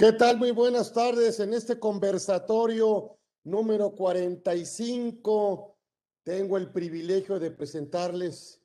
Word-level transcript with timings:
¿Qué 0.00 0.12
tal? 0.12 0.38
Muy 0.38 0.52
buenas 0.52 0.92
tardes. 0.92 1.40
En 1.40 1.52
este 1.52 1.80
conversatorio 1.80 3.18
número 3.42 3.96
45 3.96 5.76
tengo 6.22 6.56
el 6.56 6.70
privilegio 6.70 7.40
de 7.40 7.50
presentarles 7.50 8.62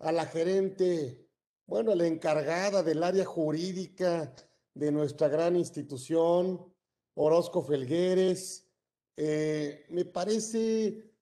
a 0.00 0.10
la 0.10 0.26
gerente, 0.26 1.24
bueno, 1.66 1.94
la 1.94 2.08
encargada 2.08 2.82
del 2.82 3.04
área 3.04 3.24
jurídica 3.24 4.34
de 4.74 4.90
nuestra 4.90 5.28
gran 5.28 5.54
institución, 5.54 6.74
Orozco 7.14 7.62
Felgueres. 7.62 8.68
Eh, 9.16 9.86
me 9.88 10.04
parece 10.04 11.12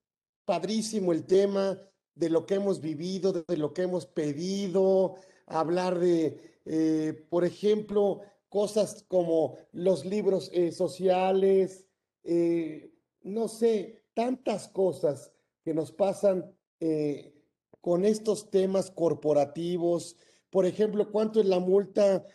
padrísimo 0.43 1.11
el 1.11 1.23
tema 1.27 1.79
de 2.15 2.29
lo 2.31 2.47
que 2.47 2.55
hemos 2.55 2.81
vivido, 2.81 3.31
de 3.31 3.57
lo 3.57 3.75
que 3.75 3.83
hemos 3.83 4.07
pedido, 4.07 5.17
hablar 5.45 5.99
de, 5.99 6.59
eh, 6.65 7.27
por 7.29 7.45
ejemplo, 7.45 8.21
cosas 8.51 9.05
como 9.07 9.55
los 9.71 10.03
libros 10.03 10.51
eh, 10.53 10.73
sociales, 10.73 11.87
eh, 12.25 12.93
no 13.23 13.47
sé, 13.47 14.03
tantas 14.13 14.67
cosas 14.67 15.31
que 15.63 15.73
nos 15.73 15.93
pasan 15.93 16.53
eh, 16.81 17.33
con 17.79 18.03
estos 18.03 18.51
temas 18.51 18.91
corporativos. 18.91 20.17
Por 20.49 20.65
ejemplo, 20.65 21.13
¿cuánto 21.13 21.39
es 21.39 21.45
la 21.45 21.59
multa 21.59 22.25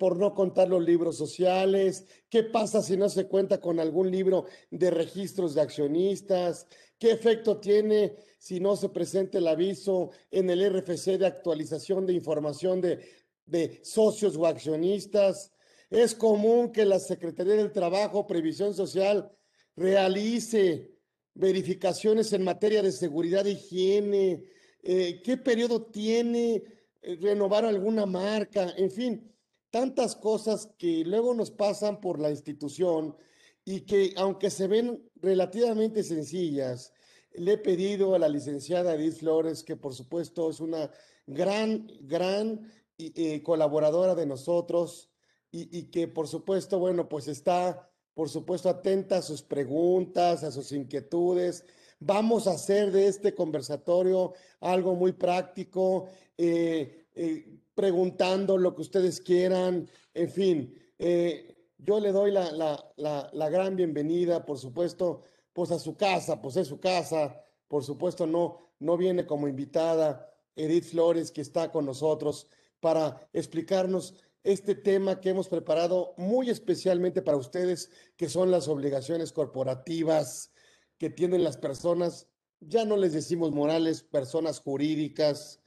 por 0.00 0.16
no 0.16 0.34
contar 0.34 0.68
los 0.68 0.82
libros 0.82 1.18
sociales? 1.18 2.04
¿Qué 2.28 2.42
pasa 2.42 2.82
si 2.82 2.96
no 2.96 3.08
se 3.08 3.28
cuenta 3.28 3.60
con 3.60 3.78
algún 3.78 4.10
libro 4.10 4.46
de 4.72 4.90
registros 4.90 5.54
de 5.54 5.60
accionistas? 5.60 6.66
¿Qué 6.98 7.12
efecto 7.12 7.58
tiene 7.58 8.16
si 8.38 8.58
no 8.58 8.74
se 8.74 8.88
presenta 8.88 9.38
el 9.38 9.46
aviso 9.46 10.10
en 10.32 10.50
el 10.50 10.68
RFC 10.68 11.16
de 11.16 11.26
actualización 11.26 12.06
de 12.06 12.12
información 12.12 12.80
de 12.80 13.21
de 13.46 13.80
socios 13.84 14.36
o 14.36 14.46
accionistas. 14.46 15.52
Es 15.90 16.14
común 16.14 16.72
que 16.72 16.84
la 16.84 16.98
Secretaría 16.98 17.54
del 17.54 17.72
Trabajo, 17.72 18.26
Previsión 18.26 18.74
Social 18.74 19.30
realice 19.76 20.92
verificaciones 21.34 22.32
en 22.32 22.44
materia 22.44 22.82
de 22.82 22.92
seguridad 22.92 23.46
e 23.46 23.52
higiene. 23.52 24.44
Eh, 24.82 25.20
¿Qué 25.22 25.36
periodo 25.36 25.82
tiene 25.86 26.62
eh, 27.02 27.18
renovar 27.20 27.64
alguna 27.64 28.06
marca? 28.06 28.72
En 28.76 28.90
fin, 28.90 29.32
tantas 29.70 30.14
cosas 30.14 30.68
que 30.78 31.04
luego 31.04 31.34
nos 31.34 31.50
pasan 31.50 32.00
por 32.00 32.20
la 32.20 32.30
institución 32.30 33.16
y 33.64 33.82
que 33.82 34.12
aunque 34.16 34.50
se 34.50 34.66
ven 34.66 35.02
relativamente 35.16 36.02
sencillas, 36.02 36.92
le 37.34 37.52
he 37.52 37.58
pedido 37.58 38.14
a 38.14 38.18
la 38.18 38.28
licenciada 38.28 38.94
Edith 38.94 39.18
Flores, 39.18 39.62
que 39.62 39.76
por 39.76 39.94
supuesto 39.94 40.50
es 40.50 40.60
una 40.60 40.90
gran, 41.26 41.86
gran 42.02 42.70
y, 42.96 43.40
colaboradora 43.40 44.14
de 44.14 44.26
nosotros 44.26 45.10
y, 45.50 45.84
que 45.90 46.08
por 46.08 46.28
supuesto, 46.28 46.78
bueno, 46.78 47.08
pues 47.08 47.28
está, 47.28 47.90
por 48.14 48.30
supuesto, 48.30 48.68
atenta 48.68 49.18
a 49.18 49.22
sus 49.22 49.42
preguntas, 49.42 50.44
a 50.44 50.50
sus 50.50 50.72
inquietudes. 50.72 51.64
Vamos 52.00 52.46
a 52.46 52.52
hacer 52.52 52.90
de 52.90 53.06
este 53.06 53.34
conversatorio 53.34 54.32
algo 54.60 54.94
muy 54.94 55.12
práctico, 55.12 56.08
eh, 56.38 57.06
eh, 57.14 57.58
preguntando 57.74 58.56
lo 58.56 58.74
que 58.74 58.82
ustedes 58.82 59.20
quieran, 59.20 59.88
en 60.14 60.30
fin. 60.30 60.74
Eh, 60.98 61.54
yo 61.76 62.00
le 62.00 62.12
doy 62.12 62.30
la, 62.30 62.50
la, 62.52 62.92
la, 62.96 63.28
la, 63.32 63.48
gran 63.50 63.76
bienvenida, 63.76 64.46
por 64.46 64.58
supuesto, 64.58 65.22
pues 65.52 65.70
a 65.70 65.78
su 65.78 65.96
casa, 65.96 66.40
pues 66.40 66.56
es 66.56 66.68
su 66.68 66.80
casa, 66.80 67.44
por 67.68 67.84
supuesto, 67.84 68.26
no, 68.26 68.58
no 68.78 68.96
viene 68.96 69.26
como 69.26 69.48
invitada 69.48 70.32
Edith 70.56 70.84
Flores, 70.84 71.30
que 71.30 71.40
está 71.40 71.70
con 71.70 71.86
nosotros 71.86 72.46
para 72.82 73.30
explicarnos 73.32 74.14
este 74.42 74.74
tema 74.74 75.20
que 75.20 75.30
hemos 75.30 75.48
preparado 75.48 76.14
muy 76.16 76.50
especialmente 76.50 77.22
para 77.22 77.36
ustedes, 77.36 77.90
que 78.16 78.28
son 78.28 78.50
las 78.50 78.66
obligaciones 78.66 79.30
corporativas 79.32 80.52
que 80.98 81.08
tienen 81.08 81.44
las 81.44 81.56
personas, 81.56 82.28
ya 82.58 82.84
no 82.84 82.96
les 82.96 83.12
decimos 83.12 83.52
morales, 83.52 84.02
personas 84.02 84.58
jurídicas, 84.58 85.60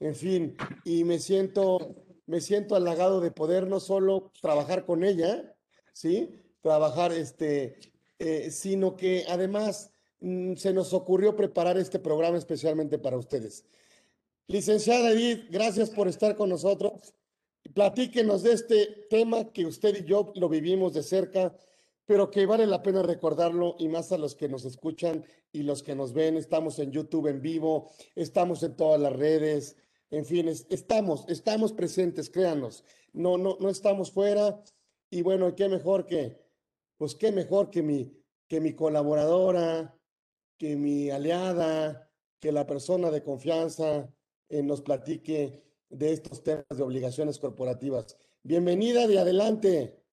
en 0.00 0.14
fin, 0.14 0.56
y 0.84 1.04
me 1.04 1.18
siento, 1.18 1.94
me 2.24 2.40
siento 2.40 2.74
halagado 2.74 3.20
de 3.20 3.30
poder 3.30 3.66
no 3.66 3.78
solo 3.78 4.32
trabajar 4.40 4.86
con 4.86 5.04
ella, 5.04 5.54
¿sí? 5.92 6.30
Trabajar, 6.62 7.12
este, 7.12 7.76
eh, 8.18 8.50
sino 8.50 8.96
que 8.96 9.26
además 9.28 9.92
mm, 10.20 10.54
se 10.54 10.72
nos 10.72 10.94
ocurrió 10.94 11.36
preparar 11.36 11.76
este 11.76 11.98
programa 11.98 12.38
especialmente 12.38 12.98
para 12.98 13.18
ustedes. 13.18 13.66
Licenciada 14.48 15.10
Edith, 15.10 15.46
gracias 15.50 15.90
por 15.90 16.08
estar 16.08 16.36
con 16.36 16.48
nosotros. 16.48 17.14
Platíquenos 17.74 18.42
de 18.42 18.52
este 18.52 19.06
tema 19.08 19.52
que 19.52 19.64
usted 19.64 20.02
y 20.02 20.04
yo 20.04 20.32
lo 20.34 20.48
vivimos 20.48 20.92
de 20.94 21.02
cerca, 21.02 21.56
pero 22.04 22.30
que 22.30 22.44
vale 22.44 22.66
la 22.66 22.82
pena 22.82 23.02
recordarlo 23.02 23.76
y 23.78 23.88
más 23.88 24.10
a 24.10 24.18
los 24.18 24.34
que 24.34 24.48
nos 24.48 24.64
escuchan 24.64 25.24
y 25.52 25.62
los 25.62 25.82
que 25.82 25.94
nos 25.94 26.12
ven. 26.12 26.36
Estamos 26.36 26.78
en 26.80 26.90
YouTube 26.90 27.28
en 27.28 27.40
vivo, 27.40 27.90
estamos 28.16 28.62
en 28.64 28.76
todas 28.76 29.00
las 29.00 29.12
redes, 29.12 29.76
en 30.10 30.26
fin, 30.26 30.48
estamos, 30.48 31.24
estamos 31.28 31.72
presentes, 31.72 32.28
créanos. 32.28 32.84
No, 33.12 33.38
no, 33.38 33.56
no 33.60 33.70
estamos 33.70 34.10
fuera. 34.10 34.62
Y 35.08 35.22
bueno, 35.22 35.54
qué 35.54 35.68
mejor 35.68 36.04
que, 36.04 36.38
pues 36.98 37.14
qué 37.14 37.30
mejor 37.32 37.70
que 37.70 37.82
mi, 37.82 38.12
que 38.48 38.60
mi 38.60 38.74
colaboradora, 38.74 39.96
que 40.58 40.76
mi 40.76 41.10
aliada, 41.10 42.10
que 42.40 42.52
la 42.52 42.66
persona 42.66 43.10
de 43.10 43.22
confianza, 43.22 44.12
eh, 44.52 44.62
nos 44.62 44.82
platique 44.82 45.64
de 45.88 46.12
estos 46.12 46.44
temas 46.44 46.66
de 46.68 46.82
obligaciones 46.82 47.38
corporativas. 47.38 48.18
Bienvenida 48.42 49.06
de 49.06 49.18
adelante. 49.18 50.04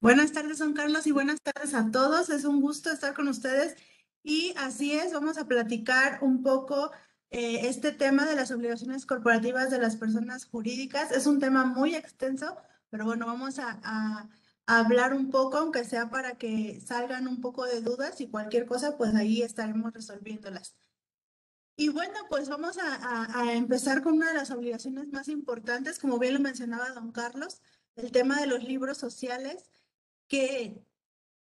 Buenas 0.00 0.32
tardes, 0.32 0.58
Juan 0.58 0.74
Carlos, 0.74 1.06
y 1.06 1.12
buenas 1.12 1.40
tardes 1.40 1.72
a 1.72 1.90
todos. 1.90 2.28
Es 2.28 2.44
un 2.44 2.60
gusto 2.60 2.90
estar 2.90 3.14
con 3.14 3.26
ustedes. 3.26 3.74
Y 4.22 4.52
así 4.58 4.92
es, 4.92 5.14
vamos 5.14 5.38
a 5.38 5.48
platicar 5.48 6.18
un 6.20 6.42
poco 6.42 6.90
eh, 7.30 7.66
este 7.66 7.90
tema 7.90 8.26
de 8.26 8.36
las 8.36 8.50
obligaciones 8.50 9.06
corporativas 9.06 9.70
de 9.70 9.78
las 9.78 9.96
personas 9.96 10.44
jurídicas. 10.44 11.10
Es 11.10 11.26
un 11.26 11.40
tema 11.40 11.64
muy 11.64 11.94
extenso, 11.94 12.58
pero 12.90 13.06
bueno, 13.06 13.24
vamos 13.24 13.58
a, 13.58 13.80
a 13.82 14.28
hablar 14.66 15.14
un 15.14 15.30
poco, 15.30 15.56
aunque 15.56 15.84
sea 15.84 16.10
para 16.10 16.36
que 16.36 16.82
salgan 16.82 17.26
un 17.26 17.40
poco 17.40 17.64
de 17.64 17.80
dudas 17.80 18.20
y 18.20 18.28
cualquier 18.28 18.66
cosa, 18.66 18.98
pues 18.98 19.14
ahí 19.14 19.40
estaremos 19.40 19.94
resolviéndolas. 19.94 20.76
Y 21.76 21.88
bueno, 21.88 22.14
pues 22.28 22.48
vamos 22.48 22.78
a, 22.78 23.52
empezar 23.52 24.02
con 24.02 24.14
una 24.14 24.28
de 24.28 24.34
las 24.34 24.50
obligaciones 24.50 25.08
más 25.08 25.28
importantes, 25.28 25.98
como 25.98 26.18
bien 26.18 26.34
lo 26.34 26.40
mencionaba 26.40 26.90
don 26.90 27.10
Carlos, 27.10 27.60
el 27.96 28.12
tema 28.12 28.40
de 28.40 28.46
los 28.46 28.62
libros 28.62 28.98
sociales, 28.98 29.70
que 30.28 30.84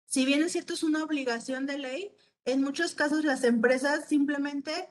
si 0.06 0.26
bien 0.26 0.42
es 0.42 0.52
cierto 0.52 0.74
es 0.74 0.84
una 0.84 1.04
obligación 1.04 1.66
de 1.68 1.78
ley, 1.78 2.16
en 2.46 2.62
muchos 2.64 2.96
casos 2.96 3.24
las 3.24 3.44
empresas 3.44 4.08
simplemente, 4.08 4.90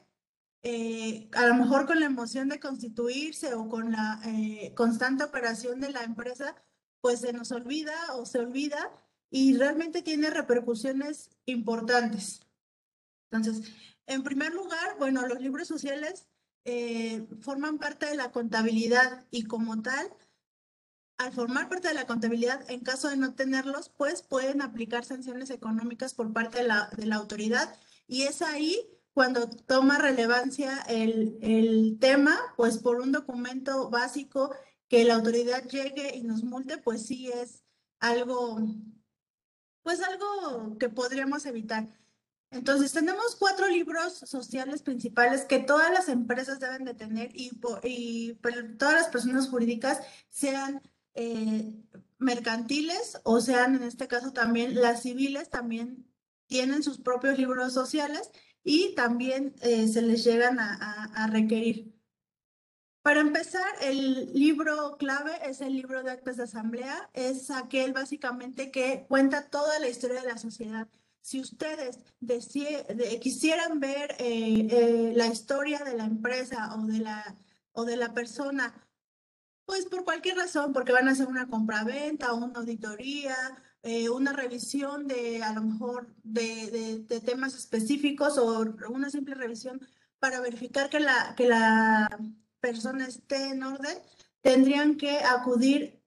eh, 0.63 1.29
a 1.33 1.47
lo 1.47 1.55
mejor 1.57 1.87
con 1.87 1.99
la 1.99 2.07
emoción 2.07 2.49
de 2.49 2.61
constituirse 2.61 3.55
o 3.55 3.69
con 3.69 3.91
la 3.93 4.21
eh, 4.25 4.73
constante 4.77 5.25
operación 5.25 5.81
de 5.81 5.91
la 5.91 6.05
empresa, 6.05 6.55
pues 7.01 7.21
se 7.21 7.33
nos 7.33 7.51
olvida 7.51 8.15
o 8.15 8.27
se 8.27 8.39
olvida 8.39 8.93
y 9.29 9.57
realmente 9.57 10.03
tiene 10.03 10.31
repercusiones 10.31 11.31
importantes. 11.47 12.41
Entonces, 13.31 13.73
en 14.07 14.23
primer 14.23 14.53
lugar, 14.53 14.97
bueno, 14.99 15.27
los 15.27 15.41
libros 15.41 15.69
sociales 15.69 16.27
eh, 16.65 17.27
forman 17.41 17.79
parte 17.79 18.07
de 18.07 18.17
la 18.17 18.31
contabilidad 18.31 19.27
y 19.31 19.45
como 19.45 19.83
tal, 19.83 20.09
al 21.19 21.33
formar 21.33 21.69
parte 21.69 21.89
de 21.89 21.95
la 21.95 22.07
contabilidad, 22.07 22.69
en 22.71 22.81
caso 22.81 23.09
de 23.09 23.17
no 23.17 23.35
tenerlos, 23.35 23.89
pues 23.91 24.23
pueden 24.23 24.63
aplicar 24.63 25.05
sanciones 25.05 25.51
económicas 25.51 26.15
por 26.15 26.33
parte 26.33 26.59
de 26.59 26.65
la, 26.69 27.17
autoridad 27.17 27.77
y 28.07 28.23
es 28.23 28.43
ahí 28.43 28.81
cuando 29.13 29.49
toma 29.49 29.99
relevancia 29.99 30.79
el, 30.89 31.39
el 31.43 31.99
tema, 32.01 32.39
pues 32.57 32.79
por 32.79 33.01
un 33.01 33.13
documento 33.13 33.91
básico 33.91 34.55
que 34.89 35.05
la 35.05 35.15
autoridad 35.15 35.69
llegue 35.69 36.17
y 36.17 36.23
nos 36.23 36.45
multe, 36.45 36.79
pues 36.79 37.07
sí 37.07 37.29
es 37.29 37.65
algo, 37.99 38.61
pues 39.83 40.01
algo 40.01 40.77
que 40.79 40.89
podríamos 40.89 41.47
evitar. 41.47 41.89
Entonces, 42.53 42.93
tenemos 42.93 43.35
cuatro 43.37 43.67
libros 43.67 44.13
sociales 44.27 44.83
principales 44.83 45.47
que 45.47 45.59
todas 45.59 45.91
las 45.91 46.11
empresas 46.11 46.61
deben 46.61 46.85
de 46.85 46.93
tener 46.93 47.31
y, 47.35 47.51
todas 48.79 48.95
las 48.95 49.09
personas 49.09 49.49
jurídicas, 49.49 50.01
sean 50.29 50.83
eh, 51.15 51.75
mercantiles 52.19 53.19
o 53.25 53.41
sean 53.41 53.77
en 53.77 53.85
este 53.85 54.07
caso 54.07 54.33
también 54.33 54.75
las 54.75 55.03
civiles, 55.03 55.49
también 55.49 56.07
tienen 56.47 56.83
sus 56.83 56.99
propios 56.99 57.39
libros 57.39 57.73
sociales 57.73 58.31
y 58.63 58.95
también 58.95 59.55
eh, 59.63 59.89
se 59.89 60.03
les 60.03 60.23
llegan 60.23 60.61
a, 60.61 61.05
a 61.15 61.27
requerir. 61.29 61.91
Para 63.01 63.21
empezar, 63.21 63.67
el 63.81 64.31
libro 64.35 64.97
clave 64.99 65.33
es 65.47 65.63
el 65.63 65.73
libro 65.75 66.03
de 66.03 66.11
actas 66.13 66.37
de 66.37 66.45
asamblea. 66.45 67.11
Es 67.15 67.51
aquel 67.51 67.93
básicamente 67.95 68.71
que 68.71 69.07
cuenta 69.09 69.49
toda 69.49 69.81
la 69.81 69.89
historia 69.89 70.21
de 70.21 70.29
la 70.29 70.39
sociedad 70.39 70.87
si 71.23 71.41
ustedes 71.41 71.99
quisieran 73.21 73.81
ver 73.81 74.17
eh, 74.19 74.67
eh, 74.71 75.13
la 75.17 75.29
historia 75.29 75.79
de 75.85 75.97
la 75.97 76.05
empresa 76.05 76.75
o 76.75 76.85
de 76.87 76.99
la, 76.99 77.37
o 77.73 77.85
de 77.85 77.97
la 77.97 78.13
persona, 78.13 78.75
Pues 79.65 79.87
por 79.87 80.05
cualquier 80.05 80.37
razón, 80.37 80.73
porque 80.73 80.93
van 80.93 81.09
a 81.09 81.13
hacer 81.13 81.29
una 81.29 81.49
compraventa, 81.49 82.35
una 82.35 82.59
auditoría, 82.59 83.37
eh, 83.83 84.11
una 84.11 84.33
revisión 84.33 85.07
de 85.07 85.43
a 85.43 85.53
lo 85.55 85.63
mejor 85.63 86.15
de, 86.25 87.05
de, 87.09 87.21
temas 87.21 87.55
específicos 87.55 88.39
o 88.39 88.61
una 88.91 89.11
simple 89.11 89.35
revisión 89.35 89.81
para 90.19 90.41
verificar 90.41 90.91
que 90.91 91.01
la, 91.01 91.35
que 91.37 91.49
la 91.49 92.09
persona 92.61 93.07
esté 93.07 93.51
en 93.51 93.63
orden, 93.63 93.99
tendrían 94.41 94.97
que 94.97 95.19
acudir 95.19 96.03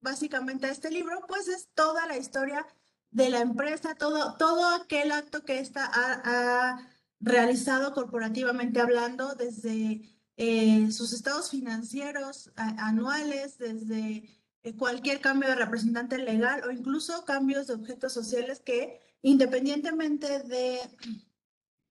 básicamente 0.00 0.66
a 0.66 0.72
este 0.72 0.90
libro, 0.90 1.24
pues 1.28 1.48
es 1.48 1.68
toda 1.74 2.06
la 2.06 2.16
historia 2.18 2.66
de 3.14 3.30
la 3.30 3.40
empresa, 3.40 3.94
todo, 3.94 4.34
todo 4.36 4.74
aquel 4.74 5.12
acto 5.12 5.44
que 5.44 5.60
ésta 5.60 5.88
ha, 5.94 6.90
realizado 7.20 7.94
corporativamente 7.94 8.80
hablando, 8.82 9.34
desde 9.34 10.02
eh, 10.36 10.90
sus 10.92 11.14
estados 11.14 11.48
financieros 11.48 12.52
anuales, 12.56 13.56
desde 13.56 14.28
eh, 14.62 14.76
cualquier 14.76 15.20
cambio 15.22 15.48
de 15.48 15.54
representante 15.54 16.18
legal 16.18 16.64
o 16.66 16.70
incluso 16.70 17.24
cambios 17.24 17.68
de 17.68 17.74
objetos 17.74 18.12
sociales 18.12 18.60
que 18.60 19.00
independientemente 19.22 20.40
de, 20.40 20.80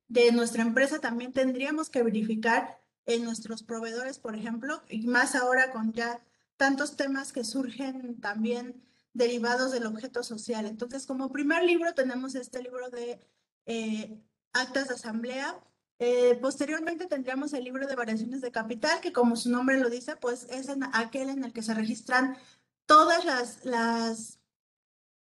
de 0.09 0.31
nuestra 0.33 0.61
empresa 0.61 0.99
también 0.99 1.33
tendríamos 1.33 1.89
que 1.89 2.03
verificar 2.03 2.79
en 3.07 3.23
nuestros 3.23 3.63
proveedores, 3.63 4.19
por 4.19 4.35
ejemplo, 4.35 4.83
y 4.87 5.07
más 5.07 5.33
ahora 5.33 5.71
con 5.71 5.93
ya 5.93 6.21
tantos 6.57 6.95
temas 6.95 7.33
que 7.33 7.43
surgen 7.43 8.19
también 8.21 8.83
derivados 9.13 9.71
del 9.71 9.85
objeto 9.85 10.23
social. 10.23 10.65
Entonces, 10.65 11.05
como 11.05 11.31
primer 11.31 11.63
libro 11.63 11.93
tenemos 11.93 12.35
este 12.35 12.61
libro 12.61 12.89
de 12.89 13.19
eh, 13.65 14.19
actas 14.53 14.87
de 14.87 14.95
asamblea. 14.95 15.59
Eh, 15.99 16.37
posteriormente 16.41 17.05
tendríamos 17.05 17.53
el 17.53 17.63
libro 17.63 17.87
de 17.87 17.95
variaciones 17.95 18.41
de 18.41 18.51
capital, 18.51 18.99
que 19.01 19.13
como 19.13 19.35
su 19.35 19.49
nombre 19.49 19.79
lo 19.79 19.89
dice, 19.89 20.15
pues 20.15 20.45
es 20.49 20.67
en 20.69 20.83
aquel 20.93 21.29
en 21.29 21.43
el 21.43 21.53
que 21.53 21.61
se 21.61 21.73
registran 21.73 22.37
todas 22.85 23.23
las, 23.25 23.63
las 23.63 24.39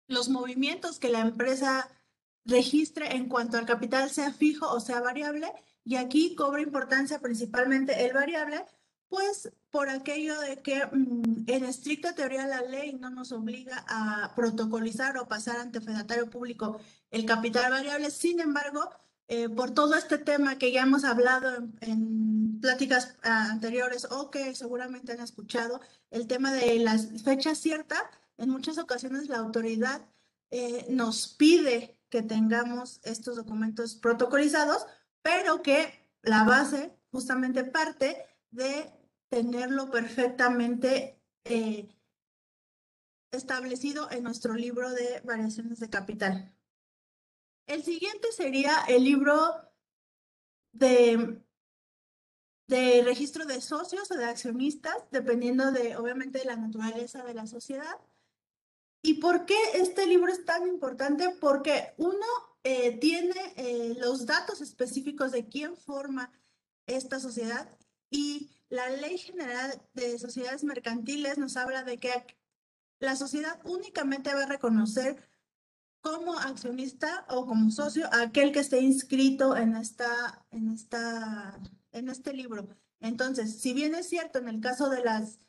los 0.08 0.30
movimientos 0.30 1.00
que 1.00 1.10
la 1.10 1.22
empresa 1.22 1.90
registre 2.46 3.16
en 3.16 3.30
cuanto 3.30 3.58
al 3.58 3.66
capital 3.66 4.10
sea 4.10 4.34
fijo 4.34 4.70
o 4.70 4.80
sea 4.80 5.02
variable. 5.02 5.52
Y 5.84 5.96
aquí 5.96 6.36
cobra 6.36 6.62
importancia 6.62 7.20
principalmente 7.20 8.06
el 8.06 8.14
variable, 8.14 8.66
pues 9.10 9.52
por 9.72 9.90
aquello 9.90 10.40
de 10.42 10.58
que 10.62 10.86
mm, 10.86 11.46
en 11.48 11.66
estricta 11.66 12.14
teoría 12.14 12.46
la 12.46 12.62
ley 12.62 12.94
no 12.94 13.10
nos 13.10 13.32
obliga 13.32 13.86
a 13.88 14.34
protocolizar 14.36 15.18
o 15.18 15.28
pasar 15.28 15.58
ante 15.58 15.82
fedatario 15.82 16.30
público 16.30 16.80
el 17.10 17.26
capital 17.26 17.72
variable. 17.72 18.12
Sin 18.12 18.40
embargo, 18.40 18.90
eh, 19.28 19.50
por 19.50 19.72
todo 19.72 19.96
este 19.96 20.18
tema 20.18 20.58
que 20.58 20.72
ya 20.72 20.82
hemos 20.82 21.06
hablado 21.06 21.56
en, 21.80 22.60
pláticas 22.60 23.16
ah, 23.24 23.48
anteriores 23.50 24.06
o 24.12 24.30
que 24.30 24.54
seguramente 24.54 25.14
han 25.14 25.22
escuchado, 25.22 25.82
el 26.12 26.28
tema 26.28 26.54
de 26.54 26.78
las 26.80 27.24
fechas 27.24 27.58
ciertas, 27.58 28.04
en 28.38 28.50
muchas 28.50 28.78
ocasiones 28.78 29.30
la 29.30 29.38
autoridad 29.38 30.02
eh, 30.52 30.86
nos 30.90 31.30
pide 31.30 31.98
que 32.10 32.22
tengamos 32.22 33.00
estos 33.04 33.38
documentos 33.38 33.96
protocolizados, 33.96 34.86
pero 35.22 35.62
que 35.62 36.08
la 36.22 36.44
base 36.44 36.94
justamente 37.10 37.64
parte 37.64 38.26
de 38.52 38.92
tenerlo 39.32 39.90
perfectamente 39.90 41.18
eh, 41.46 41.88
establecido 43.32 44.12
en 44.12 44.24
nuestro 44.24 44.54
libro 44.54 44.92
de 44.92 45.22
variaciones 45.22 45.80
de 45.80 45.90
capital. 45.90 46.54
El 47.66 47.82
siguiente 47.82 48.30
sería 48.34 48.84
el 48.90 49.06
libro 49.06 49.38
de, 50.74 51.42
de 52.68 53.04
registro 53.06 53.46
de 53.46 53.62
socios 53.62 54.12
o 54.12 54.16
de 54.16 54.26
accionistas, 54.26 54.98
dependiendo 55.12 55.72
de, 55.72 55.96
obviamente, 55.96 56.40
de 56.40 56.46
la 56.46 56.58
naturaleza 56.58 57.24
de 57.24 57.34
la 57.34 57.48
sociedad. 57.48 58.02
¿Y 59.02 59.16
por 59.16 59.46
qué 59.46 59.58
este 59.76 60.08
libro 60.08 60.30
es 60.30 60.44
tan 60.44 60.68
importante? 60.68 61.30
Porque 61.40 61.94
uno 61.98 62.28
eh, 62.64 62.98
tiene 63.00 63.54
eh, 63.56 63.96
los 63.98 64.26
datos 64.26 64.60
específicos 64.60 65.32
de 65.32 65.48
quién 65.48 65.78
forma 65.78 66.34
esta 66.86 67.22
sociedad 67.22 67.70
y 68.10 68.52
la 68.72 68.90
Ley 68.90 69.18
General 69.18 69.82
de 69.94 70.18
Sociedades 70.18 70.64
Mercantiles 70.64 71.38
nos 71.38 71.58
habla 71.58 71.84
de 71.84 71.98
que 71.98 72.12
la 73.00 73.18
sociedad 73.18 73.60
únicamente 73.66 74.34
va 74.34 74.44
a 74.44 74.48
reconocer 74.48 75.30
como 76.00 76.40
accionista 76.40 77.26
o 77.30 77.46
como 77.46 77.70
socio 77.70 78.08
aquel 78.14 78.54
que 78.54 78.60
esté 78.60 78.80
inscrito 78.80 79.58
en, 79.58 79.76
esta, 79.76 80.46
en, 80.52 80.72
esta, 80.72 81.60
en 81.92 82.08
este 82.08 82.34
libro. 82.34 82.68
Entonces, 83.02 83.60
si 83.60 83.74
bien 83.74 83.94
es 83.94 84.08
cierto 84.08 84.40
en 84.40 84.48
el 84.48 84.62
caso 84.62 84.90
de 84.90 85.04
las 85.04 85.40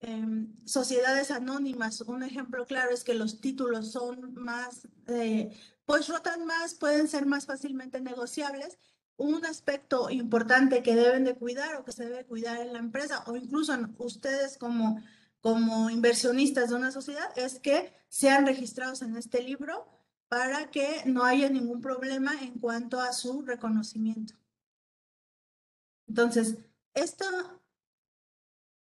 em, 0.00 0.56
sociedades 0.64 1.30
anónimas, 1.30 2.00
un 2.00 2.22
ejemplo 2.22 2.64
claro 2.64 2.92
es 2.92 3.04
que 3.04 3.14
los 3.14 3.42
títulos 3.42 3.92
son 3.92 4.32
más, 4.32 4.88
eh, 5.08 5.54
pues 5.84 6.08
rotan 6.08 6.46
más, 6.46 6.74
pueden 6.74 7.06
ser 7.06 7.26
más 7.26 7.44
fácilmente 7.44 8.00
negociables, 8.00 8.78
un 9.22 9.44
aspecto 9.46 10.10
importante 10.10 10.82
que 10.82 10.96
deben 10.96 11.24
de 11.24 11.34
cuidar 11.34 11.76
o 11.76 11.84
que 11.84 11.92
se 11.92 12.04
debe 12.04 12.24
cuidar 12.24 12.60
en 12.60 12.72
la 12.72 12.80
empresa 12.80 13.22
o 13.26 13.36
incluso 13.36 13.72
ustedes 13.98 14.58
como, 14.58 15.02
como 15.40 15.90
inversionistas 15.90 16.70
de 16.70 16.76
una 16.76 16.90
sociedad 16.90 17.30
es 17.36 17.60
que 17.60 17.92
sean 18.08 18.46
registrados 18.46 19.00
en 19.02 19.16
este 19.16 19.42
libro 19.42 19.86
para 20.28 20.70
que 20.70 21.02
no 21.06 21.24
haya 21.24 21.48
ningún 21.48 21.80
problema 21.80 22.32
en 22.42 22.58
cuanto 22.58 23.00
a 23.00 23.12
su 23.12 23.42
reconocimiento. 23.42 24.34
Entonces, 26.08 26.56
esto, 26.94 27.24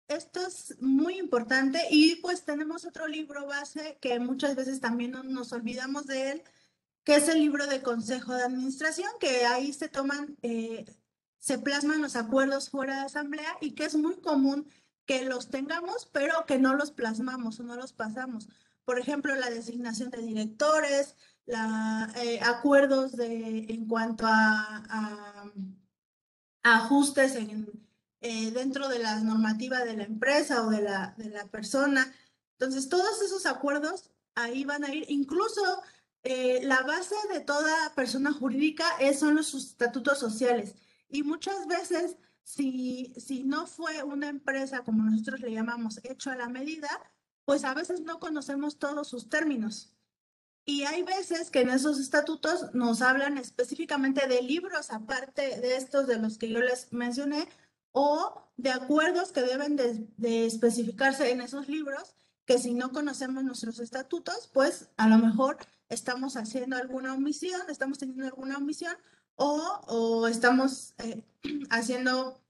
esto 0.09 0.47
es 0.47 0.77
muy 0.81 1.19
importante 1.19 1.81
y 1.91 2.17
pues 2.17 2.45
tenemos 2.45 2.85
otro 2.85 3.07
libro 3.07 3.47
base 3.47 3.99
que 4.01 4.21
muchas 4.21 4.55
veces 4.55 4.81
también 4.81 5.13
nos 5.13 5.53
olvidamos 5.53 6.07
de 6.07 6.33
él, 6.33 6.43
que 7.07 7.15
es 7.15 7.29
el 7.29 7.39
libro 7.39 7.69
de 7.69 7.83
consejo 7.83 8.35
de 8.35 8.43
administración, 8.43 9.09
que 9.21 9.47
ahí 9.47 9.73
se 9.73 9.89
toman, 9.89 10.37
eh, 10.43 10.85
se 11.39 11.57
plasman 11.57 12.03
los 12.03 12.17
acuerdos 12.17 12.69
fuera 12.69 12.97
de 12.97 13.07
asamblea 13.07 13.57
y 13.61 13.77
que 13.77 13.85
es 13.85 13.95
muy 13.95 14.17
común 14.17 14.69
que 15.07 15.25
los 15.25 15.49
tengamos, 15.49 16.11
pero 16.13 16.45
que 16.47 16.59
no 16.59 16.75
los 16.75 16.91
plasmamos 16.91 17.61
o 17.61 17.63
no 17.63 17.77
los 17.77 17.93
pasamos. 17.93 18.49
Por 18.85 18.99
ejemplo, 18.99 19.37
la 19.37 19.51
designación 19.51 20.11
de 20.11 20.21
directores, 20.21 21.15
la, 21.45 22.13
eh, 22.17 22.41
acuerdos 22.43 23.17
de, 23.17 23.67
en 23.69 23.87
cuanto 23.87 24.27
a, 24.27 25.53
ajustes 26.65 27.37
en, 27.37 27.71
eh, 28.21 28.51
dentro 28.51 28.89
de 28.89 28.99
la 28.99 29.21
normativa 29.21 29.85
de 29.85 29.97
la 29.97 30.03
empresa 30.03 30.67
o 30.67 30.71
de 30.71 30.83
la, 30.83 31.15
de 31.17 31.31
la 31.31 31.47
persona. 31.47 32.13
Entonces, 32.59 32.89
todos 32.89 33.23
esos 33.23 33.47
acuerdos 33.47 34.11
ahí 34.35 34.65
van 34.65 34.83
a 34.83 34.93
ir, 34.93 35.05
incluso 35.09 35.63
eh, 36.29 36.61
la 36.65 36.83
base 36.83 37.15
de 37.33 37.39
toda 37.39 37.95
persona 37.95 38.33
jurídica 38.33 38.85
es, 38.99 39.21
son 39.21 39.37
los 39.37 39.55
estatutos 39.55 40.19
sociales. 40.19 40.75
Y 41.09 41.23
muchas 41.23 41.69
veces, 41.69 42.17
si, 42.43 43.15
si 43.17 43.45
no 43.45 43.69
fue 43.69 44.03
una 44.03 44.29
empresa, 44.29 44.83
como 44.83 45.05
nosotros 45.05 45.39
le 45.39 45.53
llamamos, 45.53 46.01
hecho 46.03 46.33
a 46.33 46.35
la 46.35 46.49
medida, 46.49 46.89
pues 47.45 47.63
a 47.63 47.75
veces 47.75 48.01
no 48.01 48.19
conocemos 48.19 48.81
todos 48.81 49.07
sus 49.07 49.29
términos. 49.29 49.95
Y 50.65 50.83
hay 50.83 51.05
veces 51.05 51.49
que 51.53 51.61
en 51.61 51.71
esos 51.71 52.01
estatutos 52.01 52.75
nos 52.75 53.03
hablan 53.03 53.39
específicamente 53.39 54.27
de 54.27 54.43
libros, 54.43 54.91
aparte 54.91 55.61
de 55.61 55.77
estos 55.77 56.09
de 56.09 56.19
los 56.19 56.39
que 56.39 56.49
yo 56.49 56.59
les 56.59 56.93
mencioné, 56.93 57.47
o 57.93 58.51
de 58.57 58.73
acuerdos 58.73 59.31
que 59.31 59.43
deben 59.43 59.77
de, 59.77 60.09
de 60.17 60.47
especificarse 60.47 61.31
en 61.31 61.41
esos 61.41 61.69
libros, 61.69 62.17
que 62.47 62.59
si 62.59 62.75
no 62.75 62.93
conocemos 62.93 63.45
nuestros 63.45 63.81
estatutos, 63.81 64.49
pues 64.53 64.89
a 64.97 65.09
lo 65.09 65.19
mejor 65.19 65.59
estamos 65.89 66.37
haciendo 66.37 66.77
alguna 66.77 67.13
omisión, 67.15 67.61
estamos 67.69 67.99
teniendo 67.99 68.27
alguna 68.27 68.57
omisión 68.57 68.97
o, 69.35 70.27
estamos 70.29 70.95
eh, 70.99 71.25
haciendo 71.71 72.41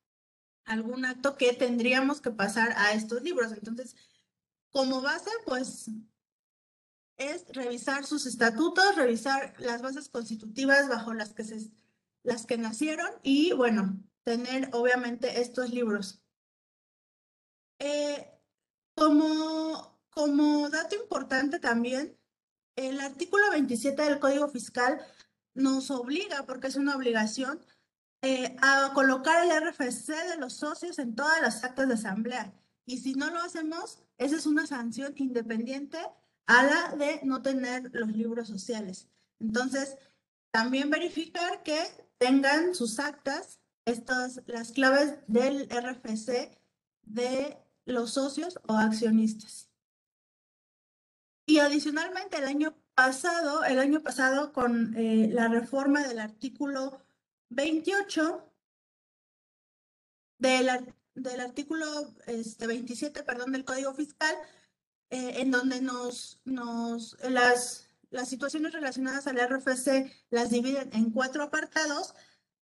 algún 0.65 1.05
acto 1.05 1.37
que 1.37 1.53
tendríamos 1.53 2.21
que 2.21 2.31
pasar 2.31 2.75
a 2.76 2.93
estos 2.93 3.23
libros. 3.23 3.53
Entonces, 3.53 3.97
como 4.71 5.00
base, 5.00 5.31
pues 5.47 5.91
es 7.17 7.47
revisar 7.49 8.05
sus 8.05 8.26
estatutos, 8.26 8.97
revisar 8.97 9.55
las 9.59 9.81
bases 9.81 10.09
constitutivas 10.09 10.88
bajo 10.88 11.15
las 11.15 11.33
que, 11.33 11.45
se, 11.45 11.71
las 12.23 12.45
que 12.45 12.59
nacieron 12.59 13.11
y, 13.23 13.53
bueno, 13.53 13.99
tener 14.23 14.69
obviamente 14.73 15.41
estos 15.41 15.71
libros. 15.71 16.21
Eh, 17.79 18.36
como, 18.97 20.00
como 20.11 20.69
dato 20.71 20.97
importante 20.97 21.59
también, 21.61 22.19
el 22.75 23.00
artículo 23.00 23.50
27 23.50 24.03
del 24.03 24.19
Código 24.19 24.49
Fiscal 24.49 25.00
nos 25.55 25.91
obliga, 25.91 26.45
porque 26.47 26.67
es 26.67 26.76
una 26.76 26.97
obligación, 26.97 27.61
eh, 28.23 28.57
a 28.61 28.93
colocar 28.95 29.45
el 29.45 29.50
RFC 29.50 30.09
de 30.09 30.37
los 30.38 30.55
socios 30.55 30.99
en 30.99 31.15
todas 31.15 31.41
las 31.43 31.62
actas 31.62 31.87
de 31.88 31.95
asamblea. 31.95 32.53
Y 32.87 32.99
si 32.99 33.15
no 33.15 33.31
lo 33.31 33.41
hacemos, 33.41 34.03
esa 34.19 34.37
es 34.37 34.47
una 34.47 34.67
sanción 34.67 35.12
independiente 35.17 35.99
a 36.47 36.62
la 36.62 36.97
de 36.97 37.21
no 37.25 37.43
tener 37.43 37.91
los 37.93 38.09
libros 38.09 38.49
sociales. 38.49 39.09
Entonces, 39.41 39.97
también 40.50 40.91
verificar 40.91 41.62
que 41.62 41.79
tengan 42.19 42.75
sus 42.75 42.99
actas, 42.99 43.61
estas, 43.85 44.41
las 44.47 44.73
claves 44.73 45.19
del 45.26 45.69
RFC 45.69 46.59
de 47.03 47.59
los 47.87 48.12
socios 48.12 48.59
o 48.66 48.75
accionistas. 48.75 49.71
Y 51.47 51.61
adicionalmente, 51.61 52.37
el 52.37 52.45
año 52.45 52.76
pasado, 52.95 53.64
el 53.64 53.78
año 53.78 54.02
pasado 54.02 54.52
con 54.52 54.95
eh, 54.97 55.28
la 55.33 55.49
reforma 55.49 56.07
del 56.07 56.19
artículo 56.19 57.00
28 57.50 58.52
del, 60.38 60.95
del 61.14 61.40
artículo 61.40 62.14
este, 62.26 62.66
27, 62.66 63.23
perdón, 63.23 63.52
del 63.52 63.64
Código 63.64 63.95
Fiscal, 63.95 64.35
eh, 65.11 65.40
en 65.40 65.52
donde 65.52 65.81
nos, 65.81 66.40
nos 66.45 67.16
las, 67.23 67.88
las 68.11 68.28
situaciones 68.28 68.73
relacionadas 68.73 69.28
al 69.28 69.38
RFC 69.38 70.11
las 70.31 70.50
dividen 70.50 70.90
en 70.93 71.11
cuatro 71.11 71.45
apartados, 71.45 72.14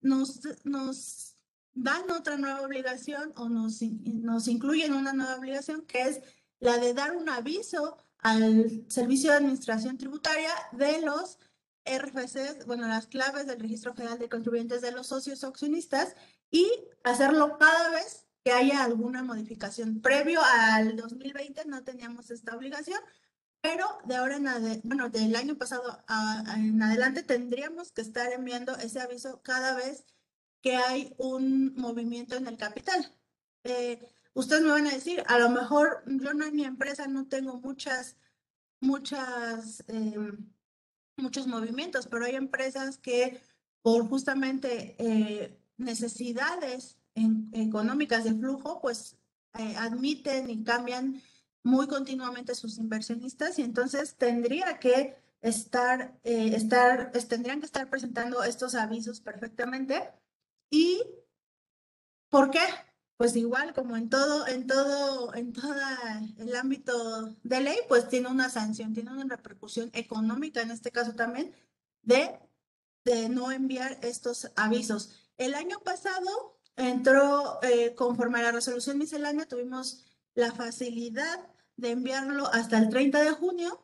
nos, 0.02 0.40
nos 0.64 1.33
dan 1.74 2.10
otra 2.10 2.36
nueva 2.36 2.62
obligación 2.62 3.32
o 3.36 3.48
nos, 3.48 3.82
nos 3.82 4.48
incluyen 4.48 4.94
una 4.94 5.12
nueva 5.12 5.36
obligación 5.36 5.82
que 5.82 6.02
es 6.02 6.20
la 6.60 6.78
de 6.78 6.94
dar 6.94 7.16
un 7.16 7.28
aviso 7.28 7.98
al 8.18 8.84
Servicio 8.88 9.30
de 9.30 9.36
Administración 9.36 9.98
Tributaria 9.98 10.50
de 10.72 11.02
los 11.02 11.38
RFC, 11.84 12.64
bueno, 12.66 12.88
las 12.88 13.06
claves 13.06 13.46
del 13.46 13.60
Registro 13.60 13.94
Federal 13.94 14.18
de 14.18 14.30
Contribuyentes 14.30 14.80
de 14.80 14.92
los 14.92 15.08
socios 15.08 15.44
accionistas 15.44 16.16
y 16.50 16.66
hacerlo 17.02 17.58
cada 17.58 17.90
vez 17.90 18.24
que 18.42 18.52
haya 18.52 18.82
alguna 18.82 19.22
modificación. 19.22 20.00
Previo 20.00 20.40
al 20.42 20.96
2020 20.96 21.66
no 21.66 21.82
teníamos 21.82 22.30
esta 22.30 22.56
obligación, 22.56 23.00
pero 23.60 23.86
de 24.04 24.16
ahora 24.16 24.36
en 24.36 24.48
adelante, 24.48 24.80
bueno, 24.84 25.10
del 25.10 25.36
año 25.36 25.56
pasado 25.56 26.02
en 26.56 26.82
adelante 26.82 27.22
tendríamos 27.22 27.92
que 27.92 28.02
estar 28.02 28.32
enviando 28.32 28.74
ese 28.76 29.00
aviso 29.00 29.42
cada 29.42 29.74
vez 29.74 30.04
que 30.64 30.76
hay 30.76 31.14
un 31.18 31.74
movimiento 31.76 32.36
en 32.36 32.46
el 32.46 32.56
capital. 32.56 33.14
Eh, 33.64 34.00
ustedes 34.32 34.62
me 34.62 34.70
van 34.70 34.86
a 34.86 34.94
decir, 34.94 35.22
a 35.26 35.38
lo 35.38 35.50
mejor 35.50 36.02
yo 36.06 36.32
no 36.32 36.46
en 36.46 36.56
mi 36.56 36.64
empresa 36.64 37.06
no 37.06 37.26
tengo 37.28 37.60
muchas, 37.60 38.16
muchas, 38.80 39.84
em, 39.88 40.50
muchos 41.18 41.46
movimientos, 41.46 42.06
pero 42.06 42.24
hay 42.24 42.36
empresas 42.36 42.96
que 42.96 43.42
por 43.82 44.08
justamente 44.08 44.96
eh, 44.98 45.60
necesidades 45.76 46.96
económicas 47.52 48.24
de 48.24 48.32
flujo, 48.32 48.80
pues 48.80 49.18
eh, 49.58 49.76
admiten 49.76 50.48
y 50.48 50.64
cambian 50.64 51.20
muy 51.62 51.86
continuamente 51.88 52.54
sus 52.54 52.78
inversionistas 52.78 53.58
y 53.58 53.62
entonces 53.62 54.14
tendría 54.16 54.78
que 54.78 55.14
estar, 55.42 56.18
estar, 56.22 57.12
tendrían 57.12 57.60
que 57.60 57.66
estar 57.66 57.90
presentando 57.90 58.42
estos 58.44 58.74
avisos 58.74 59.20
perfectamente. 59.20 60.10
¿Y 60.74 61.00
por 62.30 62.50
qué? 62.50 62.58
Pues 63.16 63.36
igual 63.36 63.72
como 63.74 63.96
en 63.96 64.08
todo, 64.08 64.44
en 64.48 64.66
todo, 64.66 65.32
en 65.32 65.52
todo 65.52 65.72
el 66.38 66.56
ámbito 66.56 67.36
de 67.44 67.60
ley, 67.60 67.78
pues 67.88 68.08
tiene 68.08 68.26
una 68.26 68.50
sanción, 68.50 68.92
tiene 68.92 69.12
una 69.12 69.36
repercusión 69.36 69.88
económica 69.92 70.62
en 70.62 70.72
este 70.72 70.90
caso 70.90 71.14
también 71.14 71.54
de, 72.02 72.40
de 73.04 73.28
no 73.28 73.52
enviar 73.52 74.00
estos 74.02 74.50
avisos. 74.56 75.30
El 75.36 75.54
año 75.54 75.78
pasado 75.78 76.58
entró, 76.74 77.60
eh, 77.62 77.94
conforme 77.94 78.40
a 78.40 78.42
la 78.42 78.50
resolución 78.50 78.98
miscelánea, 78.98 79.46
tuvimos 79.46 80.04
la 80.34 80.50
facilidad 80.50 81.38
de 81.76 81.92
enviarlo 81.92 82.52
hasta 82.52 82.78
el 82.78 82.88
30 82.88 83.22
de 83.22 83.30
junio 83.30 83.80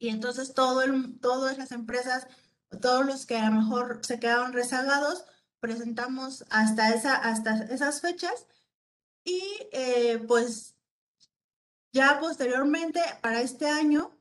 y 0.00 0.08
entonces 0.08 0.54
todo 0.54 0.82
el, 0.82 1.20
todas 1.20 1.56
las 1.56 1.70
empresas, 1.70 2.26
todos 2.80 3.06
los 3.06 3.26
que 3.26 3.36
a 3.36 3.48
lo 3.48 3.60
mejor 3.60 4.00
se 4.02 4.18
quedaron 4.18 4.52
rezagados, 4.52 5.24
presentamos 5.64 6.44
hasta, 6.50 6.94
esa, 6.94 7.14
hasta 7.14 7.54
esas 7.72 8.02
fechas 8.02 8.46
y 9.24 9.40
eh, 9.72 10.22
pues 10.28 10.76
ya 11.90 12.20
posteriormente 12.20 13.00
para 13.22 13.40
este 13.40 13.66
año 13.66 14.14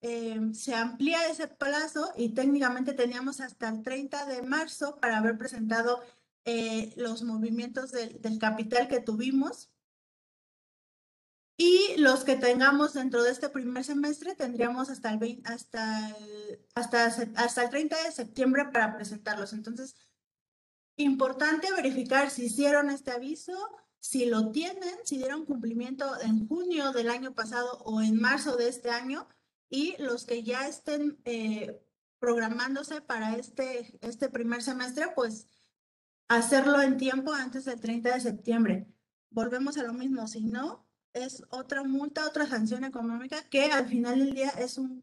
eh, 0.00 0.40
se 0.52 0.74
amplía 0.74 1.28
ese 1.28 1.46
plazo 1.46 2.12
y 2.16 2.30
técnicamente 2.30 2.92
teníamos 2.92 3.40
hasta 3.40 3.68
el 3.68 3.84
30 3.84 4.26
de 4.26 4.42
marzo 4.42 4.96
para 4.96 5.18
haber 5.18 5.38
presentado 5.38 6.02
eh, 6.44 6.92
los 6.96 7.22
movimientos 7.22 7.92
del, 7.92 8.20
del 8.20 8.40
capital 8.40 8.88
que 8.88 8.98
tuvimos. 8.98 9.70
Y 11.56 11.98
los 11.98 12.24
que 12.24 12.34
tengamos 12.34 12.94
dentro 12.94 13.22
de 13.22 13.30
este 13.30 13.48
primer 13.48 13.84
semestre 13.84 14.34
tendríamos 14.34 14.90
hasta 14.90 15.12
el, 15.12 15.18
20, 15.18 15.48
hasta, 15.48 16.08
el, 16.08 16.66
hasta, 16.74 17.04
hasta 17.04 17.62
el 17.62 17.70
30 17.70 18.02
de 18.02 18.10
septiembre 18.10 18.64
para 18.72 18.96
presentarlos. 18.96 19.52
Entonces, 19.52 19.94
importante 21.02 21.72
verificar 21.72 22.30
si 22.30 22.46
hicieron 22.46 22.90
este 22.90 23.10
aviso, 23.10 23.54
si 23.98 24.26
lo 24.26 24.50
tienen, 24.50 24.94
si 25.04 25.18
dieron 25.18 25.44
cumplimiento 25.44 26.20
en 26.22 26.48
junio 26.48 26.92
del 26.92 27.10
año 27.10 27.34
pasado 27.34 27.78
o 27.84 28.00
en 28.00 28.20
marzo 28.20 28.56
de 28.56 28.68
este 28.68 28.90
año, 28.90 29.28
y 29.68 29.94
los 30.02 30.24
que 30.24 30.42
ya 30.42 30.66
estén 30.66 31.20
eh, 31.24 31.80
programándose 32.18 33.00
para 33.00 33.36
este, 33.36 33.98
este 34.00 34.28
primer 34.28 34.62
semestre, 34.62 35.06
pues 35.14 35.46
hacerlo 36.28 36.80
en 36.82 36.96
tiempo 36.96 37.32
antes 37.32 37.64
del 37.64 37.80
30 37.80 38.14
de 38.14 38.20
septiembre. 38.20 38.86
Volvemos 39.30 39.76
a 39.78 39.82
lo 39.82 39.92
mismo, 39.92 40.26
si 40.26 40.44
no, 40.44 40.86
es 41.12 41.42
otra 41.50 41.82
multa, 41.82 42.26
otra 42.26 42.46
sanción 42.46 42.84
económica 42.84 43.42
que 43.48 43.64
al 43.64 43.88
final 43.88 44.18
del 44.18 44.34
día 44.34 44.50
es 44.50 44.78
un, 44.78 45.02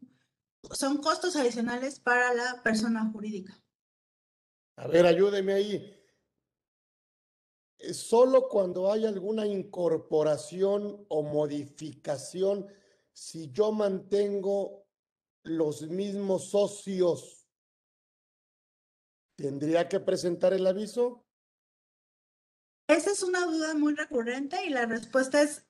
son 0.70 0.98
costos 0.98 1.36
adicionales 1.36 2.00
para 2.00 2.34
la 2.34 2.62
persona 2.62 3.08
jurídica. 3.10 3.58
A 4.78 4.86
ver, 4.86 5.06
ayúdeme 5.06 5.54
ahí. 5.54 5.94
Solo 7.92 8.48
cuando 8.48 8.92
hay 8.92 9.06
alguna 9.06 9.44
incorporación 9.44 11.04
o 11.08 11.22
modificación 11.22 12.68
si 13.12 13.50
yo 13.50 13.72
mantengo 13.72 14.86
los 15.42 15.82
mismos 15.82 16.50
socios, 16.50 17.48
¿tendría 19.34 19.88
que 19.88 19.98
presentar 19.98 20.52
el 20.52 20.64
aviso? 20.64 21.26
Esa 22.86 23.10
es 23.10 23.24
una 23.24 23.46
duda 23.46 23.74
muy 23.74 23.96
recurrente 23.96 24.64
y 24.64 24.70
la 24.70 24.86
respuesta 24.86 25.42
es 25.42 25.66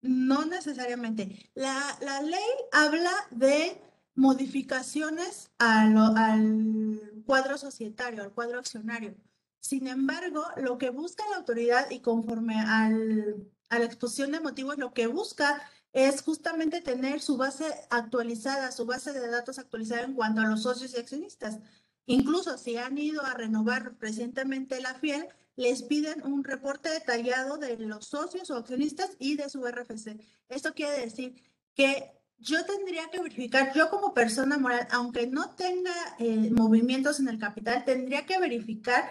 no 0.00 0.46
necesariamente. 0.46 1.50
La, 1.52 1.98
la 2.00 2.22
ley 2.22 2.50
habla 2.72 3.12
de 3.30 3.78
modificaciones 4.14 5.50
al, 5.58 7.00
cuadro 7.26 7.58
societario, 7.58 8.22
al 8.22 8.32
cuadro 8.32 8.58
accionario. 8.58 9.16
Sin 9.60 9.86
embargo, 9.86 10.44
lo 10.56 10.78
que 10.78 10.90
busca 10.90 11.24
la 11.30 11.36
autoridad 11.36 11.90
y 11.90 12.00
conforme 12.00 12.60
al, 12.60 13.50
a 13.70 13.78
la 13.78 13.84
exposición 13.84 14.32
de 14.32 14.40
motivos, 14.40 14.78
lo 14.78 14.92
que 14.92 15.06
busca 15.06 15.62
es 15.92 16.22
justamente 16.22 16.80
tener 16.80 17.20
su 17.20 17.36
base 17.36 17.64
actualizada, 17.90 18.72
su 18.72 18.84
base 18.84 19.12
de 19.12 19.28
datos 19.28 19.58
actualizada 19.58 20.02
en 20.02 20.14
cuanto 20.14 20.40
a 20.40 20.46
los 20.46 20.62
socios 20.62 20.92
y 20.94 20.98
accionistas. 20.98 21.58
Incluso 22.06 22.58
si 22.58 22.76
han 22.76 22.98
ido 22.98 23.22
a 23.24 23.34
renovar 23.34 23.96
recientemente 24.00 24.80
la 24.80 24.94
FIEL, 24.94 25.28
les 25.56 25.82
piden 25.84 26.22
un 26.24 26.44
reporte 26.44 26.90
detallado 26.90 27.58
de 27.58 27.78
los 27.78 28.06
socios 28.06 28.50
o 28.50 28.56
accionistas 28.56 29.10
y 29.18 29.36
de 29.36 29.48
su 29.48 29.64
RFC. 29.64 30.20
Esto 30.48 30.74
quiere 30.74 31.00
decir 31.00 31.40
que 31.74 32.12
yo 32.38 32.64
tendría 32.64 33.08
que 33.10 33.20
verificar, 33.20 33.72
yo 33.74 33.90
como 33.90 34.12
persona 34.14 34.58
moral, 34.58 34.86
aunque 34.90 35.26
no 35.26 35.50
tenga 35.54 35.94
eh, 36.18 36.50
movimientos 36.50 37.20
en 37.20 37.28
el 37.28 37.38
capital, 37.38 37.84
tendría 37.84 38.26
que 38.26 38.38
verificar 38.38 39.10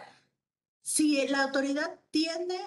si 0.82 1.28
la 1.28 1.44
autoridad 1.44 2.00
tiene 2.12 2.60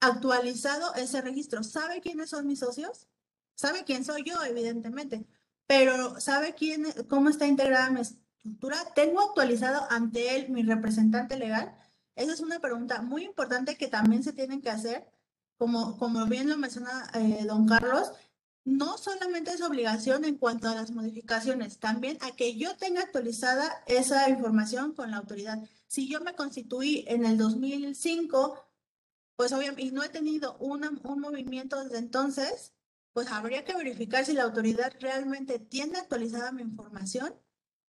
actualizado 0.00 0.94
ese 0.94 1.20
registro. 1.22 1.62
¿Sabe 1.64 2.00
quiénes 2.00 2.30
son 2.30 2.46
mis 2.46 2.60
socios? 2.60 3.08
Sabe 3.54 3.84
quién 3.84 4.04
soy 4.04 4.24
yo, 4.24 4.42
evidentemente, 4.44 5.26
pero 5.66 6.20
sabe 6.20 6.54
quién, 6.54 6.86
cómo 7.08 7.28
está 7.30 7.46
integrada 7.46 7.90
mi 7.90 8.00
estructura. 8.00 8.76
¿Tengo 8.94 9.20
actualizado 9.20 9.86
ante 9.90 10.36
él 10.36 10.50
mi 10.50 10.62
representante 10.62 11.38
legal? 11.38 11.74
Esa 12.16 12.32
es 12.32 12.40
una 12.40 12.60
pregunta 12.60 13.02
muy 13.02 13.24
importante 13.24 13.76
que 13.76 13.88
también 13.88 14.22
se 14.22 14.32
tienen 14.32 14.60
que 14.60 14.70
hacer. 14.70 15.08
Como, 15.56 15.96
como 15.98 16.26
bien 16.26 16.48
lo 16.48 16.58
menciona 16.58 17.08
eh, 17.14 17.44
don 17.46 17.66
Carlos, 17.66 18.10
no 18.64 18.96
solamente 18.96 19.52
es 19.52 19.60
obligación 19.60 20.24
en 20.24 20.36
cuanto 20.36 20.68
a 20.68 20.74
las 20.74 20.90
modificaciones, 20.90 21.78
también 21.78 22.16
a 22.22 22.32
que 22.32 22.56
yo 22.56 22.76
tenga 22.76 23.02
actualizada 23.02 23.82
esa 23.86 24.28
información 24.30 24.94
con 24.94 25.10
la 25.10 25.18
autoridad. 25.18 25.62
Si 25.86 26.08
yo 26.08 26.20
me 26.20 26.34
constituí 26.34 27.04
en 27.06 27.26
el 27.26 27.36
2005, 27.36 28.58
pues 29.36 29.52
obviamente, 29.52 29.82
y 29.82 29.90
no 29.90 30.02
he 30.02 30.08
tenido 30.08 30.56
un 30.58 31.20
movimiento 31.20 31.82
desde 31.82 31.98
entonces, 31.98 32.72
pues 33.12 33.28
habría 33.28 33.64
que 33.64 33.76
verificar 33.76 34.24
si 34.24 34.32
la 34.32 34.44
autoridad 34.44 34.92
realmente 34.98 35.58
tiene 35.58 35.98
actualizada 35.98 36.50
mi 36.50 36.62
información 36.62 37.34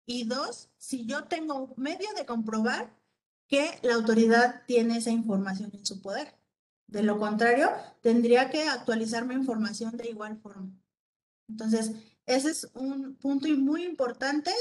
y 0.05 0.25
dos, 0.25 0.69
si 0.77 1.05
yo 1.05 1.23
tengo 1.23 1.73
medio 1.77 2.07
de 2.15 2.25
comprobar 2.25 2.95
que 3.47 3.79
la 3.81 3.95
autoridad 3.95 4.63
tiene 4.67 4.97
esa 4.97 5.11
información 5.11 5.71
en 5.73 5.85
su 5.85 6.01
poder. 6.01 6.35
De 6.87 7.03
lo 7.03 7.19
contrario, 7.19 7.69
tendría 8.01 8.49
que 8.49 8.67
actualizar 8.67 9.25
mi 9.25 9.35
información 9.35 9.97
de 9.97 10.09
igual 10.09 10.37
forma. 10.37 10.71
Entonces, 11.49 11.91
ese 12.25 12.51
es 12.51 12.69
un 12.73 13.15
punto 13.15 13.47
muy 13.49 13.83
importante. 13.83 14.51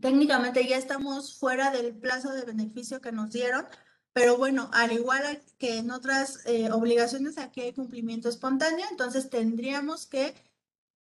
Técnicamente 0.00 0.66
ya 0.66 0.76
estamos 0.76 1.38
fuera 1.38 1.70
del 1.70 1.94
plazo 1.96 2.32
de 2.32 2.44
beneficio 2.44 3.00
que 3.00 3.12
nos 3.12 3.30
dieron, 3.30 3.66
Pero 4.14 4.36
bueno, 4.36 4.70
al 4.74 4.92
igual 4.92 5.42
que 5.58 5.78
en 5.78 5.90
otras 5.90 6.44
eh, 6.46 6.70
obligaciones, 6.70 7.38
aquí 7.38 7.62
hay 7.62 7.72
cumplimiento 7.72 8.28
espontáneo, 8.28 8.86
entonces 8.90 9.30
tendríamos 9.30 10.06
que 10.06 10.34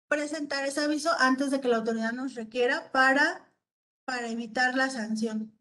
presentar 0.07 0.65
ese 0.65 0.81
aviso 0.81 1.11
antes 1.19 1.51
de 1.51 1.61
que 1.61 1.67
la 1.67 1.77
autoridad 1.77 2.13
nos 2.13 2.35
requiera 2.35 2.91
para, 2.91 3.51
para 4.05 4.29
evitar 4.29 4.75
la 4.75 4.89
sanción. 4.89 5.54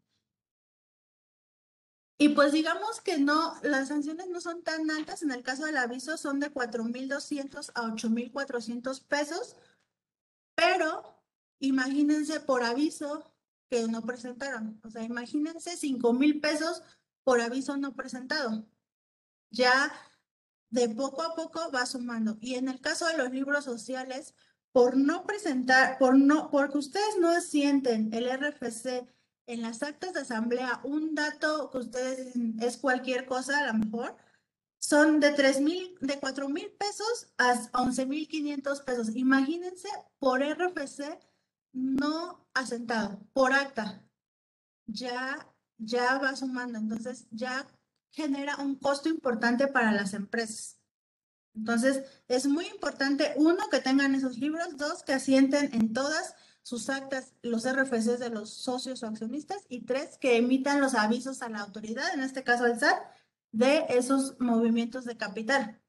Y 2.17 2.29
pues 2.29 2.53
digamos 2.53 3.01
que 3.01 3.17
no, 3.17 3.55
las 3.61 3.89
sanciones 3.89 4.29
no 4.29 4.39
son 4.39 4.63
tan 4.63 4.89
altas. 4.89 5.21
En 5.21 5.31
el 5.31 5.43
caso 5.43 5.65
del 5.65 5.77
aviso 5.77 6.17
son 6.17 6.39
de 6.39 6.53
4.200 6.53 7.71
a 7.75 7.81
8.400 7.83 9.03
pesos, 9.05 9.57
pero 10.55 11.21
imagínense 11.59 12.39
por 12.39 12.63
aviso 12.63 13.31
que 13.69 13.87
no 13.87 14.01
presentaron. 14.01 14.79
O 14.83 14.89
sea, 14.89 15.03
imagínense 15.03 15.71
5.000 15.71 16.41
pesos 16.41 16.83
por 17.23 17.41
aviso 17.41 17.75
no 17.75 17.93
presentado. 17.95 18.65
Ya 19.49 19.91
de 20.69 20.89
poco 20.89 21.21
a 21.23 21.35
poco 21.35 21.71
va 21.71 21.85
sumando. 21.85 22.37
Y 22.39 22.55
en 22.55 22.69
el 22.69 22.79
caso 22.79 23.07
de 23.07 23.17
los 23.17 23.31
libros 23.31 23.65
sociales, 23.65 24.35
por 24.71 24.95
no 24.97 25.25
presentar, 25.25 25.97
por 25.97 26.17
no, 26.17 26.49
porque 26.49 26.77
ustedes 26.77 27.17
no 27.19 27.39
sienten 27.41 28.13
el 28.13 28.29
RFC 28.29 29.07
en 29.47 29.61
las 29.61 29.83
actas 29.83 30.13
de 30.13 30.21
asamblea 30.21 30.81
un 30.83 31.15
dato 31.15 31.69
que 31.71 31.77
ustedes 31.79 32.33
es 32.59 32.77
cualquier 32.77 33.25
cosa, 33.25 33.59
a 33.59 33.67
lo 33.67 33.73
mejor, 33.75 34.15
son 34.79 35.19
de 35.19 35.31
tres 35.31 35.61
mil, 35.61 35.97
de 36.01 36.19
cuatro 36.19 36.47
mil 36.49 36.71
pesos 36.71 37.27
a 37.37 37.81
once 37.81 38.05
mil 38.05 38.27
quinientos 38.27 38.81
pesos. 38.81 39.15
Imagínense 39.15 39.89
por 40.19 40.41
RFC 40.41 41.19
no 41.73 42.47
asentado, 42.53 43.19
por 43.33 43.53
acta. 43.53 44.03
Ya, 44.87 45.51
ya 45.77 46.19
va 46.19 46.35
sumando, 46.35 46.77
entonces 46.77 47.27
ya 47.31 47.67
genera 48.11 48.57
un 48.57 48.75
costo 48.75 49.09
importante 49.09 49.67
para 49.67 49.91
las 49.91 50.13
empresas. 50.13 50.79
Entonces, 51.55 52.03
es 52.27 52.47
muy 52.47 52.65
importante, 52.67 53.33
uno, 53.37 53.69
que 53.71 53.79
tengan 53.79 54.13
esos 54.13 54.37
libros, 54.37 54.77
dos, 54.77 55.03
que 55.03 55.13
asienten 55.13 55.73
en 55.73 55.93
todas 55.93 56.35
sus 56.65 56.89
actas, 56.89 57.35
los 57.43 57.63
RFCs 57.63 58.17
de 58.17 58.31
los 58.31 58.49
socios 58.49 59.03
o 59.03 59.07
accionistas, 59.07 59.67
y 59.69 59.81
tres, 59.81 60.17
que 60.17 60.37
emitan 60.37 60.81
los 60.81 60.95
avisos 60.95 61.43
a 61.43 61.49
la 61.49 61.59
autoridad, 61.59 62.11
en 62.15 62.21
este 62.21 62.43
caso 62.43 62.63
al 62.63 62.79
SAT, 62.79 63.03
de 63.51 63.85
esos 63.89 64.39
movimientos 64.39 65.05
de 65.05 65.15
capital. 65.15 65.79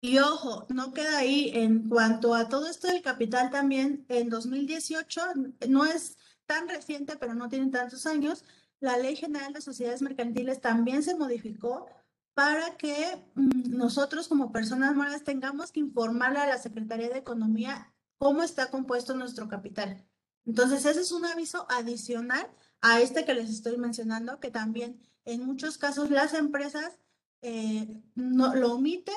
Y 0.00 0.18
ojo, 0.18 0.66
no 0.70 0.94
queda 0.94 1.18
ahí 1.18 1.50
en 1.52 1.90
cuanto 1.90 2.34
a 2.34 2.48
todo 2.48 2.68
esto 2.68 2.88
del 2.88 3.02
capital 3.02 3.50
también, 3.50 4.06
en 4.08 4.30
2018, 4.30 5.20
no 5.68 5.84
es 5.84 6.16
tan 6.46 6.66
reciente, 6.66 7.18
pero 7.18 7.34
no 7.34 7.50
tiene 7.50 7.70
tantos 7.70 8.06
años, 8.06 8.46
la 8.80 8.96
Ley 8.96 9.14
General 9.14 9.52
de 9.52 9.60
Sociedades 9.60 10.00
Mercantiles 10.00 10.62
también 10.62 11.02
se 11.02 11.16
modificó 11.16 11.86
para 12.32 12.78
que 12.78 13.22
mm, 13.34 13.76
nosotros 13.76 14.26
como 14.26 14.52
personas 14.52 14.94
morales 14.94 15.22
tengamos 15.22 15.70
que 15.70 15.80
informarle 15.80 16.38
a 16.38 16.46
la 16.46 16.56
Secretaría 16.56 17.10
de 17.10 17.18
Economía 17.18 17.92
cómo 18.20 18.42
está 18.42 18.70
compuesto 18.70 19.14
nuestro 19.14 19.48
capital. 19.48 20.04
Entonces, 20.44 20.84
ese 20.84 21.00
es 21.00 21.10
un 21.10 21.24
aviso 21.24 21.66
adicional 21.70 22.46
a 22.82 23.00
este 23.00 23.24
que 23.24 23.32
les 23.32 23.48
estoy 23.48 23.78
mencionando, 23.78 24.40
que 24.40 24.50
también 24.50 25.00
en 25.24 25.46
muchos 25.46 25.78
casos 25.78 26.10
las 26.10 26.34
empresas 26.34 26.98
eh, 27.40 28.02
no, 28.14 28.54
lo 28.54 28.74
omiten, 28.74 29.16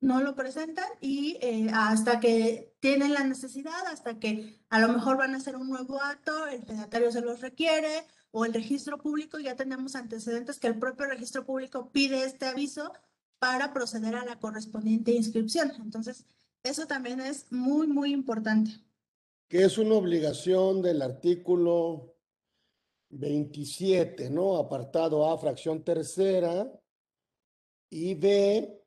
no 0.00 0.22
lo 0.22 0.34
presentan 0.36 0.88
y 1.02 1.36
eh, 1.42 1.70
hasta 1.74 2.18
que 2.18 2.74
tienen 2.80 3.12
la 3.12 3.24
necesidad, 3.24 3.86
hasta 3.88 4.18
que 4.18 4.58
a 4.70 4.80
lo 4.80 4.88
mejor 4.88 5.18
van 5.18 5.34
a 5.34 5.36
hacer 5.36 5.56
un 5.56 5.68
nuevo 5.68 6.00
acto, 6.00 6.46
el 6.46 6.64
fedatario 6.64 7.12
se 7.12 7.20
los 7.20 7.42
requiere 7.42 8.06
o 8.30 8.46
el 8.46 8.54
registro 8.54 8.96
público, 8.96 9.38
ya 9.38 9.54
tenemos 9.54 9.96
antecedentes 9.96 10.58
que 10.58 10.68
el 10.68 10.78
propio 10.78 11.04
registro 11.04 11.44
público 11.44 11.90
pide 11.92 12.24
este 12.24 12.46
aviso 12.46 12.90
para 13.38 13.74
proceder 13.74 14.14
a 14.16 14.24
la 14.24 14.38
correspondiente 14.38 15.12
inscripción. 15.12 15.72
Entonces, 15.82 16.24
eso 16.62 16.86
también 16.86 17.20
es 17.20 17.50
muy, 17.50 17.86
muy 17.86 18.12
importante. 18.12 18.70
Que 19.48 19.64
es 19.64 19.78
una 19.78 19.94
obligación 19.94 20.82
del 20.82 21.02
artículo 21.02 22.14
27, 23.10 24.30
¿no? 24.30 24.56
Apartado 24.56 25.28
A, 25.28 25.38
fracción 25.38 25.82
tercera, 25.82 26.70
y 27.88 28.14
B, 28.14 28.84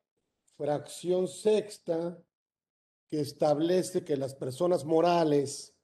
fracción 0.56 1.28
sexta, 1.28 2.18
que 3.06 3.20
establece 3.20 4.02
que 4.02 4.16
las 4.16 4.34
personas 4.34 4.84
morales 4.84 5.74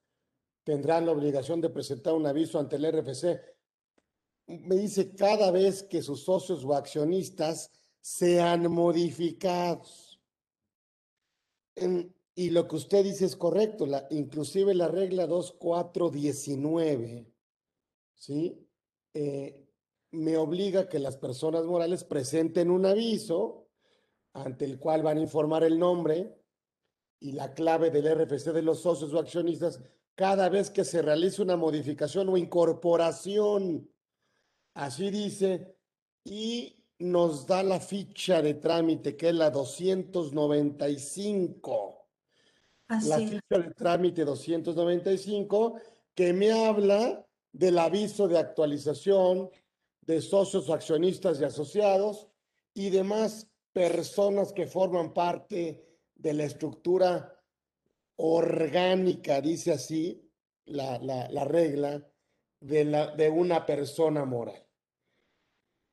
tendrán 0.64 1.04
la 1.04 1.12
obligación 1.12 1.60
de 1.60 1.68
presentar 1.68 2.14
un 2.14 2.26
aviso 2.26 2.58
ante 2.58 2.76
el 2.76 2.90
RFC. 2.90 3.40
Me 4.46 4.76
dice 4.76 5.14
cada 5.14 5.50
vez 5.50 5.82
que 5.82 6.02
sus 6.02 6.24
socios 6.24 6.64
o 6.64 6.74
accionistas 6.74 7.70
sean 8.00 8.70
modificados 8.72 10.09
y 12.34 12.50
lo 12.50 12.68
que 12.68 12.76
usted 12.76 13.04
dice 13.04 13.26
es 13.26 13.36
correcto, 13.36 13.86
la, 13.86 14.06
inclusive 14.10 14.74
la 14.74 14.88
regla 14.88 15.26
2419, 15.26 17.26
¿sí? 18.14 18.66
Eh, 19.14 19.66
me 20.12 20.36
obliga 20.36 20.88
que 20.88 20.98
las 20.98 21.16
personas 21.16 21.64
morales 21.64 22.04
presenten 22.04 22.70
un 22.70 22.86
aviso 22.86 23.68
ante 24.32 24.64
el 24.64 24.78
cual 24.78 25.02
van 25.02 25.18
a 25.18 25.22
informar 25.22 25.64
el 25.64 25.78
nombre 25.78 26.36
y 27.18 27.32
la 27.32 27.52
clave 27.52 27.90
del 27.90 28.06
RFC 28.06 28.52
de 28.52 28.62
los 28.62 28.80
socios 28.80 29.12
o 29.12 29.18
accionistas 29.18 29.80
cada 30.14 30.48
vez 30.48 30.70
que 30.70 30.84
se 30.84 31.02
realice 31.02 31.42
una 31.42 31.56
modificación 31.56 32.28
o 32.28 32.36
incorporación. 32.36 33.90
Así 34.74 35.10
dice, 35.10 35.76
y 36.24 36.79
nos 37.00 37.46
da 37.46 37.62
la 37.62 37.78
ficha 37.80 38.42
de 38.42 38.54
trámite, 38.54 39.16
que 39.16 39.28
es 39.30 39.34
la 39.34 39.50
295. 39.50 42.06
la 42.88 43.18
ficha 43.18 43.58
de 43.58 43.74
trámite 43.74 44.24
295, 44.24 45.80
que 46.14 46.32
me 46.32 46.52
habla 46.52 47.26
del 47.52 47.78
aviso 47.78 48.28
de 48.28 48.38
actualización 48.38 49.50
de 50.02 50.20
socios, 50.20 50.70
accionistas 50.70 51.40
y 51.40 51.44
asociados 51.44 52.28
y 52.74 52.90
demás 52.90 53.48
personas 53.72 54.52
que 54.52 54.66
forman 54.66 55.14
parte 55.14 55.86
de 56.14 56.34
la 56.34 56.44
estructura 56.44 57.42
orgánica, 58.16 59.40
dice 59.40 59.72
así 59.72 60.30
la, 60.66 60.98
la 60.98 61.44
regla, 61.44 62.06
de, 62.60 62.84
la, 62.84 63.16
de 63.16 63.30
una 63.30 63.64
persona 63.64 64.24
moral. 64.24 64.62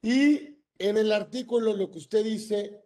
Y 0.02 0.57
en 0.80 0.98
el 0.98 1.12
artículo 1.12 1.74
lo 1.74 1.90
que 1.90 1.98
usted 1.98 2.24
dice, 2.24 2.84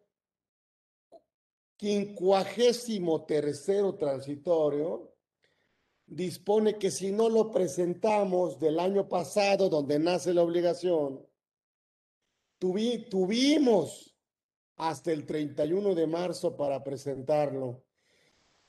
quincuagésimo 1.78 3.26
tercero 3.26 3.96
transitorio, 3.96 5.14
dispone 6.06 6.78
que 6.78 6.92
si 6.92 7.12
no 7.12 7.30
lo 7.30 7.52
presentamos 7.52 8.60
del 8.60 8.80
año 8.80 9.08
pasado, 9.08 9.70
donde 9.70 9.98
nace 9.98 10.34
la 10.34 10.44
obligación, 10.44 11.26
tuvimos 12.60 14.16
hasta 14.76 15.12
el 15.12 15.26
31 15.26 15.96
de 15.96 16.08
marzo 16.08 16.56
para 16.56 16.84
presentarlo. 16.84 17.84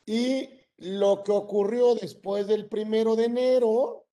Y 0.06 0.48
lo 0.78 1.22
que 1.22 1.32
ocurrió 1.32 1.94
después 1.94 2.46
del 2.46 2.68
primero 2.68 3.16
de 3.16 3.24
enero 3.24 4.06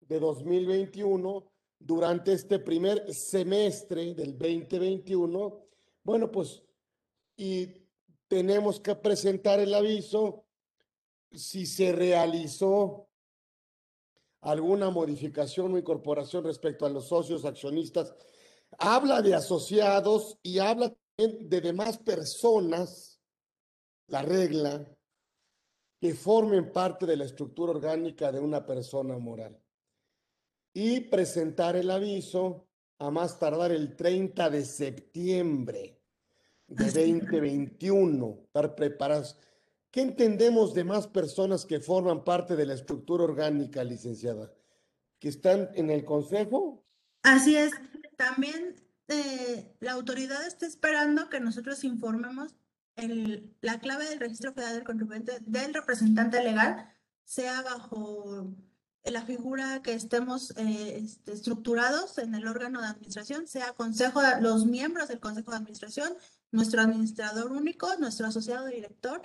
de 0.00 0.20
2021 0.20 1.50
durante 1.78 2.32
este 2.32 2.58
primer 2.58 3.12
semestre 3.14 4.14
del 4.14 4.36
2021, 4.36 5.60
bueno, 6.02 6.30
pues, 6.30 6.62
y 7.36 7.86
tenemos 8.26 8.80
que 8.80 8.94
presentar 8.94 9.60
el 9.60 9.72
aviso 9.72 10.44
si 11.30 11.66
se 11.66 11.92
realizó 11.92 13.08
alguna 14.40 14.90
modificación 14.90 15.74
o 15.74 15.78
incorporación 15.78 16.44
respecto 16.44 16.86
a 16.86 16.90
los 16.90 17.08
socios 17.08 17.44
accionistas. 17.44 18.14
Habla 18.78 19.22
de 19.22 19.34
asociados 19.34 20.38
y 20.42 20.58
habla 20.58 20.94
de 21.16 21.60
demás 21.60 21.98
personas, 21.98 23.20
la 24.08 24.22
regla, 24.22 24.86
que 26.00 26.14
formen 26.14 26.72
parte 26.72 27.06
de 27.06 27.16
la 27.16 27.24
estructura 27.24 27.72
orgánica 27.72 28.30
de 28.30 28.40
una 28.40 28.64
persona 28.64 29.18
moral 29.18 29.60
y 30.80 31.00
presentar 31.00 31.74
el 31.74 31.90
aviso 31.90 32.68
a 33.00 33.10
más 33.10 33.40
tardar 33.40 33.72
el 33.72 33.96
30 33.96 34.48
de 34.48 34.64
septiembre 34.64 36.00
de 36.68 36.84
2021, 36.84 38.42
estar 38.44 38.76
preparados. 38.76 39.36
¿Qué 39.90 40.02
entendemos 40.02 40.74
de 40.74 40.84
más 40.84 41.08
personas 41.08 41.66
que 41.66 41.80
forman 41.80 42.22
parte 42.22 42.54
de 42.54 42.64
la 42.64 42.74
estructura 42.74 43.24
orgánica, 43.24 43.82
licenciada? 43.82 44.52
¿Que 45.18 45.30
están 45.30 45.68
en 45.74 45.90
el 45.90 46.04
consejo? 46.04 46.86
Así 47.24 47.56
es. 47.56 47.72
También 48.16 48.76
eh, 49.08 49.74
la 49.80 49.94
autoridad 49.94 50.46
está 50.46 50.66
esperando 50.66 51.28
que 51.28 51.40
nosotros 51.40 51.82
informemos 51.82 52.54
el, 52.94 53.52
la 53.62 53.80
clave 53.80 54.08
del 54.08 54.20
registro 54.20 54.52
federal 54.52 54.76
del 54.76 54.84
contribuyente 54.84 55.40
del 55.40 55.74
representante 55.74 56.40
legal 56.40 56.88
sea 57.24 57.62
bajo 57.62 58.54
la 59.10 59.22
figura 59.22 59.82
que 59.82 59.94
estemos 59.94 60.52
eh, 60.56 61.00
este, 61.04 61.32
estructurados 61.32 62.18
en 62.18 62.34
el 62.34 62.46
órgano 62.46 62.80
de 62.80 62.88
administración, 62.88 63.46
sea 63.46 63.72
consejo, 63.72 64.20
los 64.40 64.66
miembros 64.66 65.08
del 65.08 65.20
consejo 65.20 65.50
de 65.50 65.58
administración, 65.58 66.14
nuestro 66.50 66.80
administrador 66.80 67.52
único, 67.52 67.94
nuestro 67.98 68.26
asociado 68.26 68.66
director, 68.66 69.22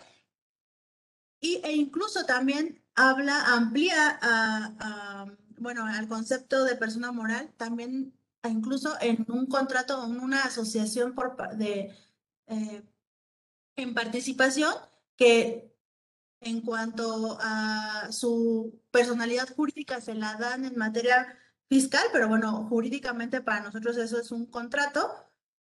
y, 1.40 1.62
e 1.64 1.74
incluso 1.74 2.26
también 2.26 2.84
habla, 2.96 3.54
amplía 3.54 4.18
a, 4.22 5.26
bueno, 5.58 5.86
al 5.86 6.08
concepto 6.08 6.64
de 6.64 6.76
persona 6.76 7.12
moral, 7.12 7.54
también 7.58 8.14
incluso 8.50 8.94
en 9.02 9.26
un 9.30 9.48
contrato, 9.48 10.06
en 10.06 10.20
una 10.20 10.44
asociación 10.44 11.14
por, 11.14 11.36
de, 11.58 11.96
eh, 12.48 12.84
en 13.76 13.94
participación, 13.94 14.74
que 15.16 15.73
en 16.46 16.62
cuanto 16.62 17.38
a 17.42 18.08
su 18.12 18.80
personalidad 18.92 19.54
jurídica 19.56 20.02
se 20.02 20.16
la 20.16 20.36
dan 20.36 20.66
en 20.66 20.78
materia 20.78 21.38
fiscal, 21.70 22.04
pero 22.12 22.28
bueno, 22.28 22.68
jurídicamente 22.70 23.42
para 23.42 23.62
nosotros 23.62 23.98
eso 23.98 24.20
es 24.20 24.32
un 24.32 24.46
contrato, 24.46 25.12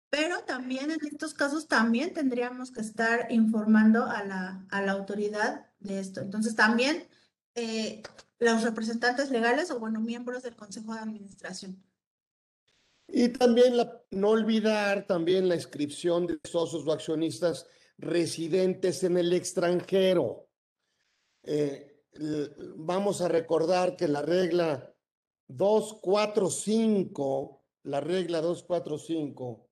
pero 0.09 0.39
también 0.43 0.91
en 0.91 0.99
estos 1.05 1.33
casos 1.33 1.67
también 1.67 2.13
tendríamos 2.13 2.71
que 2.71 2.81
estar 2.81 3.31
informando 3.31 4.05
a 4.05 4.23
la, 4.23 4.65
a 4.71 4.81
la 4.81 4.93
autoridad 4.93 5.67
de 5.79 5.99
esto. 5.99 6.21
Entonces 6.21 6.55
también 6.55 7.07
eh, 7.55 8.01
los 8.39 8.63
representantes 8.63 9.29
legales 9.31 9.69
o 9.71 9.79
bueno, 9.79 9.99
miembros 9.99 10.43
del 10.43 10.55
Consejo 10.55 10.93
de 10.93 11.01
Administración. 11.01 11.83
Y 13.07 13.29
también 13.29 13.73
no 14.11 14.29
olvidar 14.29 15.05
también 15.07 15.49
la 15.49 15.55
inscripción 15.55 16.27
de 16.27 16.39
socios 16.43 16.85
o 16.85 16.91
accionistas 16.91 17.65
residentes 17.97 19.03
en 19.03 19.17
el 19.17 19.33
extranjero. 19.33 20.48
Eh, 21.43 21.89
vamos 22.75 23.21
a 23.21 23.27
recordar 23.27 23.95
que 23.95 24.07
la 24.07 24.21
regla 24.21 24.93
245, 25.47 27.63
la 27.83 28.01
regla 28.01 28.41
245, 28.41 29.67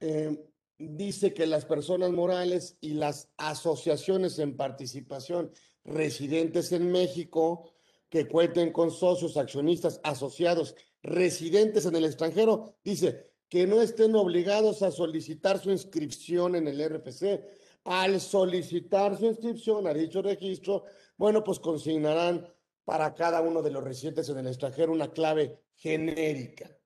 eh, 0.00 0.46
dice 0.78 1.34
que 1.34 1.46
las 1.46 1.66
personas 1.66 2.10
morales 2.10 2.78
y 2.80 2.94
las 2.94 3.28
asociaciones 3.36 4.38
en 4.38 4.56
participación 4.56 5.52
residentes 5.84 6.72
en 6.72 6.90
México 6.90 7.70
que 8.08 8.26
cuenten 8.26 8.72
con 8.72 8.90
socios, 8.90 9.36
accionistas, 9.36 10.00
asociados, 10.02 10.74
residentes 11.02 11.86
en 11.86 11.96
el 11.96 12.04
extranjero, 12.04 12.76
dice 12.84 13.30
que 13.48 13.66
no 13.66 13.82
estén 13.82 14.14
obligados 14.14 14.82
a 14.82 14.90
solicitar 14.90 15.58
su 15.58 15.70
inscripción 15.70 16.54
en 16.54 16.68
el 16.68 16.88
RFC 16.88 17.42
al 17.84 18.20
solicitar 18.20 19.16
su 19.16 19.26
inscripción 19.26 19.86
a 19.86 19.94
dicho 19.94 20.22
registro, 20.22 20.84
bueno, 21.16 21.42
pues 21.42 21.58
consignarán 21.58 22.46
para 22.84 23.14
cada 23.14 23.40
uno 23.40 23.62
de 23.62 23.70
los 23.70 23.84
residentes 23.84 24.28
en 24.28 24.38
el 24.38 24.46
extranjero 24.48 24.92
una 24.92 25.10
clave 25.10 25.60
genérica. 25.74 26.76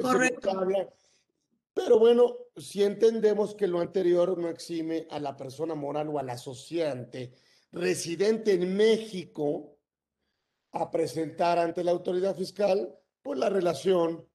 Correcto. 0.00 0.50
Pero 1.72 1.98
bueno, 1.98 2.36
si 2.56 2.84
entendemos 2.84 3.54
que 3.54 3.66
lo 3.66 3.80
anterior 3.80 4.38
no 4.38 4.48
exime 4.48 5.06
a 5.10 5.18
la 5.18 5.36
persona 5.36 5.74
moral 5.74 6.08
o 6.08 6.18
al 6.18 6.30
asociante 6.30 7.34
residente 7.72 8.52
en 8.52 8.76
México 8.76 9.78
a 10.70 10.90
presentar 10.90 11.58
ante 11.58 11.82
la 11.82 11.90
autoridad 11.90 12.36
fiscal 12.36 12.96
pues 13.22 13.38
la 13.38 13.48
relación 13.48 14.28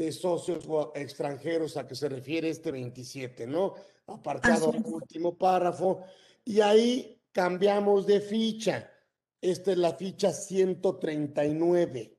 de 0.00 0.12
socios 0.12 0.64
extranjeros 0.94 1.76
a 1.76 1.86
que 1.86 1.94
se 1.94 2.08
refiere 2.08 2.48
este 2.48 2.70
27, 2.70 3.46
¿no? 3.46 3.74
apartado 4.06 4.70
último 4.70 5.36
párrafo, 5.36 6.02
y 6.42 6.62
ahí 6.62 7.20
cambiamos 7.32 8.06
de 8.06 8.22
ficha. 8.22 8.90
Esta 9.42 9.72
es 9.72 9.76
la 9.78 9.92
ficha 9.92 10.32
139, 10.32 12.16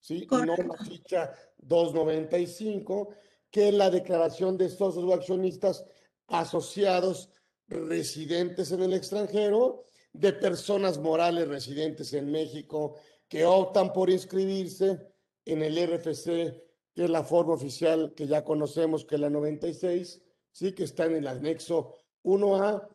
¿sí? 0.00 0.26
Y 0.28 0.34
no 0.34 0.56
la 0.56 0.76
ficha 0.84 1.32
295, 1.58 3.10
que 3.52 3.68
es 3.68 3.74
la 3.74 3.88
declaración 3.88 4.58
de 4.58 4.68
socios 4.68 5.04
o 5.04 5.14
accionistas 5.14 5.84
asociados 6.26 7.30
residentes 7.68 8.72
en 8.72 8.82
el 8.82 8.94
extranjero, 8.94 9.86
de 10.12 10.32
personas 10.32 10.98
morales 10.98 11.46
residentes 11.46 12.12
en 12.14 12.32
México 12.32 12.96
que 13.28 13.44
optan 13.44 13.92
por 13.92 14.10
inscribirse 14.10 14.98
en 15.44 15.62
el 15.62 15.76
RFC, 15.76 16.65
que 16.96 17.04
es 17.04 17.10
la 17.10 17.22
forma 17.22 17.52
oficial 17.52 18.14
que 18.16 18.26
ya 18.26 18.42
conocemos, 18.42 19.04
que 19.04 19.16
es 19.16 19.20
la 19.20 19.28
96, 19.28 20.22
¿sí? 20.50 20.72
que 20.72 20.84
está 20.84 21.04
en 21.04 21.16
el 21.16 21.26
anexo 21.26 21.92
1A, 22.24 22.88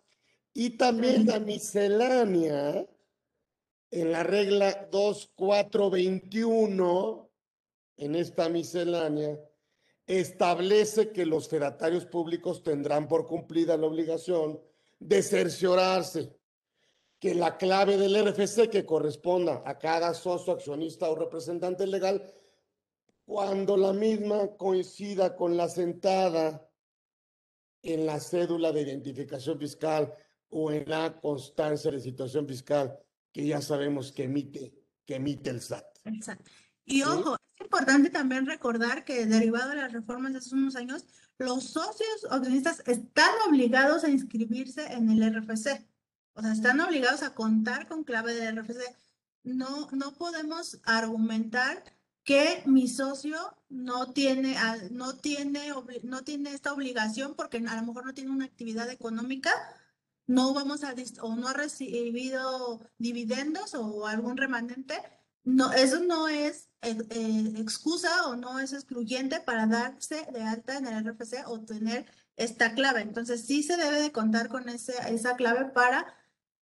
y 0.56 0.72
también 0.72 1.28
la 1.28 1.40
miscelánea 1.40 2.84
en 3.92 4.12
la 4.12 4.24
regla 4.24 4.88
2421, 4.92 7.30
en 7.98 8.16
esta 8.16 8.50
miscelánea, 8.50 9.40
establece 10.08 11.12
que 11.12 11.28
los 11.28 11.48
fedatarios 11.48 12.08
públicos 12.08 12.64
tendrán 12.64 13.08
por 13.08 13.28
cumplida 13.28 13.78
la 13.78 13.86
obligación 13.86 14.60
de 15.00 15.22
cerciorarse 15.22 16.36
que 17.20 17.36
la 17.36 17.56
clave 17.56 17.98
del 17.98 18.16
RFC 18.16 18.68
que 18.68 18.84
corresponda 18.84 19.62
a 19.64 19.78
cada 19.78 20.16
socio, 20.16 20.54
accionista 20.54 21.08
o 21.08 21.14
representante 21.14 21.86
legal, 21.86 22.34
cuando 23.32 23.78
la 23.78 23.94
misma 23.94 24.58
coincida 24.58 25.38
con 25.38 25.56
la 25.56 25.70
sentada 25.70 26.70
en 27.82 28.06
la 28.06 28.20
cédula 28.20 28.74
de 28.74 28.82
identificación 28.82 29.58
fiscal 29.58 30.14
o 30.50 30.70
en 30.70 30.84
la 30.90 31.18
constancia 31.22 31.92
de 31.92 32.02
situación 32.02 32.46
fiscal 32.46 33.00
que 33.32 33.48
ya 33.48 33.62
sabemos 33.62 34.12
que 34.12 34.26
emite, 34.26 34.74
que 35.06 35.16
emite 35.16 35.50
el 35.50 35.62
SAT. 35.62 35.86
Exacto. 36.04 36.52
Y 36.84 37.04
ojo, 37.04 37.38
es 37.56 37.62
importante 37.62 38.10
también 38.10 38.46
recordar 38.46 39.06
que 39.06 39.26
derivado 39.26 39.70
de 39.70 39.78
las 39.78 39.94
reformas 39.94 40.34
de 40.34 40.40
hace 40.40 40.54
unos 40.54 40.76
años, 40.76 41.06
los 41.38 41.64
socios 41.64 42.28
accionistas 42.30 42.84
están 42.86 43.34
obligados 43.48 44.04
a 44.04 44.10
inscribirse 44.10 44.92
en 44.92 45.10
el 45.10 45.34
RFC. 45.34 45.88
O 46.34 46.42
sea, 46.42 46.52
están 46.52 46.82
obligados 46.82 47.24
a 47.24 47.34
contar 47.34 47.88
con 47.88 48.04
clave 48.04 48.34
de 48.34 48.52
RFC. 48.52 48.94
No, 49.44 49.88
no 49.94 50.16
podemos 50.16 50.82
argumentar 50.84 51.82
que 52.32 52.64
mi 52.66 52.88
socio 52.88 53.36
no 53.68 54.14
tiene, 54.14 54.56
ah, 54.58 54.78
no 54.90 55.18
tiene, 55.18 55.74
no 56.04 56.24
tiene 56.24 56.54
esta 56.54 56.72
obligación 56.72 57.36
porque 57.36 57.58
a 57.58 57.76
lo 57.76 57.84
mejor 57.84 58.06
no 58.06 58.14
tiene 58.14 58.32
una 58.32 58.46
actividad 58.46 58.90
económica, 58.90 59.52
no 60.28 60.54
vamos 60.54 60.86
a, 60.86 60.96
o 61.24 61.36
no 61.36 61.50
ha 61.50 61.54
recibido 61.54 62.80
dividendos 62.98 63.74
o 63.74 64.08
algún 64.08 64.38
remanente, 64.38 64.96
no, 65.44 65.74
eso 65.74 66.00
no 66.00 66.30
es 66.30 66.70
eh, 66.82 66.96
eh, 67.10 67.54
excusa 67.58 68.28
o 68.28 68.38
no 68.38 68.60
es 68.60 68.72
excluyente 68.72 69.42
para 69.42 69.68
darse 69.68 70.26
de 70.32 70.42
alta 70.44 70.78
en 70.78 70.88
el 70.88 71.06
RFC 71.06 71.44
o 71.48 71.60
tener 71.60 72.06
esta 72.38 72.74
clave. 72.76 73.02
Entonces, 73.02 73.46
sí 73.46 73.62
se 73.62 73.76
debe 73.76 74.02
de 74.02 74.14
contar 74.14 74.48
con 74.48 74.70
ese, 74.70 74.94
esa 75.10 75.36
clave 75.36 75.66
para 75.66 76.16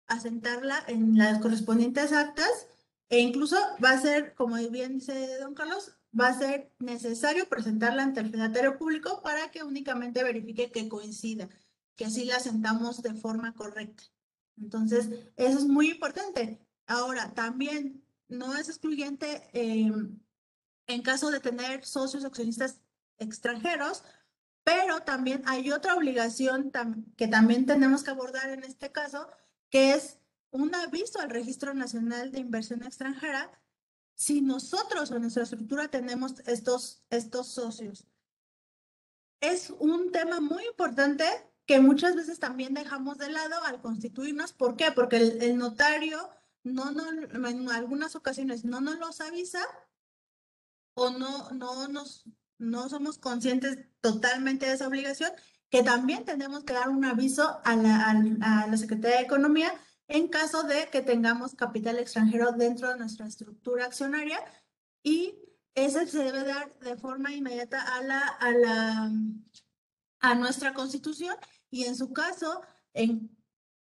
asentarla 0.07 0.83
en 0.87 1.19
las 1.19 1.41
correspondientes 1.41 2.15
actas 2.15 2.69
e 3.09 3.21
incluso 3.21 3.57
va 3.83 3.91
a 3.91 4.01
ser, 4.01 4.35
como 4.35 4.57
bien 4.71 4.99
dice 4.99 5.39
don 5.39 5.55
Carlos, 5.55 5.97
va 6.19 6.29
a 6.29 6.39
ser 6.39 6.73
necesario 6.79 7.49
presentarla 7.49 8.03
ante 8.03 8.21
el 8.21 8.31
fedatario 8.31 8.79
público 8.79 9.23
para 9.23 9.51
que 9.51 9.63
únicamente 9.63 10.23
verifique 10.23 10.71
que 10.71 10.89
coincida, 10.89 11.49
que 11.97 12.07
así 12.07 12.25
la 12.25 12.37
asentamos 12.37 13.03
de 13.03 13.15
forma 13.15 13.55
correcta. 13.55 14.05
Entonces, 14.61 15.09
eso 15.37 15.59
es 15.59 15.65
muy 15.65 15.91
importante. 15.91 16.61
Ahora, 16.87 17.33
también 17.35 18.05
no 18.29 18.57
es 18.57 18.69
excluyente 18.69 19.49
em, 19.53 20.19
en 20.87 21.03
caso 21.03 21.31
de 21.31 21.41
tener 21.41 21.85
socios 21.85 22.25
accionistas 22.25 22.81
extranjeros, 23.19 24.05
pero 24.65 25.01
también 25.01 25.43
hay 25.47 25.71
otra 25.71 25.95
obligación 25.95 26.71
que 27.17 27.29
también 27.29 27.67
tenemos 27.67 28.03
que 28.03 28.11
abordar 28.11 28.51
en 28.51 28.65
este 28.65 28.93
caso, 28.93 29.29
que 29.71 29.95
es 29.95 30.18
un 30.51 30.75
aviso 30.75 31.21
al 31.21 31.31
Registro 31.31 31.75
Nacional 31.75 32.33
de 32.33 32.41
Inversión 32.41 32.83
Extranjera 32.83 33.51
si 34.15 34.41
nosotros 34.41 35.11
en 35.13 35.23
nuestra 35.23 35.45
estructura 35.45 35.89
tenemos 35.89 36.41
estos, 36.47 37.05
estos 37.09 37.47
socios. 37.49 38.09
Es 39.41 39.71
un 39.71 40.11
tema 40.11 40.41
muy 40.41 40.65
importante 40.67 41.25
que 41.67 41.79
muchas 41.81 42.17
veces 42.17 42.41
también 42.41 42.75
dejamos 42.75 43.19
de 43.19 43.31
lado 43.31 43.63
al 43.63 43.81
constituirnos. 43.81 44.53
¿Por 44.53 44.75
qué? 44.75 44.91
Porque 44.91 45.19
el, 45.19 45.57
notario 45.57 46.31
no, 46.65 46.91
no, 46.91 47.09
en 47.11 47.71
algunas 47.71 48.17
ocasiones 48.17 48.65
no 48.65 48.81
nos 48.81 48.99
los 48.99 49.21
avisa 49.21 49.61
o 50.95 51.11
no, 51.11 51.51
no, 51.51 51.87
nos, 51.87 52.25
no 52.59 52.89
somos 52.89 53.19
conscientes 53.19 53.79
totalmente 54.01 54.67
de 54.67 54.73
esa 54.73 54.89
obligación, 54.89 55.31
que 55.71 55.85
también 55.85 56.25
tenemos 56.25 56.65
que 56.65 56.73
dar 56.73 56.89
un 56.89 57.05
aviso 57.05 57.61
a 57.65 57.77
la, 57.77 58.11
a 58.11 58.67
la 58.67 58.77
Secretaría 58.77 59.19
de 59.19 59.25
Economía 59.25 59.73
en 60.09 60.29
caso 60.29 60.63
de 60.65 60.89
que 60.91 61.03
tengamos 61.03 61.55
capital 61.55 61.99
extranjero 61.99 62.53
dentro 62.53 62.89
de 62.89 62.97
nuestra 62.97 63.27
estructura 63.27 63.85
accionaria 63.85 64.41
y 65.03 65.39
ese 65.75 66.07
se 66.07 66.25
debe 66.25 66.45
dar 66.45 66.77
de 66.81 66.97
forma 66.97 67.33
inmediata 67.33 67.81
a, 67.97 68.03
la, 68.03 68.21
a, 68.21 68.51
la, 68.51 69.13
a 70.21 70.35
nuestra 70.35 70.75
constitución 70.75 71.37
y 71.71 71.85
en 71.85 71.95
su 71.95 72.13
caso, 72.13 72.63
en, 72.95 73.31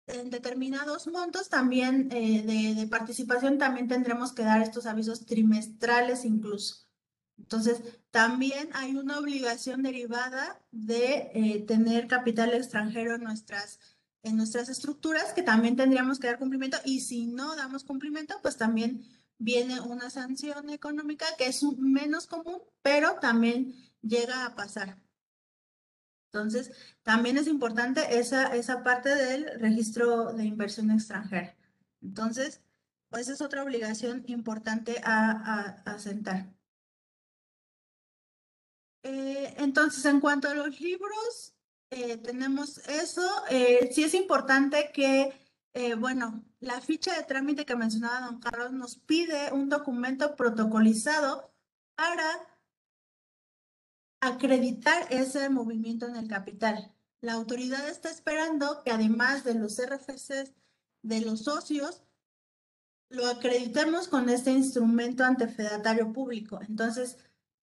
en 0.08 0.30
determinados 0.30 1.08
montos 1.08 1.50
también 1.50 2.10
eh, 2.12 2.74
de, 2.76 2.88
participación 2.88 3.58
también 3.58 3.88
tendremos 3.88 4.34
que 4.34 4.44
dar 4.44 4.62
estos 4.62 4.86
avisos 4.86 5.26
trimestrales 5.26 6.26
incluso. 6.26 6.88
Entonces, 7.38 7.84
también 8.10 8.70
hay 8.74 8.96
una 8.96 9.20
obligación 9.20 9.84
derivada 9.84 10.60
de 10.72 11.30
eh, 11.36 11.64
tener 11.68 12.08
capital 12.08 12.54
extranjero 12.54 13.16
en 13.16 13.24
nuestras, 13.24 13.80
en 14.28 14.38
nuestras 14.38 14.70
estructuras 14.70 15.34
que 15.34 15.44
también 15.44 15.76
tendríamos 15.76 16.20
que 16.20 16.28
dar 16.28 16.40
cumplimiento 16.40 16.78
y 16.86 17.02
si 17.02 17.28
no 17.28 17.56
damos 17.56 17.84
cumplimiento, 17.84 18.36
pues 18.42 18.58
también 18.58 19.04
viene 19.38 19.80
una 19.82 20.10
sanción 20.10 20.70
económica 20.70 21.26
que 21.38 21.48
es 21.48 21.64
menos 21.64 22.28
común, 22.28 22.62
pero 22.82 23.16
también 23.20 23.74
llega 24.02 24.46
a 24.46 24.56
pasar. 24.56 24.98
Entonces, 26.32 26.72
también 27.04 27.38
es 27.38 27.48
importante 27.48 28.20
esa, 28.20 28.56
esa 28.56 28.84
parte 28.84 29.16
del 29.16 29.60
registro 29.60 30.34
de 30.34 30.46
inversión 30.46 30.92
extranjera. 30.92 31.56
Entonces, 32.02 32.62
pues 33.10 33.30
es 33.30 33.42
otra 33.42 33.64
obligación 33.64 34.24
importante 34.28 35.02
a, 35.04 35.82
a, 35.86 36.00
sentar. 36.00 36.54
Eh, 39.04 39.56
entonces, 39.58 40.04
en 40.06 40.20
cuanto 40.20 40.50
a 40.50 40.54
los 40.54 40.80
libros, 40.82 41.57
eh, 41.90 42.18
tenemos 42.18 42.80
eso. 42.88 43.28
Eh, 43.50 43.90
sí 43.92 44.04
es 44.04 44.14
importante 44.14 44.92
que, 44.94 45.34
bueno, 46.00 46.44
la 46.60 46.82
ficha 46.82 47.16
de 47.16 47.24
trámite 47.24 47.66
que 47.66 47.76
mencionaba 47.76 48.26
don 48.26 48.40
Carlos 48.40 48.72
nos 48.72 48.98
pide 48.98 49.52
un 49.54 49.70
documento 49.70 50.36
protocolizado 50.36 51.54
para 51.96 52.26
acreditar 54.20 55.06
ese 55.12 55.50
movimiento 55.50 56.08
en 56.08 56.16
el 56.16 56.28
capital. 56.28 56.96
La 57.22 57.34
autoridad 57.34 57.88
está 57.88 58.10
esperando 58.10 58.82
que 58.84 58.92
además 58.92 59.44
de 59.44 59.54
los 59.54 59.78
RFCs 59.78 60.54
de 61.04 61.22
los 61.22 61.44
socios, 61.44 62.04
lo 63.10 63.26
acreditemos 63.28 64.08
con 64.08 64.30
este 64.30 64.52
instrumento 64.52 65.24
antefedatario 65.24 66.12
público. 66.12 66.60
Entonces, 66.68 67.18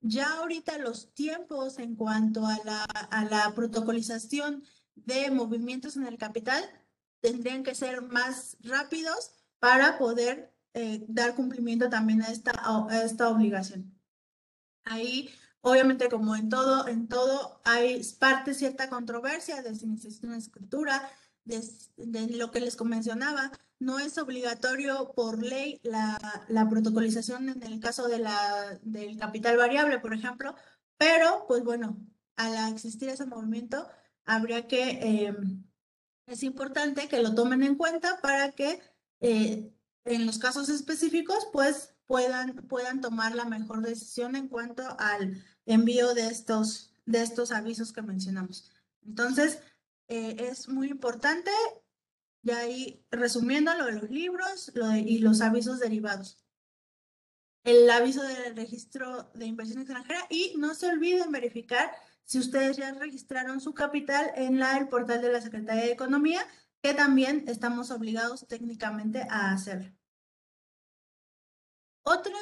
ya 0.05 0.35
ahorita 0.35 0.77
los 0.79 1.15
tiempos 1.15 1.79
en 1.79 1.97
cuanto 1.97 2.47
a 2.47 2.59
la, 2.65 3.53
protocolización 3.55 4.63
de 4.95 5.31
movimientos 5.31 5.97
en 5.97 6.07
el 6.07 6.19
capital 6.19 6.63
tendrían 7.21 7.63
que 7.63 7.75
ser 7.75 8.03
más 8.03 8.59
rápidos 8.61 9.33
para 9.59 9.97
poder 9.99 10.55
eh, 10.75 11.05
dar 11.09 11.35
cumplimiento 11.35 11.89
también 11.89 12.21
a 12.23 12.31
esta, 12.31 13.29
obligación. 13.29 13.99
Ahí 14.85 15.31
Obviamente, 15.67 16.11
como 16.11 16.37
en 16.37 16.51
todo, 16.51 16.87
en 16.89 17.09
todo 17.09 17.63
hay 17.65 18.03
parte 18.19 18.53
cierta 18.53 18.91
controversia 18.91 19.63
de 19.63 19.71
iniciación 19.71 20.33
de 20.33 20.37
escritura, 20.37 21.11
de, 21.45 22.29
lo 22.37 22.51
que 22.51 22.61
les 22.61 22.81
mencionaba. 22.81 23.53
No 23.79 23.99
es 23.99 24.17
obligatorio 24.19 25.13
por 25.15 25.43
ley 25.43 25.81
la, 25.83 26.19
protocolización 26.71 27.49
en 27.49 27.63
el 27.63 27.81
caso 27.81 28.09
de 28.09 28.19
la, 28.19 28.79
del 28.83 29.19
capital 29.19 29.57
variable, 29.57 29.99
por 29.99 30.15
ejemplo, 30.15 30.55
pero 30.97 31.45
pues 31.47 31.65
bueno, 31.65 31.97
al 32.37 32.73
existir 32.73 33.09
ese 33.09 33.27
movimiento, 33.27 33.87
habría 34.25 34.67
que, 34.67 34.91
eh, 35.03 35.37
es 36.27 36.43
importante 36.43 37.09
que 37.09 37.23
lo 37.23 37.35
tomen 37.35 37.63
en 37.63 37.75
cuenta 37.75 38.21
para 38.23 38.53
que 38.53 38.81
eh, 39.21 39.71
en 40.05 40.27
los 40.27 40.39
casos 40.39 40.69
específicos, 40.69 41.49
pues 41.53 41.95
puedan, 42.07 42.55
puedan 42.69 43.01
tomar 43.01 43.35
la 43.35 43.45
mejor 43.45 43.83
decisión 43.83 44.37
en 44.37 44.49
cuanto 44.49 44.83
al 44.99 45.43
envío 45.67 46.15
de 46.15 46.27
estos, 46.27 46.93
de 47.07 47.23
estos 47.23 47.51
avisos 47.51 47.93
que 47.93 48.03
mencionamos. 48.03 48.71
Entonces, 49.07 49.59
eh, 50.09 50.37
es 50.39 50.69
muy 50.69 50.89
importante, 50.89 51.51
ya 52.43 52.59
ahí 52.59 53.05
resumiendo 53.11 53.73
lo 53.75 53.87
de 53.87 53.93
los 53.93 54.11
libros 54.11 54.73
y 55.07 55.19
los 55.19 55.41
avisos 55.41 55.81
derivados. 55.81 56.45
El 57.65 57.89
aviso 57.91 58.23
del 58.23 58.55
registro 58.55 59.31
de 59.35 59.47
inversión 59.47 59.79
extranjera 59.79 60.21
y 60.29 60.55
no 60.59 60.75
se 60.75 60.87
olviden 60.87 61.33
verificar 61.33 61.91
si 62.25 62.39
ustedes 62.39 62.77
ya 62.77 62.93
registraron 62.93 63.61
su 63.61 63.73
capital 63.75 64.33
en 64.35 64.59
la, 64.59 64.77
el 64.77 64.89
portal 64.89 65.23
de 65.23 65.33
la 65.33 65.41
Secretaría 65.41 65.85
de 65.85 65.93
Economía, 65.93 66.47
que 66.83 66.95
también 66.95 67.45
estamos 67.49 67.91
obligados 67.91 68.47
técnicamente 68.47 69.27
a 69.31 69.53
hacerlo. 69.53 69.95
Otro, 72.03 72.35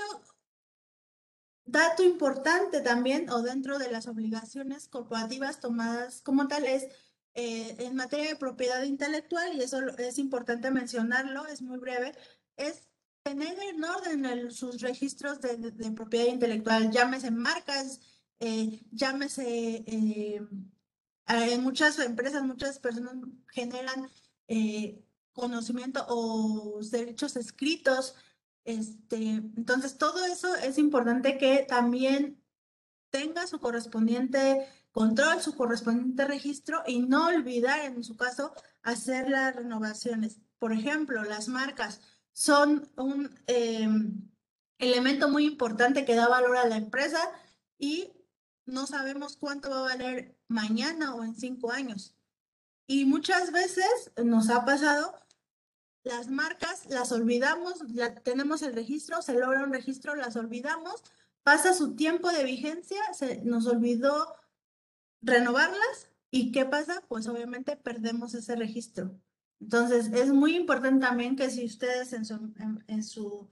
dato 1.65 2.03
importante 2.03 2.81
también, 2.81 3.31
o 3.31 3.43
dentro 3.43 3.79
de 3.79 3.91
las 3.91 4.09
obligaciones 4.09 4.89
corporativas 4.89 5.61
tomadas 5.61 6.21
como 6.23 6.49
tal, 6.49 6.65
es 6.65 6.89
eh, 7.35 7.77
en 7.79 7.95
materia 7.97 8.29
de 8.29 8.37
propiedad 8.37 8.83
intelectual, 8.83 9.55
y 9.57 9.63
eso 9.63 9.81
es 9.99 10.19
importante 10.19 10.71
mencionarlo, 10.71 11.47
es 11.47 11.63
muy 11.63 11.79
breve, 11.79 12.15
es 12.57 12.89
tener 13.23 13.57
en 13.61 13.85
orden 13.85 14.51
sus 14.51 14.81
registros 14.81 15.41
de, 15.41 15.93
propiedad 15.93 16.27
intelectual, 16.27 16.91
llámese 16.91 17.31
marcas, 17.31 18.01
eh, 18.41 18.81
llámese, 18.91 19.85
eh, 19.87 20.41
en 21.29 21.63
muchas 21.63 21.99
empresas, 21.99 22.43
muchas 22.43 22.79
personas 22.79 23.15
generan 23.49 24.11
conocimiento 25.33 26.05
o 26.09 26.81
derechos 26.91 27.37
escritos 27.37 28.17
este, 28.65 29.17
entonces, 29.17 29.99
todo 29.99 30.25
eso 30.25 30.55
es 30.57 30.79
importante 30.79 31.37
que 31.39 31.65
también 31.69 32.41
tenga 33.11 33.47
su 33.47 33.59
correspondiente 33.61 34.67
control, 34.93 35.41
su 35.41 35.57
correspondiente 35.57 36.25
registro 36.25 36.83
y 36.87 37.01
no 37.01 37.27
olvidar, 37.27 37.81
en 37.81 38.05
su 38.05 38.17
caso, 38.17 38.53
hacer 38.83 39.29
las 39.29 39.57
renovaciones. 39.57 40.39
Por 40.59 40.73
ejemplo, 40.73 41.25
las 41.25 41.49
marcas 41.49 42.01
son 42.33 42.91
un 42.97 43.35
em, 43.47 44.31
elemento 44.79 45.29
muy 45.29 45.47
importante 45.47 46.05
que 46.05 46.15
da 46.15 46.29
valor 46.29 46.57
a 46.57 46.69
la 46.69 46.77
empresa 46.77 47.21
y 47.79 48.13
no 48.67 48.87
sabemos 48.87 49.37
cuánto 49.37 49.71
va 49.71 49.79
a 49.79 49.97
valer 49.97 50.39
mañana 50.49 51.15
o 51.15 51.25
en 51.25 51.35
cinco 51.35 51.73
años. 51.73 52.15
Y 52.87 53.05
muchas 53.05 53.53
veces 53.53 54.13
nos 54.23 54.51
ha 54.51 54.65
pasado 54.65 55.15
las 56.05 56.29
marcas 56.29 56.87
las 56.89 57.13
olvidamos, 57.13 57.75
ya 57.89 58.15
tenemos 58.15 58.63
el 58.63 58.75
registro, 58.75 59.23
se 59.23 59.35
logra 59.35 59.63
un 59.63 59.73
registro, 59.73 60.17
las 60.17 60.37
olvidamos, 60.37 61.03
pasa 61.45 61.75
su 61.75 61.95
tiempo 61.95 62.31
de 62.31 62.45
vigencia, 62.45 63.01
se 63.15 63.43
nos 63.43 63.67
olvidó 63.67 64.35
renovarlas 65.23 66.11
y 66.31 66.53
¿qué 66.53 66.65
pasa? 66.65 67.03
Pues 67.09 67.27
obviamente 67.29 67.77
perdemos 67.77 68.35
ese 68.35 68.57
registro. 68.57 69.19
Entonces, 69.61 70.11
es 70.13 70.33
muy 70.33 70.57
importante 70.57 71.07
también 71.07 71.37
que 71.37 71.51
si 71.51 71.65
ustedes 71.65 72.13
en 72.13 72.25
su, 72.25 72.53
en 72.89 73.03
su 73.05 73.49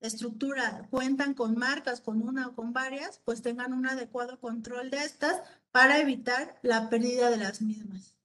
estructura 0.00 0.88
cuentan 0.90 1.34
con 1.34 1.56
marcas, 1.56 2.00
con 2.00 2.20
una 2.20 2.48
o 2.48 2.54
con 2.54 2.72
varias, 2.72 3.20
pues 3.24 3.42
tengan 3.42 3.72
un 3.72 3.86
adecuado 3.86 4.40
control 4.40 4.90
de 4.90 4.98
estas 5.04 5.40
para 5.70 6.00
evitar 6.00 6.58
la 6.62 6.90
pérdida 6.90 7.30
de 7.30 7.36
las 7.36 7.62
mismas. 7.62 8.16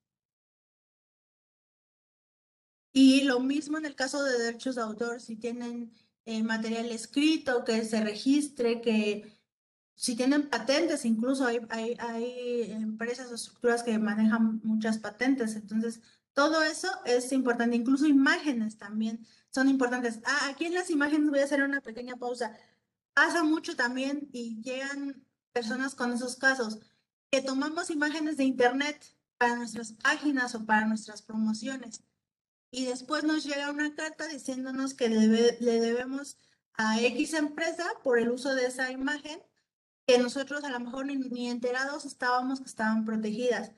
Y 2.92 3.22
lo 3.26 3.40
mismo 3.40 3.78
en 3.78 3.86
el 3.86 3.96
caso 3.96 4.24
de 4.24 4.40
derechos 4.40 4.76
de 4.76 4.82
autor, 4.82 5.22
si 5.22 5.36
tienen 5.36 5.94
eh, 6.26 6.42
material 6.42 6.92
escrito, 6.92 7.64
que 7.64 7.86
se 7.86 8.04
registre, 8.04 8.82
que 8.82 9.37
si 9.98 10.16
tienen 10.16 10.50
patentes, 10.50 11.04
incluso 11.04 11.46
hay, 11.46 11.60
hay, 11.70 11.98
hay 12.00 12.72
empresas 12.72 13.30
o 13.32 13.36
estructuras 13.36 13.84
que 13.84 13.98
manejan 14.00 14.62
muchas 14.64 15.00
patentes. 15.00 15.56
Entonces, 15.56 16.02
todo 16.34 16.62
eso 16.64 16.88
es 17.06 17.32
importante, 17.34 17.76
incluso 17.76 18.06
imágenes 18.06 18.78
también 18.78 19.26
son 19.50 19.68
importantes. 19.68 20.20
Ah, 20.24 20.50
aquí 20.50 20.66
en 20.68 20.76
las 20.76 20.90
imágenes 20.90 21.30
voy 21.30 21.40
a 21.40 21.46
hacer 21.46 21.64
una 21.64 21.82
pequeña 21.82 22.16
pausa. 22.16 22.56
Pasa 23.14 23.44
mucho 23.44 23.76
también 23.76 24.30
y 24.32 24.62
llegan 24.62 25.26
personas 25.52 25.96
con 25.96 26.14
esos 26.14 26.38
casos 26.38 26.80
que 27.32 27.42
tomamos 27.42 27.90
imágenes 27.90 28.38
de 28.38 28.46
internet 28.46 29.04
para 29.38 29.56
nuestras 29.56 29.94
páginas 29.94 30.56
o 30.56 30.66
para 30.66 30.86
nuestras 30.86 31.22
promociones 31.22 32.04
y 32.72 32.86
después 32.86 33.24
nos 33.24 33.44
llega 33.44 33.72
una 33.72 33.96
carta 33.96 34.28
diciéndonos 34.28 34.94
que 34.94 35.10
le 35.10 35.80
debemos 35.80 36.38
a 36.74 37.02
X 37.02 37.34
empresa 37.34 37.86
por 38.04 38.20
el 38.20 38.30
uso 38.30 38.54
de 38.56 38.68
esa 38.68 38.92
imagen, 38.92 39.42
que 40.08 40.18
nosotros 40.18 40.64
a 40.64 40.70
lo 40.70 40.80
mejor 40.80 41.06
ni, 41.06 41.50
enterados 41.50 42.06
estábamos 42.06 42.62
que 42.62 42.68
estaban 42.68 43.04
protegidas. 43.06 43.72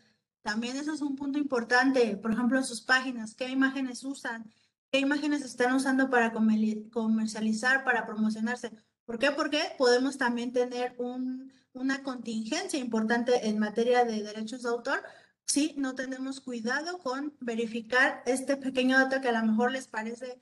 También 0.44 0.78
eso 0.78 0.94
es 0.94 1.02
un 1.02 1.16
punto 1.16 1.40
importante, 1.40 2.16
por 2.18 2.32
ejemplo, 2.32 2.60
en 2.60 2.64
sus 2.64 2.82
páginas, 2.82 3.34
qué 3.34 3.50
imágenes 3.50 4.04
usan, 4.04 4.50
qué 4.92 5.00
imágenes 5.00 5.42
están 5.42 5.74
usando 5.74 6.10
para 6.10 6.32
comercializar, 6.32 7.84
para 7.84 8.06
promocionarse. 8.06 8.72
¿Por 9.06 9.18
qué? 9.18 9.32
Porque 9.32 9.60
podemos 9.78 10.20
también 10.20 10.54
tener 10.54 10.96
un, 11.00 11.52
una 11.74 12.04
contingencia 12.04 12.80
importante 12.80 13.50
en 13.50 13.58
materia 13.58 14.06
de 14.06 14.22
derechos 14.22 14.62
de 14.62 14.70
autor, 14.70 15.02
si 15.46 15.74
no 15.78 15.96
tenemos 15.96 16.42
cuidado 16.42 17.00
con 17.00 17.36
verificar 17.40 18.22
este 18.28 18.56
pequeño 18.56 19.00
dato 19.00 19.20
que 19.20 19.30
a 19.30 19.42
lo 19.42 19.48
mejor 19.48 19.72
les 19.72 19.88
parece, 19.88 20.40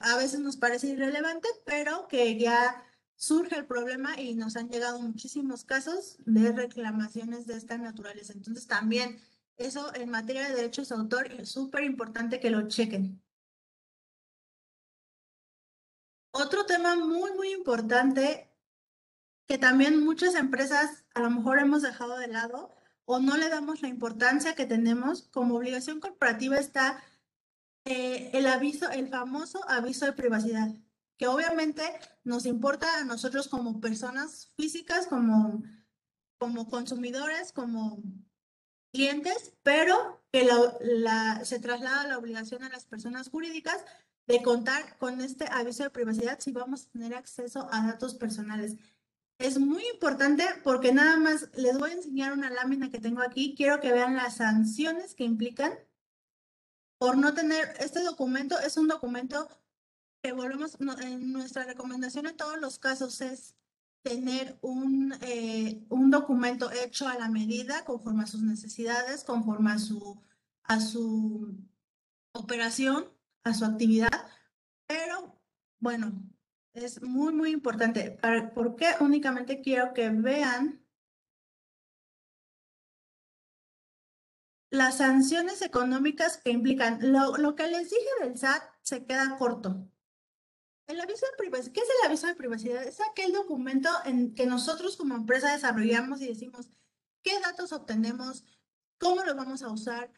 a 0.00 0.16
veces 0.16 0.40
nos 0.40 0.56
parece 0.56 0.88
irrelevante, 0.88 1.48
pero 1.64 2.08
que 2.08 2.36
ya 2.36 2.84
surge 3.16 3.56
el 3.56 3.66
problema 3.66 4.20
y 4.20 4.34
nos 4.34 4.56
han 4.56 4.68
llegado 4.68 5.00
muchísimos 5.00 5.64
casos 5.64 6.16
de 6.26 6.52
reclamaciones 6.52 7.46
de 7.46 7.56
esta 7.56 7.78
naturaleza. 7.78 8.32
Entonces 8.32 8.66
también 8.66 9.20
Eso 9.56 9.94
en 9.94 10.10
materia 10.10 10.48
de 10.48 10.54
derechos 10.54 10.88
de 10.88 10.96
autor 10.96 11.30
es 11.32 11.50
súper 11.50 11.84
importante 11.84 12.40
que 12.40 12.50
lo 12.50 12.68
chequen. 12.68 13.22
Otro 16.32 16.66
tema 16.66 16.96
muy, 16.96 17.32
muy 17.32 17.52
importante 17.52 18.50
que 19.46 19.58
también 19.58 20.02
muchas 20.04 20.34
empresas 20.34 21.04
a 21.14 21.20
lo 21.20 21.30
mejor 21.30 21.60
hemos 21.60 21.82
dejado 21.82 22.18
de 22.18 22.26
lado 22.28 22.74
o 23.04 23.20
no 23.20 23.36
le 23.36 23.48
damos 23.48 23.82
la 23.82 23.88
importancia 23.88 24.54
que 24.54 24.66
tenemos 24.66 25.28
como 25.28 25.56
obligación 25.56 26.00
corporativa 26.00 26.56
está 26.56 27.02
eh, 27.84 28.30
el 28.32 28.46
aviso, 28.46 28.90
el 28.90 29.08
famoso 29.08 29.60
aviso 29.68 30.06
de 30.06 30.14
privacidad, 30.14 30.74
que 31.16 31.26
obviamente 31.26 31.82
nos 32.24 32.46
importa 32.46 32.98
a 32.98 33.04
nosotros 33.04 33.48
como 33.48 33.80
personas 33.80 34.52
físicas, 34.56 35.06
como, 35.06 35.62
como 36.38 36.68
consumidores, 36.68 37.52
como 37.52 38.02
clientes, 38.92 39.52
pero 39.62 40.24
que 40.32 40.48
la, 40.80 41.44
se 41.44 41.58
traslada 41.58 42.06
la 42.06 42.18
obligación 42.18 42.62
a 42.62 42.68
las 42.68 42.84
personas 42.84 43.28
jurídicas 43.28 43.84
de 44.26 44.42
contar 44.42 44.96
con 44.98 45.20
este 45.20 45.46
aviso 45.50 45.82
de 45.82 45.90
privacidad 45.90 46.38
si 46.40 46.52
vamos 46.52 46.86
a 46.86 46.90
tener 46.90 47.14
acceso 47.14 47.68
a 47.70 47.86
datos 47.86 48.14
personales. 48.14 48.76
Es 49.38 49.58
muy 49.58 49.84
importante 49.92 50.44
porque 50.62 50.92
nada 50.92 51.16
más 51.18 51.48
les 51.54 51.76
voy 51.76 51.90
a 51.90 51.94
enseñar 51.94 52.32
una 52.32 52.50
lámina 52.50 52.90
que 52.90 53.00
tengo 53.00 53.20
aquí. 53.20 53.54
Quiero 53.56 53.80
que 53.80 53.92
vean 53.92 54.16
las 54.16 54.36
sanciones 54.36 55.14
que 55.14 55.24
implican 55.24 55.72
por 56.98 57.18
no 57.18 57.34
tener, 57.34 57.74
este 57.80 58.02
documento 58.02 58.58
es 58.60 58.76
un 58.76 58.88
documento 58.88 59.48
que 60.24 60.32
volvemos, 60.32 60.78
en 61.02 61.32
nuestra 61.34 61.64
recomendación 61.64 62.24
en 62.24 62.34
todos 62.34 62.58
los 62.58 62.78
casos 62.78 63.20
es 63.20 63.54
tener 64.00 64.58
un, 64.62 65.14
eh, 65.20 65.84
un 65.90 66.10
documento 66.10 66.70
hecho 66.72 67.06
a 67.06 67.18
la 67.18 67.28
medida, 67.28 67.84
conforme 67.84 68.22
a 68.22 68.26
sus 68.26 68.40
necesidades, 68.42 69.22
conforme 69.22 69.72
a 69.72 69.78
su, 69.78 70.18
a 70.62 70.80
su 70.80 71.54
operación, 72.32 73.06
a 73.42 73.52
su 73.52 73.66
actividad, 73.66 74.26
pero 74.86 75.38
bueno, 75.78 76.14
es 76.72 77.02
muy, 77.02 77.34
muy 77.34 77.50
importante. 77.50 78.18
¿Por 78.54 78.76
qué 78.76 78.94
únicamente 79.00 79.60
quiero 79.60 79.92
que 79.92 80.08
vean 80.08 80.82
las 84.70 84.96
sanciones 84.96 85.60
económicas 85.60 86.38
que 86.38 86.50
implican? 86.50 87.12
Lo, 87.12 87.36
lo 87.36 87.54
que 87.54 87.68
les 87.68 87.90
dije 87.90 88.08
del 88.22 88.38
SAT 88.38 88.62
se 88.80 89.04
queda 89.04 89.36
corto. 89.36 89.86
El 90.86 91.00
aviso 91.00 91.26
de 91.26 91.38
privacidad, 91.38 91.72
¿qué 91.72 91.80
es 91.80 91.88
el 91.88 92.06
aviso 92.08 92.26
de 92.26 92.34
privacidad? 92.34 92.82
Es 92.82 93.00
aquel 93.00 93.32
documento 93.32 93.88
en 94.04 94.34
que 94.34 94.46
nosotros 94.46 94.96
como 94.96 95.14
empresa 95.14 95.52
desarrollamos 95.52 96.20
y 96.20 96.28
decimos 96.28 96.68
qué 97.22 97.40
datos 97.40 97.72
obtenemos, 97.72 98.44
cómo 98.98 99.24
los 99.24 99.34
vamos 99.34 99.62
a 99.62 99.70
usar, 99.70 100.12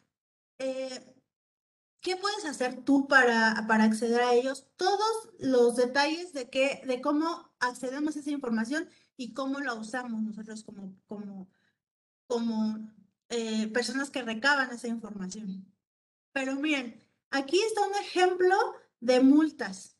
eh, 0.59 1.17
¿Qué 2.07 2.15
puedes 2.15 2.45
hacer 2.45 2.85
tú 2.85 3.09
para, 3.09 3.65
para 3.67 3.83
acceder 3.83 4.21
a 4.21 4.33
ellos? 4.33 4.69
Todos 4.77 5.29
los 5.41 5.75
detalles 5.75 6.33
de, 6.33 6.49
qué, 6.49 6.81
de 6.87 7.01
cómo 7.01 7.53
accedemos 7.59 8.15
a 8.15 8.21
esa 8.21 8.31
información 8.31 8.89
y 9.17 9.35
cómo 9.35 9.59
la 9.59 9.75
usamos 9.75 10.23
nosotros 10.23 10.63
como, 10.63 10.95
como, 11.07 11.51
como 12.29 12.93
eh, 13.29 13.67
personas 13.73 14.11
que 14.11 14.23
recaban 14.23 14.71
esa 14.71 14.87
información. 14.87 15.67
Pero 16.31 16.55
miren, 16.55 17.03
aquí 17.31 17.61
está 17.61 17.81
un 17.85 17.95
ejemplo 17.97 18.57
de 19.01 19.21
multas. 19.21 19.96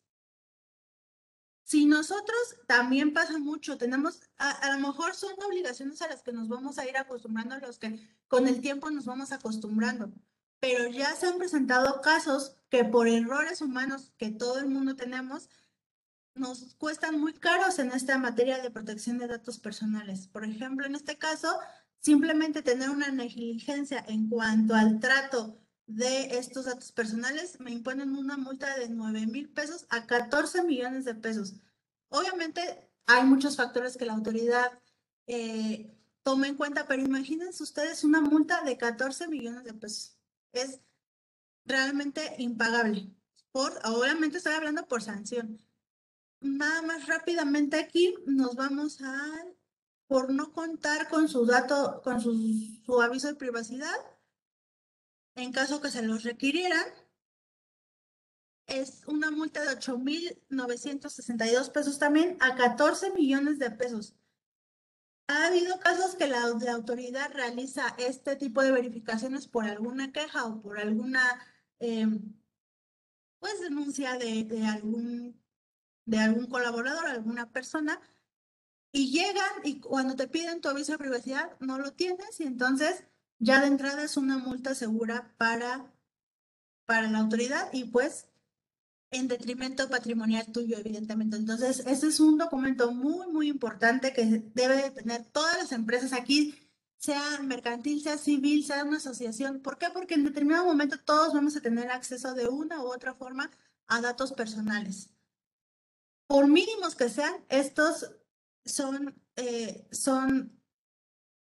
Si 1.67 1.85
nosotros 1.85 2.39
también 2.67 3.13
pasa 3.13 3.39
mucho, 3.39 3.77
tenemos, 3.77 4.23
a, 4.39 4.51
a, 4.51 4.77
lo 4.77 4.87
mejor 4.87 5.15
son 5.15 5.35
obligaciones 5.47 6.01
a 6.01 6.09
las 6.09 6.23
que 6.23 6.33
nos 6.33 6.49
vamos 6.49 6.79
a 6.79 6.89
ir 6.89 6.97
acostumbrando, 6.97 7.59
los 7.59 7.79
que 7.79 8.09
con 8.29 8.47
el 8.47 8.61
tiempo 8.61 8.91
nos 8.91 9.05
vamos 9.05 9.33
acostumbrando 9.33 10.13
pero 10.61 10.89
ya 10.89 11.15
se 11.15 11.27
han 11.27 11.39
presentado 11.39 12.01
casos 12.01 12.57
que 12.71 12.85
por 12.85 13.09
errores 13.09 13.61
humanos 13.61 14.13
que 14.17 14.31
todo 14.31 14.59
el 14.59 14.67
mundo 14.67 14.97
tenemos, 14.97 15.49
nos 16.35 16.75
cuestan 16.75 17.21
muy 17.21 17.33
caros 17.35 17.79
en 17.79 17.93
esta 17.93 18.19
materia 18.19 18.59
de 18.59 18.71
protección 18.71 19.19
de 19.19 19.27
datos 19.27 19.59
personales. 19.59 20.29
Por 20.29 20.45
ejemplo, 20.45 20.87
en 20.87 20.95
este 20.95 21.17
caso, 21.17 21.59
simplemente 22.01 22.63
tener 22.63 22.91
una 22.91 23.11
negligencia 23.11 24.05
en 24.09 24.29
cuanto 24.29 24.75
al 24.75 25.01
trato 25.01 25.59
de 25.87 26.39
estos 26.39 26.65
datos 26.65 26.93
personales 26.93 27.61
me 27.61 27.71
imponen 27.71 28.17
una 28.17 28.37
multa 28.37 28.77
de 28.77 28.89
9 28.89 29.27
mil 29.27 29.49
pesos 29.49 29.87
a 29.89 30.07
14 30.07 30.65
millones 30.65 31.05
de 31.05 31.15
pesos. 31.15 31.55
Obviamente 32.09 32.91
hay 33.07 33.25
muchos 33.25 33.57
factores 33.57 33.97
que 33.97 34.05
la 34.05 34.15
autoridad 34.15 34.81
eh, 35.27 35.97
toma 36.23 36.49
en 36.49 36.57
cuenta, 36.57 36.87
pero 36.89 37.03
imagínense 37.03 37.63
ustedes 37.63 38.05
una 38.05 38.21
multa 38.21 38.63
de 38.63 38.77
14 38.77 39.29
millones 39.29 39.65
de 39.65 39.75
pesos 39.75 40.17
es 40.53 40.81
realmente 41.65 42.35
impagable. 42.39 43.11
Por, 43.53 43.73
obviamente 43.85 44.39
estoy 44.39 44.55
hablando 44.55 44.87
por 44.89 45.03
sanción. 45.03 45.61
Nada 46.41 46.83
más 46.83 47.07
rápidamente 47.07 47.79
aquí 47.79 48.15
nos 48.27 48.55
vamos 48.57 49.01
a, 49.03 49.45
por 50.07 50.33
no 50.33 50.53
contar 50.53 51.09
con 51.09 51.29
su 51.29 51.47
dato, 51.47 52.01
con 52.03 52.21
su, 52.21 52.35
su 52.85 53.01
aviso 53.01 53.29
de 53.29 53.35
privacidad, 53.35 53.97
en 55.37 55.53
caso 55.53 55.81
que 55.81 55.91
se 55.91 56.03
los 56.03 56.25
requirieran, 56.25 56.85
es 58.67 59.07
una 59.07 59.31
multa 59.31 59.63
de 59.63 59.79
8.962 59.79 61.71
pesos 61.71 61.99
también 61.99 62.37
a 62.41 62.57
14 62.57 63.13
millones 63.13 63.59
de 63.59 63.71
pesos. 63.71 64.17
Ha 65.29 65.47
habido 65.47 65.79
casos 65.79 66.15
que 66.17 66.27
la, 66.27 66.43
autoridad 66.43 67.33
realiza 67.33 67.95
este 67.99 68.37
tipo 68.37 68.63
de 68.63 68.73
verificaciones 68.73 69.47
por 69.47 69.65
alguna 69.65 70.13
queja 70.13 70.47
o 70.47 70.63
por 70.63 70.79
alguna 70.79 71.41
em, 71.81 72.35
pues 73.39 73.61
denuncia 73.61 74.17
de, 74.19 74.65
algún 74.67 75.41
de 76.05 76.19
algún 76.19 76.47
colaborador, 76.47 77.07
alguna 77.07 77.51
persona, 77.51 78.01
y 78.93 79.11
llegan 79.11 79.51
y 79.65 79.81
cuando 79.81 80.15
te 80.17 80.29
piden 80.29 80.61
tu 80.61 80.69
aviso 80.69 80.93
de 80.93 80.99
privacidad 80.99 81.59
no 81.61 81.79
lo 81.79 81.93
tienes 81.93 82.41
y 82.41 82.45
entonces 82.45 83.05
ya 83.39 83.61
de 83.61 83.69
entrada 83.69 84.03
es 84.03 84.17
una 84.17 84.39
multa 84.39 84.75
segura 84.75 85.35
para, 85.37 85.93
para 86.87 87.11
la 87.11 87.19
autoridad 87.19 87.69
y 87.73 87.85
pues 87.85 88.27
en 89.11 89.29
detrimento 89.29 89.89
patrimonial 89.89 90.47
tuyo, 90.53 90.79
evidentemente. 90.79 91.37
Entonces, 91.37 91.81
ese 91.87 92.09
es 92.09 92.21
un 92.21 92.39
documento 92.39 92.93
muy, 92.93 93.27
muy 93.29 93.49
importante 93.49 94.13
que 94.13 94.43
debe 94.55 94.77
de 94.77 94.91
tener 94.91 95.25
todas 95.27 95.57
las 95.59 95.73
empresas 95.73 96.13
aquí, 96.13 96.55
sea 96.99 97.41
mercantil, 97.43 98.03
sea 98.03 98.19
civil, 98.19 98.65
sea 98.65 98.85
una 98.85 98.97
asociación. 98.97 99.61
¿Por 99.61 99.79
qué? 99.79 99.89
Porque 99.93 100.15
en 100.15 100.25
determinado 100.25 100.65
momento 100.65 100.99
todos 100.99 101.35
vamos 101.35 101.57
a 101.57 101.61
tener 101.61 101.91
acceso 101.91 102.35
de 102.35 102.49
una 102.49 102.83
u 102.83 102.87
otra 102.87 103.15
forma 103.15 103.51
a 103.87 104.01
datos 104.01 104.33
personales. 104.33 105.11
Por 106.27 106.49
mínimos 106.49 106.97
que 106.97 107.09
sean, 107.09 107.35
estos 107.49 108.11
son, 108.65 109.15
eh, 109.37 109.87
son, 109.93 110.56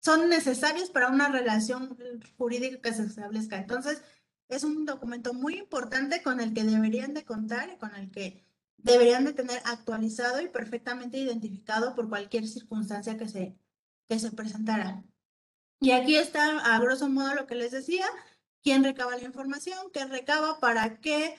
son 0.02 0.28
necesarios 0.28 0.90
para 0.90 1.08
una 1.08 1.28
relación 1.28 1.96
jurídica 2.36 2.80
que 2.80 2.92
se 2.92 3.04
establezca. 3.04 3.56
Entonces, 3.56 4.02
es 4.48 4.64
un 4.64 4.84
documento 4.84 5.32
muy 5.32 5.58
importante 5.58 6.22
con 6.22 6.40
el 6.40 6.52
que 6.52 6.64
deberían 6.64 7.14
de 7.14 7.24
contar 7.24 7.70
y 7.70 7.78
con 7.78 7.94
el 7.94 8.10
que 8.10 8.44
deberían 8.78 9.24
de 9.24 9.32
tener 9.32 9.62
actualizado 9.64 10.40
y 10.40 10.48
perfectamente 10.48 11.18
identificado 11.18 11.94
por 11.94 12.08
cualquier 12.08 12.48
circunstancia 12.48 13.16
que 13.16 13.28
se, 13.28 13.56
que 14.08 14.18
se 14.18 14.32
presentara. 14.32 15.04
Y 15.80 15.92
aquí 15.92 16.16
está, 16.16 16.58
a 16.58 16.80
grosso 16.80 17.08
modo, 17.08 17.34
lo 17.34 17.46
que 17.46 17.54
les 17.54 17.70
decía, 17.70 18.06
quién 18.60 18.82
recaba 18.82 19.16
la 19.16 19.24
información, 19.24 19.90
qué 19.92 20.04
recaba, 20.04 20.58
para 20.58 20.98
qué, 21.00 21.36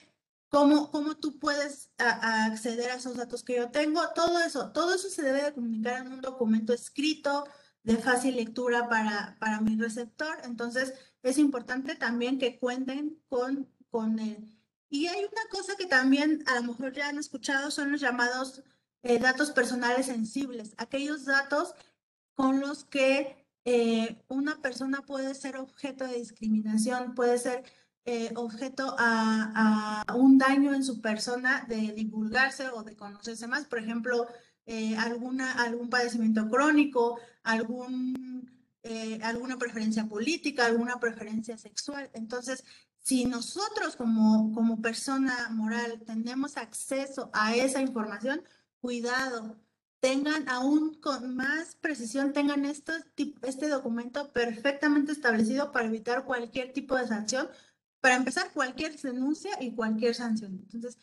cómo, 0.48 0.90
cómo 0.90 1.16
tú 1.16 1.38
puedes 1.38 1.90
acceder 1.98 2.90
a 2.90 2.96
esos 2.96 3.16
datos 3.16 3.44
que 3.44 3.56
yo 3.56 3.70
tengo, 3.70 4.00
todo 4.14 4.40
eso, 4.40 4.72
todo 4.72 4.94
eso 4.94 5.10
se 5.10 5.22
debe 5.22 5.42
de 5.42 5.52
comunicar 5.52 6.06
en 6.06 6.12
un 6.14 6.20
documento 6.22 6.72
escrito, 6.72 7.46
de 7.84 7.96
fácil 7.98 8.36
lectura 8.36 8.88
para, 8.88 9.36
para 9.38 9.60
mi 9.60 9.76
receptor. 9.76 10.38
Entonces, 10.44 10.94
es 11.22 11.38
importante 11.38 11.94
también 11.94 12.38
que 12.38 12.58
cuenten 12.58 13.22
con, 13.28 13.70
con 13.90 14.18
él. 14.18 14.50
Y 14.88 15.06
hay 15.06 15.20
una 15.20 15.42
cosa 15.50 15.76
que 15.76 15.86
también 15.86 16.42
a 16.46 16.56
lo 16.56 16.62
mejor 16.62 16.92
ya 16.92 17.08
han 17.08 17.18
escuchado, 17.18 17.70
son 17.70 17.92
los 17.92 18.00
llamados 18.00 18.62
eh, 19.02 19.18
datos 19.18 19.50
personales 19.50 20.06
sensibles, 20.06 20.74
aquellos 20.78 21.24
datos 21.24 21.74
con 22.34 22.60
los 22.60 22.84
que 22.84 23.46
eh, 23.64 24.22
una 24.28 24.60
persona 24.62 25.02
puede 25.02 25.34
ser 25.34 25.56
objeto 25.56 26.06
de 26.06 26.18
discriminación, 26.18 27.14
puede 27.14 27.38
ser 27.38 27.64
eh, 28.06 28.32
objeto 28.36 28.94
a, 28.98 30.04
a, 30.06 30.14
un 30.14 30.38
daño 30.38 30.74
en 30.74 30.84
su 30.84 31.00
persona 31.00 31.64
de 31.68 31.92
divulgarse 31.92 32.68
o 32.68 32.82
de 32.82 32.96
conocerse 32.96 33.46
más. 33.46 33.64
Por 33.66 33.78
ejemplo, 33.78 34.26
alguna, 34.98 35.52
algún 35.52 35.90
padecimiento 35.90 36.48
crónico, 36.48 37.18
algún 37.42 38.34
eh, 38.86 39.18
alguna 39.22 39.56
preferencia 39.56 40.06
política, 40.06 40.66
alguna 40.66 41.00
preferencia 41.00 41.56
sexual. 41.56 42.10
Entonces, 42.12 42.64
si 43.02 43.24
nosotros 43.24 43.96
como, 43.96 44.52
como 44.52 44.82
persona 44.82 45.48
moral 45.50 46.02
tenemos 46.04 46.58
acceso 46.58 47.30
a 47.32 47.56
esa 47.56 47.80
información, 47.80 48.42
cuidado, 48.82 49.58
tengan 50.00 50.46
aún 50.50 51.00
con 51.00 51.34
más 51.34 51.76
precisión, 51.76 52.34
tengan 52.34 52.66
este, 52.66 52.92
este 53.42 53.68
documento 53.68 54.30
perfectamente 54.34 55.12
establecido 55.12 55.72
para 55.72 55.86
evitar 55.86 56.26
cualquier 56.26 56.74
tipo 56.74 56.94
de 56.94 57.08
sanción, 57.08 57.48
para 58.00 58.16
empezar 58.16 58.52
cualquier 58.52 59.00
denuncia 59.00 59.52
y 59.62 59.74
cualquier 59.74 60.14
sanción. 60.14 60.58
Entonces, 60.62 60.98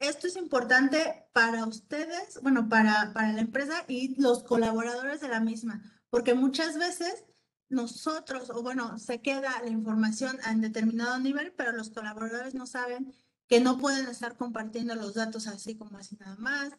esto 0.00 0.26
es 0.26 0.36
importante 0.36 1.26
para 1.32 1.66
ustedes, 1.66 2.40
bueno, 2.42 2.68
para, 2.68 3.12
para 3.12 3.32
la 3.32 3.40
empresa 3.40 3.84
y 3.86 4.20
los 4.20 4.42
colaboradores 4.42 5.20
de 5.20 5.28
la 5.28 5.40
misma, 5.40 5.82
porque 6.08 6.34
muchas 6.34 6.78
veces 6.78 7.24
nosotros, 7.68 8.50
o 8.50 8.62
bueno, 8.62 8.98
se 8.98 9.20
queda 9.20 9.62
la 9.62 9.70
información 9.70 10.38
en 10.50 10.60
determinado 10.60 11.18
nivel, 11.20 11.52
pero 11.52 11.72
los 11.72 11.90
colaboradores 11.90 12.54
no 12.54 12.66
saben 12.66 13.14
que 13.46 13.60
no 13.60 13.78
pueden 13.78 14.08
estar 14.08 14.36
compartiendo 14.36 14.94
los 14.94 15.14
datos 15.14 15.46
así 15.46 15.76
como 15.76 15.98
así 15.98 16.16
nada 16.16 16.36
más, 16.36 16.72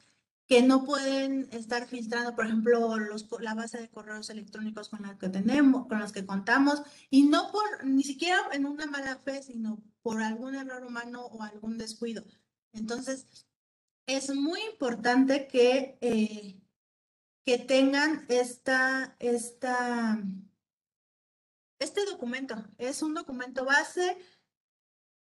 que 0.47 0.61
no 0.61 0.84
pueden 0.84 1.47
estar 1.51 1.88
filtrando, 1.88 2.36
por 2.36 2.45
ejemplo, 2.45 2.97
los, 2.97 3.28
la 3.39 3.53
base 3.53 3.78
de 3.78 3.89
correos 3.89 4.30
electrónicos 4.30 4.89
con 4.89 5.03
la 5.03 5.17
que 5.17 5.30
tenemos, 5.30 5.88
con 5.88 5.99
los 5.99 6.11
que 6.11 6.26
contamos, 6.26 6.82
y 7.09 7.24
no 7.24 7.51
por 7.51 7.86
ni 7.86 8.03
siquiera 8.03 8.39
en 8.51 8.65
una 8.65 8.86
mala 8.88 9.17
fe, 9.17 9.43
sino 9.43 9.82
por 10.01 10.22
algún 10.22 10.55
error 10.55 10.84
humano 10.84 11.26
o 11.28 11.43
algún 11.43 11.78
descuido. 11.78 12.24
Entonces, 12.74 13.45
es 14.07 14.34
muy 14.36 14.61
importante 14.72 15.47
que, 15.47 15.97
eh, 16.01 16.61
que 17.45 17.57
tengan 17.57 18.26
esta, 18.30 19.15
esta 19.19 20.22
este 21.82 22.05
documento 22.05 22.63
es 22.78 23.01
un 23.01 23.15
documento 23.15 23.65
base 23.65 24.15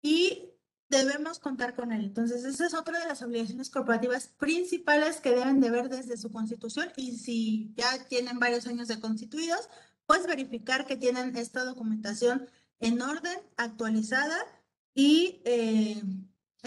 y 0.03 0.51
debemos 0.89 1.39
contar 1.39 1.75
con 1.75 1.91
él. 1.91 2.05
Entonces, 2.05 2.45
esa 2.45 2.67
es 2.67 2.75
otra 2.75 2.99
de 2.99 3.07
las 3.07 3.23
obligaciones 3.23 3.71
corporativas 3.71 4.27
principales 4.27 5.19
que 5.19 5.31
deben 5.31 5.59
de 5.59 5.71
ver 5.71 5.89
desde 5.89 6.17
su 6.17 6.31
constitución 6.31 6.91
y 6.95 7.17
si 7.17 7.73
ya 7.75 8.05
tienen 8.07 8.37
varios 8.37 8.67
años 8.67 8.87
de 8.87 8.99
constituidos, 8.99 9.69
pues 10.05 10.27
verificar 10.27 10.85
que 10.85 10.95
tienen 10.95 11.35
esta 11.35 11.65
documentación 11.65 12.47
en 12.79 13.01
orden, 13.01 13.39
actualizada 13.57 14.37
y 14.93 15.41
eh, 15.45 16.03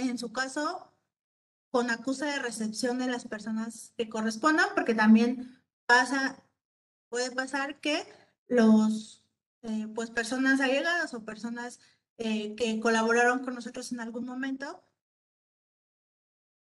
en 0.03 0.19
su 0.19 0.33
caso 0.33 0.93
con 1.71 1.91
acusa 1.91 2.27
de 2.27 2.39
recepción 2.39 2.99
de 2.99 3.09
las 3.09 3.27
personas 3.27 3.93
que 3.97 4.09
correspondan, 4.09 4.69
porque 4.75 4.95
también 4.95 5.63
pasa, 5.87 6.43
puede 7.09 7.31
pasar 7.31 7.81
que 7.81 8.07
los 8.47 9.25
eh, 9.63 9.89
pues 9.95 10.11
personas 10.11 10.61
allegadas 10.61 11.13
o 11.15 11.25
personas 11.25 11.81
eh, 12.17 12.55
que 12.57 12.81
colaboraron 12.81 13.45
con 13.45 13.55
nosotros 13.55 13.93
en 13.93 14.01
algún 14.01 14.25
momento 14.25 14.83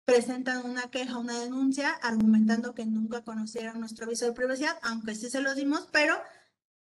presentan 0.05 0.65
una 0.65 0.89
queja, 0.91 1.17
una 1.17 1.39
denuncia, 1.39 1.89
argumentando 1.89 2.75
que 2.75 2.85
nunca 2.85 3.23
conocieron 3.23 3.79
nuestro 3.79 4.05
aviso 4.05 4.25
de 4.25 4.33
privacidad, 4.33 4.77
aunque 4.83 5.15
sí 5.15 5.29
se 5.29 5.41
lo 5.41 5.55
dimos, 5.55 5.89
pero 5.91 6.15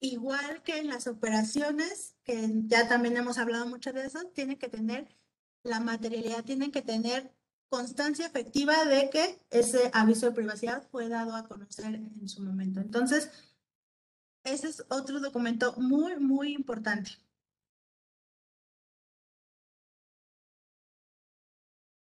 igual 0.00 0.62
que 0.62 0.78
en 0.78 0.88
las 0.88 1.06
operaciones, 1.06 2.16
que 2.22 2.50
ya 2.66 2.86
también 2.86 3.16
hemos 3.16 3.38
hablado 3.38 3.66
mucho 3.66 3.92
de 3.92 4.04
eso, 4.04 4.24
tiene 4.34 4.58
que 4.58 4.68
tener 4.68 5.08
la 5.62 5.80
materialidad, 5.80 6.44
tienen 6.44 6.72
que 6.72 6.82
tener 6.82 7.32
constancia 7.68 8.26
efectiva 8.26 8.84
de 8.84 9.10
que 9.10 9.44
ese 9.50 9.90
aviso 9.92 10.26
de 10.26 10.32
privacidad 10.32 10.86
fue 10.90 11.08
dado 11.08 11.36
a 11.36 11.46
conocer 11.46 11.94
en 11.94 12.28
su 12.28 12.42
momento. 12.42 12.80
Entonces, 12.80 13.30
ese 14.44 14.68
es 14.68 14.84
otro 14.88 15.20
documento 15.20 15.74
muy, 15.76 16.16
muy 16.16 16.54
importante. 16.54 17.10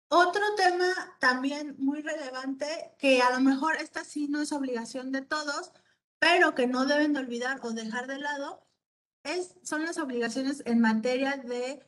Otro 0.08 0.42
tema 0.56 0.94
también 1.18 1.74
muy 1.78 2.00
relevante, 2.00 2.94
que 2.98 3.20
a 3.22 3.30
lo 3.30 3.40
mejor 3.40 3.76
esta 3.76 4.04
sí 4.04 4.28
no 4.28 4.40
es 4.40 4.52
obligación 4.52 5.10
de 5.10 5.22
todos, 5.22 5.72
pero 6.20 6.54
que 6.54 6.68
no 6.68 6.86
deben 6.86 7.16
olvidar 7.16 7.58
o 7.62 7.72
dejar 7.72 8.06
de 8.06 8.18
lado, 8.18 8.66
es, 9.24 9.56
son 9.62 9.84
las 9.84 9.98
obligaciones 9.98 10.62
en 10.64 10.80
materia 10.80 11.36
de 11.36 11.82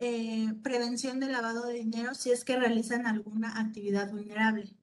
eh, 0.00 0.52
prevención 0.62 1.20
de 1.20 1.28
lavado 1.28 1.66
de 1.66 1.74
dinero 1.74 2.14
si 2.14 2.30
es 2.32 2.44
que 2.44 2.56
realizan 2.58 3.06
alguna 3.06 3.60
actividad 3.60 4.10
vulnerable 4.10 4.74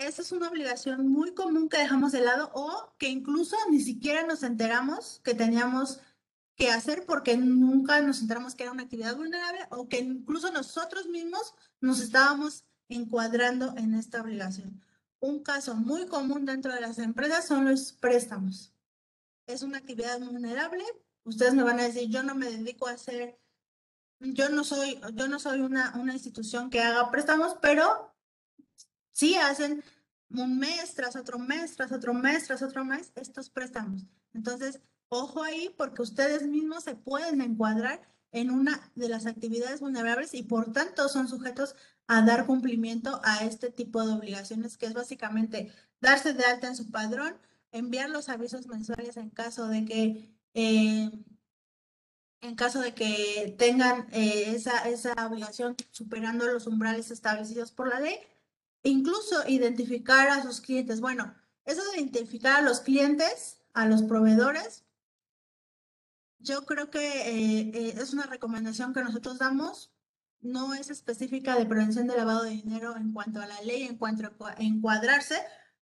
esa 0.00 0.22
es 0.22 0.32
una 0.32 0.48
obligación 0.48 1.08
muy 1.08 1.34
común 1.34 1.68
que 1.68 1.76
dejamos 1.76 2.12
de 2.12 2.22
lado 2.22 2.50
o 2.54 2.94
que 2.96 3.08
incluso 3.08 3.54
ni 3.70 3.80
siquiera 3.80 4.26
nos 4.26 4.42
enteramos 4.42 5.20
que 5.22 5.34
teníamos 5.34 6.00
que 6.56 6.70
hacer 6.70 7.04
porque 7.04 7.36
nunca 7.36 8.00
nos 8.00 8.22
enteramos 8.22 8.54
que 8.54 8.62
era 8.62 8.72
una 8.72 8.84
actividad 8.84 9.14
vulnerable 9.14 9.60
o 9.70 9.88
que 9.88 9.98
incluso 9.98 10.50
nosotros 10.52 11.06
mismos 11.06 11.54
nos 11.82 12.00
estábamos 12.00 12.64
encuadrando 12.88 13.74
en 13.76 13.92
esta 13.94 14.22
obligación. 14.22 14.82
Un 15.20 15.42
caso 15.42 15.74
muy 15.74 16.06
común 16.06 16.46
dentro 16.46 16.72
de 16.72 16.80
las 16.80 16.98
empresas 16.98 17.46
son 17.46 17.66
los 17.66 17.92
préstamos. 17.92 18.72
Es 19.46 19.62
una 19.62 19.78
actividad 19.78 20.18
vulnerable. 20.18 20.82
Ustedes 21.24 21.52
me 21.52 21.62
van 21.62 21.78
a 21.78 21.84
decir, 21.84 22.08
yo 22.08 22.22
no 22.22 22.34
me 22.34 22.50
dedico 22.50 22.88
a 22.88 22.92
hacer, 22.92 23.38
yo 24.20 24.48
no 24.50 24.64
soy, 24.64 25.00
yo 25.14 25.28
no 25.28 25.38
soy 25.38 25.60
una, 25.60 25.94
una 25.96 26.12
institución 26.12 26.70
que 26.70 26.80
haga 26.80 27.10
préstamos, 27.10 27.56
pero 27.60 28.10
Sí, 29.20 29.34
hacen 29.36 29.84
un 30.30 30.58
mes 30.58 30.94
tras 30.94 31.14
otro 31.14 31.38
mes, 31.38 31.76
tras 31.76 31.92
otro 31.92 32.14
mes, 32.14 32.46
tras 32.46 32.62
otro 32.62 32.86
mes 32.86 33.12
estos 33.16 33.50
préstamos. 33.50 34.06
Entonces, 34.32 34.80
ojo 35.10 35.42
ahí 35.42 35.74
porque 35.76 36.00
ustedes 36.00 36.46
mismos 36.48 36.84
se 36.84 36.94
pueden 36.94 37.42
encuadrar 37.42 38.00
en 38.32 38.50
una 38.50 38.90
de 38.94 39.10
las 39.10 39.26
actividades 39.26 39.80
vulnerables 39.80 40.32
y 40.32 40.42
por 40.42 40.72
tanto 40.72 41.08
son 41.10 41.28
sujetos 41.28 41.76
a 42.06 42.22
dar 42.22 42.46
cumplimiento 42.46 43.20
a 43.22 43.44
este 43.44 43.70
tipo 43.70 44.02
de 44.06 44.14
obligaciones, 44.14 44.78
que 44.78 44.86
es 44.86 44.94
básicamente 44.94 45.70
darse 46.00 46.32
de 46.32 46.44
alta 46.44 46.68
en 46.68 46.76
su 46.76 46.90
padrón, 46.90 47.36
enviar 47.72 48.08
los 48.08 48.30
avisos 48.30 48.66
mensuales 48.68 49.18
en 49.18 49.28
caso 49.28 49.68
de 49.68 49.84
que 49.84 50.34
eh, 50.54 51.10
en 52.40 52.54
caso 52.54 52.80
de 52.80 52.94
que 52.94 53.54
tengan 53.58 54.08
eh, 54.12 54.52
esa, 54.54 54.88
esa 54.88 55.14
obligación 55.26 55.76
superando 55.90 56.46
los 56.46 56.66
umbrales 56.66 57.10
establecidos 57.10 57.72
por 57.72 57.88
la 57.88 58.00
ley 58.00 58.18
incluso 58.82 59.46
identificar 59.46 60.28
a 60.28 60.42
sus 60.42 60.60
clientes. 60.60 61.00
Bueno, 61.00 61.34
eso 61.64 61.82
de 61.92 62.00
identificar 62.00 62.60
a 62.60 62.62
los 62.62 62.80
clientes, 62.80 63.58
a 63.74 63.86
los 63.86 64.02
proveedores, 64.02 64.84
yo 66.38 66.64
creo 66.64 66.90
que 66.90 67.00
eh, 67.00 67.70
eh, 67.74 67.94
es 67.98 68.14
una 68.14 68.24
recomendación 68.24 68.94
que 68.94 69.02
nosotros 69.02 69.38
damos. 69.38 69.92
No 70.40 70.72
es 70.72 70.88
específica 70.88 71.54
de 71.54 71.66
prevención 71.66 72.06
de 72.06 72.16
lavado 72.16 72.44
de 72.44 72.50
dinero 72.50 72.96
en 72.96 73.12
cuanto 73.12 73.42
a 73.42 73.46
la 73.46 73.60
ley, 73.60 73.82
en 73.82 73.98
cuanto 73.98 74.30
a 74.46 74.54
encuadrarse, 74.58 75.36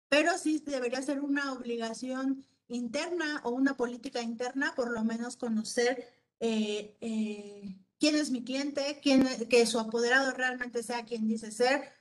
pero 0.09 0.39
sí 0.39 0.63
debería 0.65 1.03
ser 1.03 1.21
una 1.21 1.53
obligación 1.53 2.47
interna 2.69 3.43
o 3.45 3.51
una 3.51 3.77
política 3.77 4.23
interna, 4.23 4.75
por 4.75 4.91
lo 4.91 5.05
menos 5.05 5.37
conocer 5.37 6.09
eh, 6.41 7.77
quién 7.99 8.17
es 8.17 8.31
mi 8.31 8.45
cliente, 8.45 9.01
quién, 9.03 9.27
que 9.49 9.67
su 9.67 9.79
apoderado 9.79 10.33
realmente 10.33 10.83
sea 10.83 11.05
quien 11.05 11.27
dice 11.27 11.51
ser, 11.51 11.93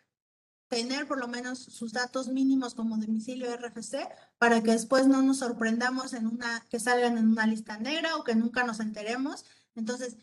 tener 0.68 1.08
por 1.08 1.20
lo 1.20 1.28
menos 1.28 1.60
sus 1.60 1.94
datos 1.94 2.28
mínimos 2.28 2.76
como 2.76 2.98
domicilio 2.98 3.56
RFC 3.56 4.08
para 4.38 4.62
que 4.62 4.72
después 4.72 5.08
no 5.08 5.22
nos 5.22 5.40
sorprendamos 5.40 6.14
en 6.14 6.28
una 6.28 6.66
que 6.70 6.80
salgan 6.80 7.18
en 7.18 7.28
una 7.30 7.48
lista 7.48 7.78
negra 7.78 8.16
o 8.18 8.24
que 8.24 8.36
nunca 8.36 8.64
nos 8.64 8.80
enteremos. 8.80 9.46
Entonces, 9.76 10.18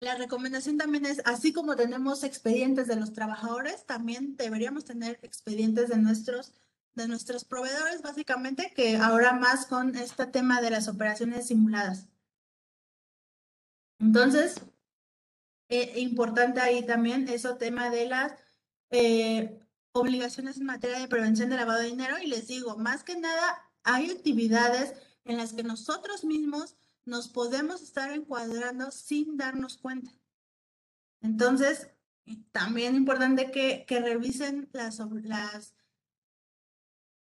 la 0.00 0.14
recomendación 0.16 0.76
también 0.78 1.06
es, 1.06 1.22
así 1.24 1.52
como 1.52 1.76
tenemos 1.76 2.22
expedientes 2.22 2.86
de 2.86 2.96
los 2.96 3.12
trabajadores, 3.12 3.84
también 3.86 4.36
deberíamos 4.36 4.84
tener 4.84 5.18
expedientes 5.22 5.88
de 5.88 5.98
nuestros 5.98 6.52
de 6.94 7.06
nuestros 7.06 7.44
proveedores, 7.44 8.02
básicamente, 8.02 8.72
que 8.74 8.96
ahora 8.96 9.32
más 9.32 9.66
con 9.66 9.94
este 9.94 10.26
tema 10.26 10.60
de 10.60 10.70
las 10.70 10.88
operaciones 10.88 11.46
simuladas. 11.46 12.08
Entonces, 13.98 14.60
eh, 15.68 16.00
importante 16.00 16.60
ahí 16.60 16.84
también 16.84 17.28
eso 17.28 17.56
tema 17.56 17.90
de 17.90 18.06
las 18.06 18.32
eh, 18.90 19.60
obligaciones 19.92 20.56
en 20.56 20.66
materia 20.66 20.98
de 20.98 21.08
prevención 21.08 21.50
de 21.50 21.56
lavado 21.56 21.80
de 21.80 21.88
dinero 21.88 22.16
y 22.22 22.26
les 22.26 22.46
digo, 22.46 22.76
más 22.78 23.04
que 23.04 23.16
nada, 23.16 23.70
hay 23.82 24.10
actividades 24.10 24.94
en 25.24 25.36
las 25.36 25.52
que 25.52 25.62
nosotros 25.62 26.24
mismos 26.24 26.76
nos 27.04 27.28
podemos 27.28 27.82
estar 27.82 28.10
encuadrando 28.10 28.90
sin 28.90 29.36
darnos 29.36 29.78
cuenta. 29.78 30.12
Entonces, 31.20 31.88
también 32.52 32.94
importante 32.94 33.50
que, 33.50 33.84
revisen 34.00 34.68
las, 34.72 35.00
las, 35.22 35.74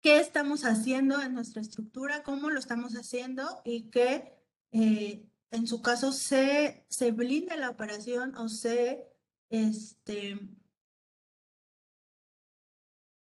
qué 0.02 0.20
estamos 0.20 0.66
haciendo 0.66 1.22
en 1.22 1.34
nuestra 1.34 1.62
estructura, 1.62 2.24
cómo 2.24 2.50
lo 2.50 2.60
estamos 2.60 2.94
haciendo 2.94 3.62
y 3.64 3.90
que 3.90 4.34
eh, 4.72 5.31
en 5.52 5.68
su 5.68 5.82
caso 5.82 6.12
se, 6.12 6.86
se 6.90 7.12
blinde 7.12 7.58
la 7.58 7.70
operación 7.70 8.36
o 8.38 8.50
se, 8.50 9.06
este, 9.50 10.40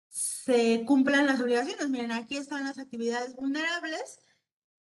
se 0.09 0.85
cumplan 0.85 1.27
las 1.27 1.41
obligaciones. 1.41 1.89
Miren, 1.89 2.13
aquí 2.13 2.37
están 2.37 2.65
las 2.65 2.79
actividades 2.79 3.35
vulnerables 3.37 4.21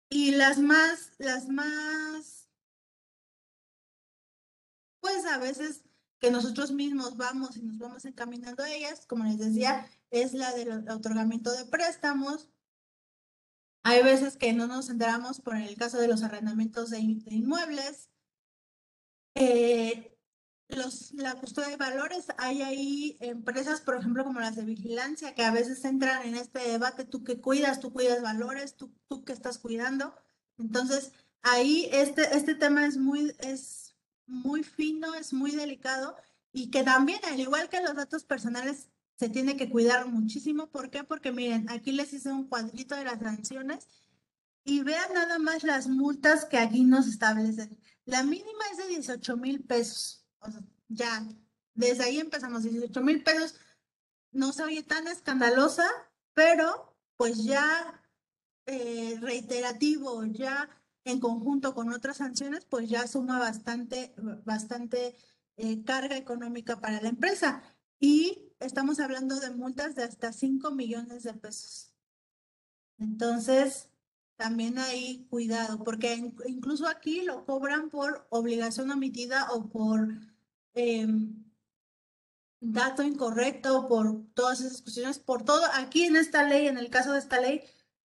y 0.08 0.32
las 0.32 0.58
más, 0.58 1.12
las 1.18 1.48
más, 1.48 2.48
pues 5.00 5.24
a 5.26 5.38
veces 5.38 5.84
que 6.18 6.30
nosotros 6.30 6.72
mismos 6.72 7.16
vamos 7.16 7.56
y 7.56 7.62
nos 7.62 7.78
vamos 7.78 8.04
encaminando 8.04 8.62
a 8.62 8.70
ellas, 8.70 9.06
como 9.06 9.24
les 9.24 9.38
decía, 9.38 9.88
es 10.10 10.32
la 10.34 10.52
del 10.52 10.88
otorgamiento 10.88 11.52
de 11.52 11.64
préstamos. 11.66 12.48
Hay 13.82 14.02
veces 14.02 14.36
que 14.36 14.52
no 14.52 14.66
nos 14.66 14.90
enteramos 14.90 15.40
por 15.40 15.56
el 15.56 15.76
caso 15.76 15.98
de 15.98 16.08
los 16.08 16.22
arrendamientos 16.22 16.90
de, 16.90 16.98
inmuebles. 16.98 18.10
Eh, 19.34 20.18
los, 20.68 21.12
la 21.12 21.34
custodia 21.34 21.70
de 21.70 21.76
valores, 21.76 22.26
hay 22.38 22.62
ahí 22.62 23.16
empresas, 23.20 23.80
por 23.80 23.96
ejemplo, 23.96 24.24
como 24.24 24.40
las 24.40 24.56
de 24.56 24.64
vigilancia, 24.64 25.34
que 25.34 25.44
a 25.44 25.50
veces 25.50 25.84
entran 25.84 26.26
en 26.26 26.36
este 26.36 26.60
debate, 26.60 27.04
tú 27.04 27.24
que 27.24 27.40
cuidas, 27.40 27.80
tú 27.80 27.92
cuidas 27.92 28.22
valores, 28.22 28.76
tú, 28.76 28.92
tú 29.08 29.24
que 29.24 29.32
estás 29.32 29.58
cuidando. 29.58 30.14
Entonces, 30.58 31.12
ahí 31.42 31.88
este, 31.92 32.36
este 32.36 32.54
tema 32.54 32.86
es 32.86 32.96
muy, 32.98 33.34
es 33.40 33.96
muy 34.26 34.62
fino, 34.62 35.14
es 35.14 35.32
muy 35.32 35.52
delicado 35.52 36.16
y 36.52 36.70
que 36.70 36.82
también, 36.82 37.20
al 37.24 37.40
igual 37.40 37.68
que 37.68 37.80
los 37.80 37.94
datos 37.94 38.24
personales, 38.24 38.88
se 39.20 39.28
tiene 39.28 39.54
que 39.54 39.68
cuidar 39.68 40.06
muchísimo. 40.06 40.70
¿Por 40.70 40.88
qué? 40.88 41.04
Porque 41.04 41.30
miren, 41.30 41.68
aquí 41.68 41.92
les 41.92 42.10
hice 42.14 42.32
un 42.32 42.48
cuadrito 42.48 42.96
de 42.96 43.04
las 43.04 43.20
sanciones 43.20 43.86
y 44.64 44.82
vean 44.82 45.12
nada 45.12 45.38
más 45.38 45.62
las 45.62 45.88
multas 45.88 46.46
que 46.46 46.56
aquí 46.56 46.84
nos 46.84 47.06
establecen. 47.06 47.78
La 48.06 48.22
mínima 48.22 48.64
es 48.72 48.78
de 48.78 48.86
18 48.86 49.36
mil 49.36 49.62
pesos. 49.62 50.24
O 50.38 50.50
sea, 50.50 50.62
ya, 50.88 51.28
desde 51.74 52.04
ahí 52.04 52.18
empezamos, 52.18 52.62
18 52.62 53.02
mil 53.02 53.22
pesos. 53.22 53.56
No 54.32 54.54
se 54.54 54.62
oye 54.62 54.82
tan 54.84 55.06
escandalosa, 55.06 55.86
pero 56.32 56.96
pues 57.18 57.44
ya 57.44 58.02
eh, 58.64 59.18
reiterativo, 59.20 60.24
ya 60.24 60.66
en 61.04 61.20
conjunto 61.20 61.74
con 61.74 61.92
otras 61.92 62.16
sanciones, 62.16 62.64
pues 62.64 62.88
ya 62.88 63.06
suma 63.06 63.38
bastante, 63.38 64.14
bastante 64.46 65.14
eh, 65.58 65.84
carga 65.84 66.16
económica 66.16 66.80
para 66.80 67.02
la 67.02 67.10
empresa. 67.10 67.62
Y 67.98 68.49
estamos 68.60 69.00
hablando 69.00 69.40
de 69.40 69.50
multas 69.50 69.94
de 69.94 70.04
hasta 70.04 70.32
5 70.32 70.70
millones 70.70 71.24
de 71.24 71.34
pesos. 71.34 71.92
Entonces, 72.98 73.88
también 74.36 74.78
hay 74.78 75.26
cuidado, 75.28 75.82
porque 75.82 76.32
incluso 76.46 76.86
aquí 76.86 77.22
lo 77.22 77.44
cobran 77.44 77.90
por 77.90 78.26
obligación 78.30 78.90
omitida 78.90 79.50
o 79.52 79.68
por 79.68 80.08
em, 80.74 81.44
dato 82.60 83.02
incorrecto, 83.02 83.88
por 83.88 84.24
todas 84.34 84.60
esas 84.60 84.82
cuestiones, 84.82 85.18
por 85.18 85.44
todo. 85.44 85.64
Aquí 85.74 86.04
en 86.04 86.16
esta 86.16 86.42
ley, 86.42 86.68
en 86.68 86.78
el 86.78 86.90
caso 86.90 87.12
de 87.12 87.18
esta 87.18 87.40
ley, 87.40 87.62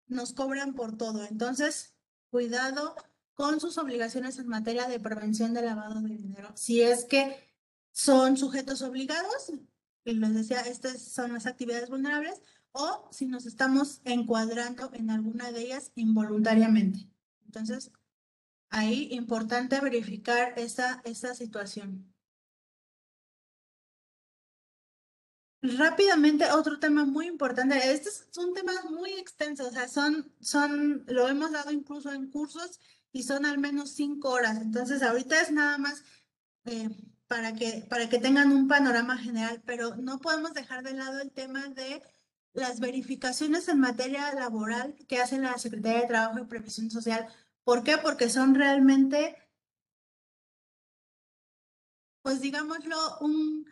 nos 0.06 0.32
cobran 0.32 0.74
por 0.74 0.96
todo. 0.96 1.24
Entonces, 1.24 1.94
cuidado 2.30 2.94
con 3.34 3.60
sus 3.60 3.78
obligaciones 3.78 4.38
en 4.38 4.48
materia 4.48 4.88
de 4.88 5.00
prevención 5.00 5.54
de 5.54 5.62
lavado 5.62 6.00
de 6.00 6.16
dinero. 6.16 6.52
Si 6.54 6.82
es 6.82 7.04
que 7.04 7.50
son 7.92 8.36
sujetos 8.36 8.82
obligados, 8.82 9.52
y 10.04 10.14
les 10.14 10.34
decía, 10.34 10.60
estas 10.60 11.00
son 11.02 11.32
las 11.32 11.46
actividades 11.46 11.90
vulnerables, 11.90 12.40
o 12.72 13.08
si 13.12 13.26
nos 13.26 13.46
estamos 13.46 14.00
encuadrando 14.04 14.90
en 14.94 15.10
alguna 15.10 15.52
de 15.52 15.62
ellas 15.62 15.92
involuntariamente. 15.94 17.08
Entonces, 17.44 17.92
ahí 18.70 19.08
importante 19.12 19.78
verificar 19.80 20.58
esa, 20.58 21.02
esa 21.04 21.34
situación. 21.34 22.12
Rápidamente, 25.60 26.50
otro 26.50 26.80
tema 26.80 27.04
muy 27.04 27.26
importante. 27.26 27.92
Estos 27.92 28.26
son 28.30 28.52
temas 28.52 28.84
muy 28.90 29.12
extensos, 29.12 29.68
o 29.68 29.70
sea, 29.70 29.86
son, 29.86 30.34
son, 30.40 31.04
lo 31.06 31.28
hemos 31.28 31.52
dado 31.52 31.70
incluso 31.70 32.10
en 32.12 32.30
cursos 32.30 32.80
y 33.12 33.22
son 33.22 33.46
al 33.46 33.58
menos 33.58 33.90
cinco 33.90 34.30
horas. 34.30 34.56
Entonces, 34.60 35.02
ahorita 35.02 35.40
es 35.40 35.52
nada 35.52 35.78
más 35.78 36.02
eh, 36.64 36.88
para, 37.32 37.54
que, 37.54 37.86
para 37.88 38.10
que 38.10 38.18
tengan 38.18 38.52
un 38.52 38.68
panorama 38.68 39.16
general, 39.16 39.62
pero 39.64 39.96
no 39.96 40.18
podemos 40.18 40.52
dejar 40.52 40.82
de 40.82 40.92
lado 40.92 41.18
el 41.22 41.32
tema 41.32 41.66
de 41.68 42.02
las 42.52 42.78
verificaciones 42.78 43.68
en 43.68 43.80
materia 43.80 44.34
laboral 44.34 44.94
que 45.08 45.18
hace 45.18 45.38
la 45.38 45.56
Secretaría 45.56 46.02
de 46.02 46.08
Trabajo 46.08 46.40
y 46.40 46.44
Previsión 46.44 46.90
Social. 46.90 47.26
¿Por 47.64 47.84
qué? 47.84 47.96
Porque 47.96 48.28
son 48.28 48.54
realmente, 48.54 49.34
pues 52.20 52.42
digámoslo, 52.42 52.98
un 53.20 53.66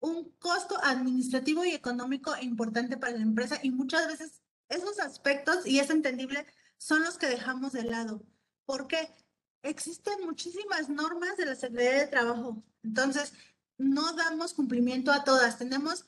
un 0.00 0.30
costo 0.38 0.76
administrativo 0.82 1.64
y 1.64 1.70
económico 1.70 2.32
importante 2.42 2.98
para 2.98 3.16
la 3.16 3.22
empresa 3.22 3.58
y 3.62 3.70
muchas 3.70 4.06
veces 4.06 4.42
esos 4.68 5.00
aspectos, 5.00 5.66
y 5.66 5.80
es 5.80 5.88
entendible, 5.88 6.46
son 6.76 7.02
los 7.02 7.16
que 7.16 7.26
dejamos 7.26 7.72
de 7.72 7.84
lado. 7.84 8.22
porque 8.66 9.14
Existen 9.62 10.24
muchísimas 10.24 10.88
normas 10.88 11.36
de 11.36 11.46
la 11.46 11.56
Secretaría 11.56 12.00
de 12.00 12.06
Trabajo. 12.06 12.62
Entonces, 12.88 13.32
no 13.76 14.12
damos 14.14 14.54
cumplimiento 14.54 15.12
a 15.12 15.24
todas. 15.24 15.58
Tenemos 15.58 16.04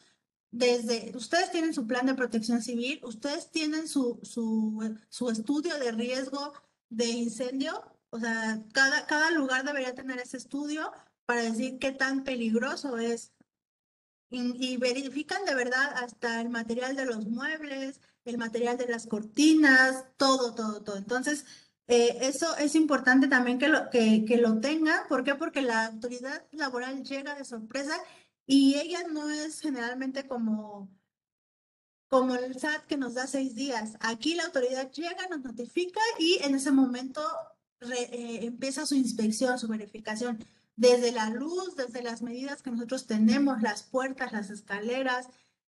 desde, 0.51 1.13
ustedes 1.17 1.53
tienen 1.53 1.75
su 1.75 1.87
plan 1.87 2.07
de 2.07 2.15
protección 2.15 2.61
civil, 2.61 3.01
ustedes 3.05 3.51
tienen 3.51 3.87
su, 3.87 4.19
su, 4.23 4.99
su 5.09 5.31
estudio 5.31 5.79
de 5.79 5.93
riesgo 5.93 6.53
de 6.89 7.07
incendio, 7.07 7.85
o 8.11 8.19
sea, 8.19 8.61
cada, 8.73 9.07
cada 9.07 9.31
lugar 9.31 9.65
debería 9.65 9.95
tener 9.95 10.19
ese 10.19 10.39
estudio 10.39 10.91
para 11.25 11.43
decir 11.43 11.79
qué 11.79 11.93
tan 11.93 12.25
peligroso 12.25 12.99
es 12.99 13.33
y, 14.31 14.77
verifican 14.77 15.45
de 15.45 15.55
verdad 15.55 15.93
hasta 15.97 16.41
el 16.41 16.51
material 16.51 16.97
de 16.97 17.05
los 17.05 17.27
muebles, 17.27 18.01
el 18.25 18.39
material 18.39 18.77
de 18.79 18.87
las 18.89 19.07
cortinas, 19.07 20.05
todo, 20.17 20.55
todo, 20.55 20.83
todo. 20.83 20.97
Entonces, 20.97 21.45
eh, 21.91 22.19
eso 22.23 22.57
es 22.57 22.77
importante 22.77 23.27
también 23.27 23.59
que 23.59 23.67
lo, 23.67 23.91
que, 23.91 24.25
que 24.25 24.37
lo 24.37 24.61
tengan. 24.61 25.09
¿Por 25.09 25.25
qué? 25.25 25.35
Porque 25.35 25.61
la 25.61 25.87
autoridad 25.87 26.47
laboral 26.53 27.03
llega 27.03 27.35
de 27.35 27.45
sorpresa 27.45 27.95
y 28.47 28.77
ella 28.79 29.03
no 29.11 29.29
es 29.29 29.61
generalmente 29.61 30.29
como, 30.29 30.89
como 32.09 32.37
el 32.37 32.59
SAT 32.59 32.87
que 32.87 32.97
nos 32.97 33.15
da 33.15 33.27
seis 33.27 33.57
días. 33.57 33.97
Aquí 33.99 34.37
la 34.37 34.45
autoridad 34.45 34.93
llega, 34.93 35.27
nos 35.29 35.43
notifica 35.43 36.01
y 36.19 36.39
en 36.43 36.55
ese 36.55 36.71
momento 36.71 37.23
eh, 37.81 38.39
empieza 38.43 38.87
su 38.87 38.95
inspección, 38.95 39.59
su 39.59 39.67
verificación 39.67 40.39
desde 40.77 41.11
la 41.11 41.29
luz, 41.31 41.75
desde 41.75 42.05
las 42.05 42.23
medidas 42.23 42.63
que 42.63 42.71
nosotros 42.71 43.07
tenemos, 43.07 43.63
las 43.63 43.83
puertas, 43.83 44.33
las 44.33 44.49
escaleras, 44.51 45.29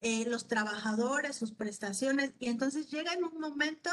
eh, 0.02 0.26
los 0.28 0.48
trabajadores, 0.48 1.38
sus 1.38 1.54
prestaciones, 1.54 2.34
y 2.38 2.50
entonces 2.50 2.92
llega 2.92 3.14
en 3.14 3.24
un 3.24 3.40
momento 3.40 3.92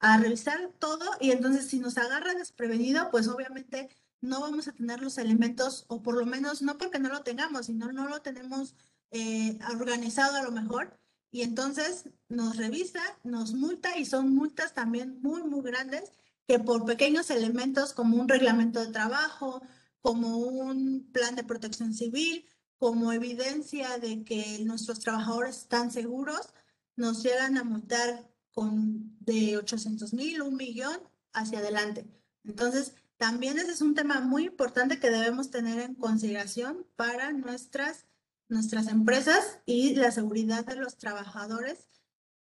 a 0.00 0.18
revisar 0.18 0.72
todo 0.78 1.04
y 1.20 1.30
entonces 1.30 1.66
si 1.68 1.78
nos 1.78 1.98
agarra 1.98 2.34
desprevenido, 2.34 3.10
pues 3.10 3.28
obviamente 3.28 3.88
no 4.20 4.40
vamos 4.40 4.68
a 4.68 4.72
tener 4.72 5.00
los 5.00 5.18
elementos, 5.18 5.84
o 5.88 6.02
por 6.02 6.16
lo 6.16 6.26
menos 6.26 6.62
no 6.62 6.78
porque 6.78 6.98
no 6.98 7.08
lo 7.08 7.22
tengamos, 7.22 7.66
sino 7.66 7.92
no 7.92 8.08
lo 8.08 8.20
tenemos 8.20 8.74
eh, 9.10 9.58
organizado 9.70 10.36
a 10.36 10.42
lo 10.42 10.50
mejor, 10.50 10.98
y 11.30 11.42
entonces 11.42 12.08
nos 12.28 12.56
revisa, 12.56 13.00
nos 13.22 13.54
multa 13.54 13.96
y 13.98 14.04
son 14.04 14.34
multas 14.34 14.74
también 14.74 15.20
muy, 15.22 15.42
muy 15.42 15.62
grandes 15.62 16.12
que 16.46 16.58
por 16.58 16.84
pequeños 16.84 17.30
elementos 17.30 17.92
como 17.92 18.16
un 18.16 18.28
reglamento 18.28 18.80
de 18.80 18.92
trabajo, 18.92 19.62
como 20.00 20.38
un 20.38 21.10
plan 21.12 21.36
de 21.36 21.44
protección 21.44 21.94
civil, 21.94 22.44
como 22.78 23.12
evidencia 23.12 23.98
de 23.98 24.24
que 24.24 24.58
nuestros 24.64 25.00
trabajadores 25.00 25.58
están 25.58 25.92
seguros, 25.92 26.52
nos 26.96 27.22
llegan 27.22 27.56
a 27.58 27.64
multar 27.64 28.29
con 28.52 29.16
de 29.20 29.56
800 29.56 30.12
mil, 30.14 30.42
un 30.42 30.56
millón 30.56 30.98
hacia 31.32 31.58
adelante. 31.58 32.06
Entonces, 32.44 32.94
también 33.16 33.58
ese 33.58 33.72
es 33.72 33.82
un 33.82 33.94
tema 33.94 34.20
muy 34.20 34.46
importante 34.46 34.98
que 34.98 35.10
debemos 35.10 35.50
tener 35.50 35.78
en 35.80 35.94
consideración 35.94 36.86
para 36.96 37.32
nuestras, 37.32 38.06
nuestras 38.48 38.88
empresas 38.88 39.60
y 39.66 39.94
la 39.94 40.10
seguridad 40.10 40.64
de 40.64 40.76
los 40.76 40.96
trabajadores 40.96 41.88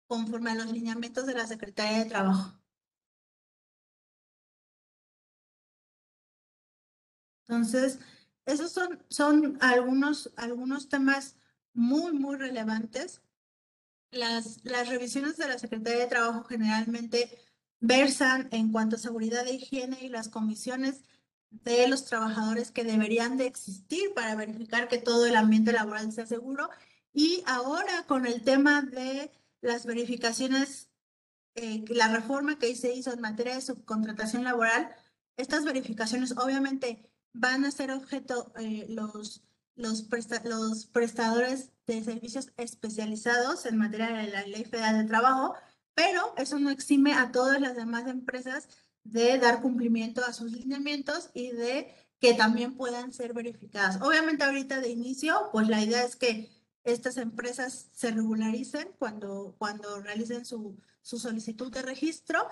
conforme 0.08 0.52
a 0.52 0.56
los 0.56 0.72
lineamientos 0.72 1.26
de 1.26 1.34
la 1.34 1.48
Secretaría 1.48 2.00
de 2.00 2.10
Trabajo. 2.10 2.62
Entonces, 7.48 8.00
esos 8.46 8.72
son, 8.72 9.04
son 9.10 9.58
algunos, 9.62 10.32
algunos 10.36 10.89
temas 10.89 11.36
muy, 11.74 12.14
muy 12.14 12.38
relevantes. 12.38 13.22
Las, 14.12 14.59
las 14.64 14.89
revisiones 14.89 15.38
de 15.38 15.47
la 15.47 15.57
Secretaría 15.57 15.99
de 15.99 16.07
Trabajo 16.07 16.43
generalmente 16.43 17.39
versan 17.80 18.47
en 18.51 18.72
cuanto 18.72 18.95
a 18.95 18.99
seguridad 18.99 19.43
de 19.43 19.53
higiene 19.53 19.97
y 20.01 20.09
las 20.09 20.30
comisiones 20.30 21.01
de 21.49 21.88
los 21.88 22.05
trabajadores 22.05 22.72
que 22.72 22.84
deberían 22.84 23.38
de 23.38 23.45
existir 23.45 24.14
para 24.14 24.36
verificar 24.36 24.88
que 24.88 24.97
todo 24.97 25.26
el 25.26 25.36
ambiente 25.36 25.74
laboral 25.74 26.12
sea 26.12 26.26
seguro. 26.26 26.70
Y 27.14 27.43
ahora 27.45 28.05
con 28.07 28.26
el 28.26 28.41
tema 28.43 28.82
de 28.82 29.32
las 29.59 29.86
verificaciones, 29.86 30.89
eh, 31.55 31.84
la 31.89 32.07
reforma 32.07 32.57
que 32.57 32.74
se 32.76 32.93
hizo 32.93 33.12
en 33.12 33.22
materia 33.22 33.55
de 33.55 33.62
subcontratación 33.62 34.43
laboral, 34.43 34.95
estas 35.36 35.66
verificaciones 35.66 36.38
obviamente 36.38 37.09
van 37.34 37.66
a 37.66 37.72
ser 37.72 37.91
objeto 37.91 38.53
eh, 38.57 38.86
los, 38.89 39.43
los, 39.82 40.08
los 40.44 40.86
prestadores 40.86 41.72
de 41.88 42.04
servicios 42.04 42.52
especializados 42.58 43.66
en 43.66 43.78
materia 43.78 44.08
de 44.14 44.28
la 44.28 44.46
Ley 44.46 44.64
Federal 44.64 44.98
de 44.98 45.10
Trabajo, 45.10 45.56
pero 45.94 46.34
eso 46.38 46.60
no 46.60 46.70
exime 46.70 47.14
a 47.14 47.32
todas 47.32 47.60
las 47.60 47.76
demás 47.76 48.08
empresas 48.08 48.68
de 49.04 49.38
dar 49.38 49.62
cumplimiento 49.62 50.24
a 50.24 50.34
sus 50.34 50.52
lineamientos 50.52 51.30
y 51.34 51.52
de 51.52 51.94
que 52.20 52.34
también 52.36 52.78
puedan 52.78 53.12
ser 53.12 53.34
verificadas. 53.34 54.00
Obviamente 54.02 54.44
ahorita 54.44 54.80
de 54.80 54.90
inicio, 54.90 55.50
pues 55.52 55.68
la 55.68 55.82
idea 55.82 56.04
es 56.04 56.16
que 56.16 56.50
estas 56.84 57.18
empresas 57.18 57.90
se 57.94 58.12
regularicen 58.12 58.90
cuando, 59.00 59.56
cuando 59.58 60.00
realicen 60.02 60.46
su, 60.46 60.78
su 61.02 61.18
solicitud 61.18 61.72
de 61.72 61.82
registro 61.82 62.48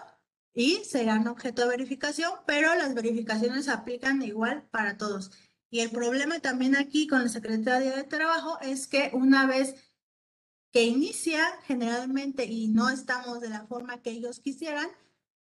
y 0.53 0.83
serán 0.85 1.27
objeto 1.27 1.61
de 1.61 1.69
verificación, 1.69 2.31
pero 2.47 2.73
las 2.75 2.93
verificaciones 2.95 3.69
aplican 3.69 4.21
igual 4.23 4.67
para 4.71 4.97
todos. 4.97 5.31
Y 5.69 5.81
el 5.81 5.91
problema 5.91 6.39
también 6.39 6.75
aquí 6.75 7.07
con 7.07 7.21
la 7.21 7.29
Secretaría 7.29 7.95
de 7.95 8.03
Trabajo 8.03 8.59
es 8.61 8.87
que 8.87 9.11
una 9.13 9.45
vez 9.45 9.75
que 10.71 10.83
inicia 10.83 11.43
generalmente 11.63 12.45
y 12.45 12.67
no 12.67 12.89
estamos 12.89 13.41
de 13.41 13.49
la 13.49 13.65
forma 13.65 14.01
que 14.01 14.11
ellos 14.11 14.39
quisieran, 14.39 14.87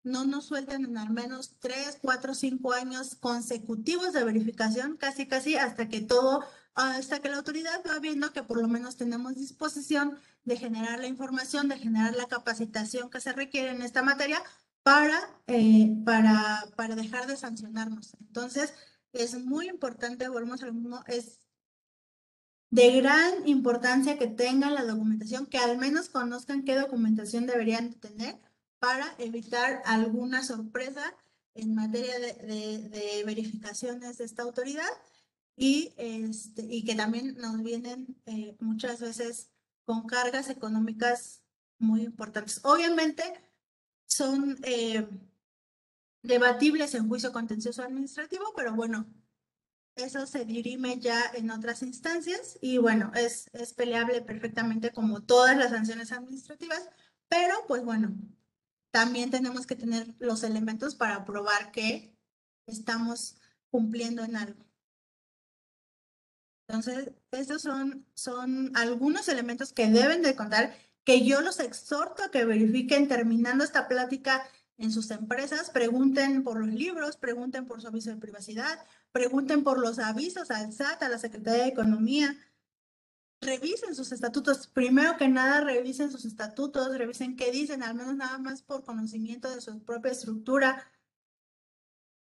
no 0.03 0.25
nos 0.25 0.45
suelten 0.45 0.85
en 0.85 0.97
al 0.97 1.09
menos 1.09 1.57
tres, 1.59 1.97
cuatro, 2.01 2.33
cinco 2.33 2.73
años 2.73 3.15
consecutivos 3.15 4.13
de 4.13 4.23
verificación, 4.23 4.97
casi, 4.97 5.27
casi 5.27 5.57
hasta 5.57 5.89
que 5.89 6.01
todo, 6.01 6.43
hasta 6.73 7.19
que 7.19 7.29
la 7.29 7.37
autoridad 7.37 7.81
va 7.87 7.99
viendo 7.99 8.31
que 8.31 8.43
por 8.43 8.61
lo 8.61 8.67
menos 8.67 8.95
tenemos 8.95 9.35
disposición 9.35 10.17
de 10.45 10.57
generar 10.57 10.99
la 10.99 11.07
información, 11.07 11.67
de 11.67 11.77
generar 11.77 12.15
la 12.15 12.27
capacitación 12.27 13.09
que 13.09 13.19
se 13.19 13.33
requiere 13.33 13.71
en 13.71 13.81
esta 13.81 14.01
materia 14.01 14.41
para, 14.83 15.19
eh, 15.47 15.93
para, 16.05 16.65
para 16.77 16.95
dejar 16.95 17.27
de 17.27 17.35
sancionarnos. 17.35 18.15
Entonces, 18.21 18.73
es 19.13 19.37
muy 19.43 19.67
importante, 19.67 20.27
volvemos 20.29 20.63
al 20.63 20.73
mismo, 20.73 21.03
es 21.07 21.39
de 22.71 22.91
gran 23.01 23.47
importancia 23.47 24.17
que 24.17 24.27
tengan 24.27 24.75
la 24.75 24.83
documentación, 24.83 25.47
que 25.47 25.57
al 25.57 25.77
menos 25.77 26.09
conozcan 26.09 26.63
qué 26.63 26.75
documentación 26.75 27.47
deberían 27.47 27.93
tener 27.93 28.39
para 28.79 29.15
evitar 29.17 29.81
alguna 29.85 30.43
sorpresa 30.43 31.15
en 31.55 31.75
materia 31.75 32.17
de, 32.19 33.23
verificaciones 33.25 34.17
de 34.17 34.23
esta 34.23 34.43
autoridad 34.43 34.89
y, 35.55 35.93
este, 35.97 36.61
y 36.69 36.85
que 36.85 36.95
también 36.95 37.35
nos 37.37 37.61
vienen 37.63 38.15
eh, 38.25 38.55
muchas 38.59 39.01
veces 39.01 39.49
con 39.83 40.05
cargas 40.05 40.49
económicas 40.49 41.41
muy 41.79 42.03
importantes. 42.03 42.61
Obviamente 42.63 43.23
son 44.05 44.57
eh, 44.63 45.07
debatibles 46.21 46.93
en 46.95 47.07
juicio 47.07 47.31
contencioso 47.31 47.83
administrativo, 47.83 48.53
pero 48.55 48.73
bueno, 48.73 49.07
eso 49.95 50.25
se 50.25 50.45
dirime 50.45 50.99
ya 50.99 51.21
en 51.33 51.51
otras 51.51 51.81
instancias 51.83 52.57
y 52.61 52.77
bueno, 52.77 53.11
es, 53.15 53.49
es 53.53 53.73
peleable 53.73 54.21
perfectamente 54.21 54.91
como 54.91 55.21
todas 55.23 55.57
las 55.57 55.71
sanciones 55.71 56.11
administrativas, 56.11 56.89
pero 57.27 57.53
pues 57.67 57.83
bueno, 57.83 58.15
también 58.91 59.29
tenemos 59.29 59.67
que 59.67 59.75
tener 59.75 60.15
los 60.19 60.43
elementos 60.43 60.95
para 60.95 61.25
probar 61.25 61.71
que 61.71 62.15
estamos 62.65 63.35
cumpliendo 63.69 64.23
en 64.23 64.35
algo. 64.35 64.65
Entonces, 66.67 67.11
estos 67.31 67.63
son, 67.63 68.05
son 68.13 68.71
algunos 68.75 69.27
elementos 69.27 69.73
que 69.73 69.87
deben 69.87 70.21
de 70.21 70.35
contar, 70.35 70.75
que 71.03 71.25
yo 71.25 71.41
los 71.41 71.59
exhorto 71.59 72.23
a 72.23 72.29
que 72.29 72.45
verifiquen 72.45 73.07
terminando 73.07 73.63
esta 73.63 73.87
plática 73.87 74.43
en 74.79 74.91
sus 74.91 75.11
empresas, 75.11 75.69
pregunten 75.69 76.43
por 76.43 76.59
los 76.59 76.73
libros, 76.73 77.17
pregunten 77.17 77.65
por 77.65 77.81
su 77.81 77.87
aviso 77.87 78.09
de 78.09 78.15
privacidad, 78.15 78.79
pregunten 79.11 79.63
por 79.63 79.77
los 79.77 79.99
avisos 79.99 80.51
al 80.51 80.71
SAT, 80.71 81.03
a 81.03 81.09
la 81.09 81.19
Secretaría 81.19 81.63
de 81.63 81.69
Economía, 81.69 82.37
revisen 83.41 83.93
sus 83.93 84.11
estatutos. 84.13 84.67
Primero 84.67 85.17
que 85.17 85.27
nada, 85.27 85.61
revisen 85.61 86.11
sus 86.11 86.23
estatutos, 86.23 86.97
revisen 86.97 87.35
qué 87.35 87.51
dicen, 87.51 87.83
al 87.83 87.95
menos 87.95 88.15
nada 88.15 88.37
más 88.37 88.61
por 88.61 88.83
conocimiento 88.85 89.53
de 89.53 89.59
su 89.59 89.83
propia 89.83 90.11
estructura. 90.11 90.87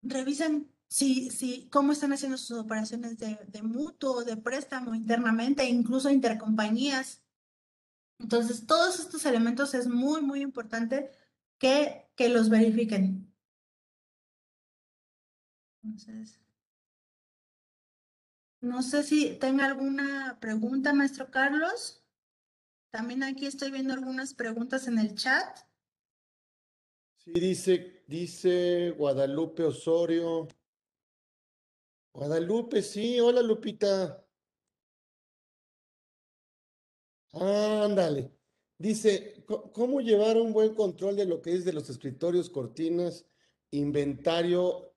Revisen 0.01 0.71
si, 0.87 1.29
si, 1.29 1.69
cómo 1.69 1.91
están 1.91 2.11
haciendo 2.11 2.37
sus 2.37 2.57
operaciones 2.57 3.19
de, 3.19 3.37
de 3.47 3.61
mutuo, 3.61 4.23
de 4.23 4.35
préstamo 4.35 4.95
internamente, 4.95 5.63
incluso 5.65 6.09
intercompañías. 6.09 7.21
Entonces, 8.19 8.65
todos 8.65 8.99
estos 8.99 9.25
elementos 9.25 9.75
es 9.75 9.87
muy, 9.87 10.21
muy 10.21 10.41
importante 10.41 11.11
que, 11.61 12.07
que 12.15 12.27
los 12.27 12.49
verifiquen. 12.49 13.31
Entonces, 15.83 16.41
no 18.61 18.81
sé 18.81 19.03
si 19.03 19.35
tenga 19.37 19.65
alguna 19.65 20.39
pregunta, 20.41 20.93
maestro 20.93 21.29
Carlos. 21.29 22.03
También 22.91 23.23
aquí 23.23 23.45
estoy 23.45 23.71
viendo 23.71 23.93
algunas 23.93 24.33
preguntas 24.33 24.87
en 24.87 24.97
el 24.97 25.15
chat. 25.15 25.59
Sí, 27.17 27.31
dice, 27.33 28.03
dice 28.07 28.91
Guadalupe 28.97 29.63
Osorio. 29.63 30.47
Guadalupe, 32.13 32.81
sí, 32.81 33.19
hola 33.19 33.43
Lupita. 33.43 34.25
Ándale. 37.33 38.35
Dice, 38.77 39.40
¿cómo 39.73 40.01
llevar 40.01 40.37
un 40.37 40.53
buen 40.53 40.73
control 40.75 41.15
de 41.15 41.25
lo 41.25 41.41
que 41.41 41.53
es 41.53 41.65
de 41.65 41.73
los 41.73 41.89
escritorios, 41.89 42.49
cortinas, 42.49 43.25
inventario 43.71 44.93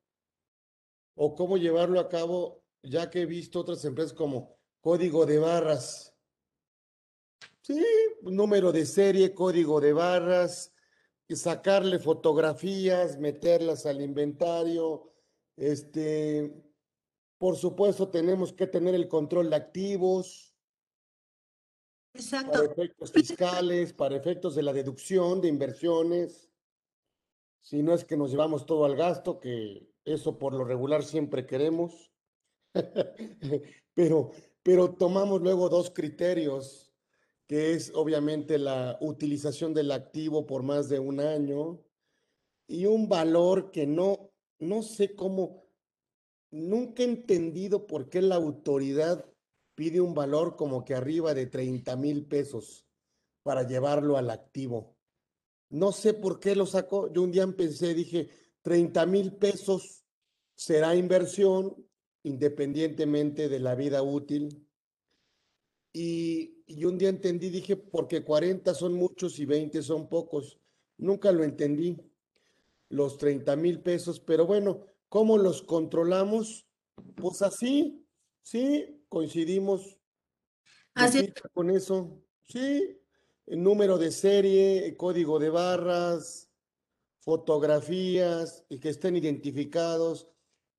o 1.16 1.34
cómo 1.34 1.56
llevarlo 1.56 2.00
a 2.00 2.08
cabo 2.08 2.64
ya 2.82 3.10
que 3.10 3.22
he 3.22 3.26
visto 3.26 3.60
otras 3.60 3.84
empresas 3.84 4.12
como 4.12 4.58
código 4.80 5.24
de 5.24 5.38
barras. 5.38 6.14
Sí, 7.62 7.82
número 8.20 8.72
de 8.72 8.84
serie, 8.84 9.34
código 9.34 9.80
de 9.80 9.94
barras, 9.94 10.74
sacarle 11.28 11.98
fotografías, 11.98 13.18
meterlas 13.18 13.86
al 13.86 14.02
inventario. 14.02 15.10
Este, 15.56 16.52
por 17.38 17.56
supuesto, 17.56 18.08
tenemos 18.08 18.52
que 18.52 18.66
tener 18.66 18.94
el 18.94 19.08
control 19.08 19.48
de 19.48 19.56
activos. 19.56 20.53
Exacto. 22.14 22.52
Para 22.52 22.72
efectos 22.72 23.12
fiscales, 23.12 23.92
para 23.92 24.16
efectos 24.16 24.54
de 24.54 24.62
la 24.62 24.72
deducción 24.72 25.40
de 25.40 25.48
inversiones. 25.48 26.48
Si 27.60 27.82
no 27.82 27.94
es 27.94 28.04
que 28.04 28.16
nos 28.16 28.30
llevamos 28.30 28.66
todo 28.66 28.84
al 28.84 28.94
gasto, 28.94 29.40
que 29.40 29.90
eso 30.04 30.38
por 30.38 30.54
lo 30.54 30.64
regular 30.64 31.02
siempre 31.02 31.46
queremos. 31.46 32.12
pero, 33.94 34.30
pero 34.62 34.94
tomamos 34.94 35.42
luego 35.42 35.68
dos 35.68 35.90
criterios, 35.90 36.92
que 37.46 37.72
es 37.72 37.92
obviamente 37.94 38.58
la 38.58 38.96
utilización 39.00 39.74
del 39.74 39.90
activo 39.90 40.46
por 40.46 40.62
más 40.62 40.88
de 40.88 41.00
un 41.00 41.20
año 41.20 41.84
y 42.66 42.86
un 42.86 43.08
valor 43.08 43.70
que 43.70 43.86
no, 43.86 44.30
no 44.58 44.82
sé 44.82 45.14
cómo, 45.14 45.66
nunca 46.50 47.02
he 47.02 47.06
entendido 47.06 47.86
por 47.86 48.08
qué 48.08 48.22
la 48.22 48.36
autoridad 48.36 49.33
pide 49.74 50.00
un 50.00 50.14
valor 50.14 50.56
como 50.56 50.84
que 50.84 50.94
arriba 50.94 51.34
de 51.34 51.46
30 51.46 51.96
mil 51.96 52.26
pesos 52.26 52.86
para 53.42 53.66
llevarlo 53.66 54.16
al 54.16 54.30
activo. 54.30 54.96
No 55.70 55.92
sé 55.92 56.14
por 56.14 56.40
qué 56.40 56.54
lo 56.54 56.66
sacó. 56.66 57.12
Yo 57.12 57.22
un 57.22 57.32
día 57.32 57.46
pensé, 57.46 57.94
dije, 57.94 58.28
30 58.62 59.06
mil 59.06 59.32
pesos 59.34 60.04
será 60.54 60.94
inversión, 60.94 61.74
independientemente 62.22 63.48
de 63.48 63.58
la 63.60 63.74
vida 63.74 64.02
útil. 64.02 64.66
Y, 65.92 66.62
y, 66.66 66.84
un 66.84 66.98
día 66.98 67.08
entendí, 67.08 67.50
dije, 67.50 67.76
porque 67.76 68.24
40 68.24 68.74
son 68.74 68.94
muchos 68.94 69.38
y 69.38 69.44
20 69.44 69.82
son 69.82 70.08
pocos. 70.08 70.58
Nunca 70.96 71.30
lo 71.32 71.44
entendí, 71.44 72.00
los 72.88 73.18
30 73.18 73.56
mil 73.56 73.80
pesos, 73.80 74.20
pero 74.20 74.46
bueno, 74.46 74.86
¿cómo 75.08 75.38
los 75.38 75.62
controlamos? 75.62 76.66
Pues 77.16 77.42
así, 77.42 78.03
sí, 78.44 79.04
coincidimos. 79.08 79.98
Así 80.94 81.34
con 81.52 81.70
eso, 81.70 82.22
sí, 82.44 83.00
el 83.46 83.60
número 83.60 83.98
de 83.98 84.12
serie, 84.12 84.96
código 84.96 85.40
de 85.40 85.50
barras, 85.50 86.48
fotografías 87.18 88.64
y 88.68 88.78
que 88.78 88.90
estén 88.90 89.16
identificados 89.16 90.28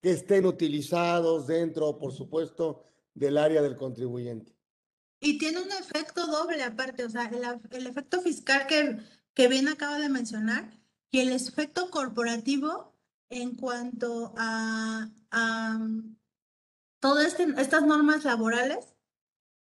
que 0.05 0.11
estén 0.11 0.45
utilizados 0.45 1.47
dentro, 1.47 1.97
por 1.97 2.13
supuesto, 2.13 2.84
del 3.16 3.39
área 3.39 3.63
del 3.63 3.76
contribuyente. 3.76 4.55
Y 5.20 5.39
tiene 5.39 5.59
un 5.59 5.72
efecto 5.72 6.28
doble 6.28 6.61
aparte, 6.61 7.03
o 7.05 7.09
sea, 7.09 7.32
el, 7.72 7.88
efecto 7.88 8.22
fiscal 8.22 8.68
que, 8.68 8.99
que 9.34 9.47
bien 9.47 9.68
acaba 9.68 9.97
de 9.97 10.09
mencionar 10.09 10.70
y 11.09 11.22
el 11.22 11.32
efecto 11.32 11.89
corporativo 11.89 12.93
en 13.30 13.55
cuanto 13.55 14.32
a, 14.38 15.09
a 15.32 15.80
todas 16.99 17.25
este, 17.25 17.47
estas 17.57 17.83
normas 17.83 18.23
laborales 18.23 18.95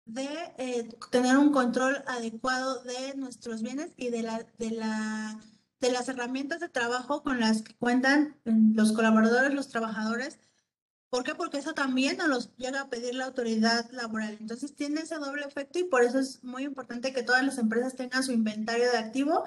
de 0.05 0.29
eh, 0.59 0.89
tener 1.11 1.39
un 1.39 1.53
control 1.53 2.03
adecuado 2.07 2.83
de 2.83 3.15
nuestros 3.15 3.63
bienes 3.63 3.93
y 3.97 4.11
de 4.11 4.23
la, 4.23 4.47
de 4.59 4.71
la 4.73 5.41
de 5.83 5.91
las 5.91 6.09
herramientas 6.09 6.61
de 6.61 6.69
trabajo 6.69 7.23
con 7.23 7.41
las 7.41 7.63
que 7.63 7.75
cuentan 7.75 8.37
los 8.45 8.93
colaboradores, 8.93 9.53
los 9.53 9.69
trabajadores. 9.69 10.39
¿Por 11.11 11.25
qué? 11.25 11.35
Porque 11.35 11.59
eso 11.59 11.75
también 11.75 12.17
nos 12.17 12.57
llega 12.57 12.83
a 12.83 12.89
pedir 12.89 13.17
la 13.17 13.27
autoridad 13.27 13.91
laboral. 13.91 14.39
Entonces 14.41 14.75
tiene 14.77 15.01
ese 15.01 15.17
doble 15.17 15.45
efecto 15.45 15.81
y 15.81 15.85
por 15.85 16.05
eso 16.05 16.21
es 16.21 16.43
muy 16.45 16.63
importante 16.63 17.13
que 17.13 17.25
todas 17.25 17.45
las 17.45 17.59
empresas 17.59 17.97
tengan 17.97 18.23
su 18.23 18.31
inventario 18.31 18.91
de 18.93 18.99
activo 18.99 19.45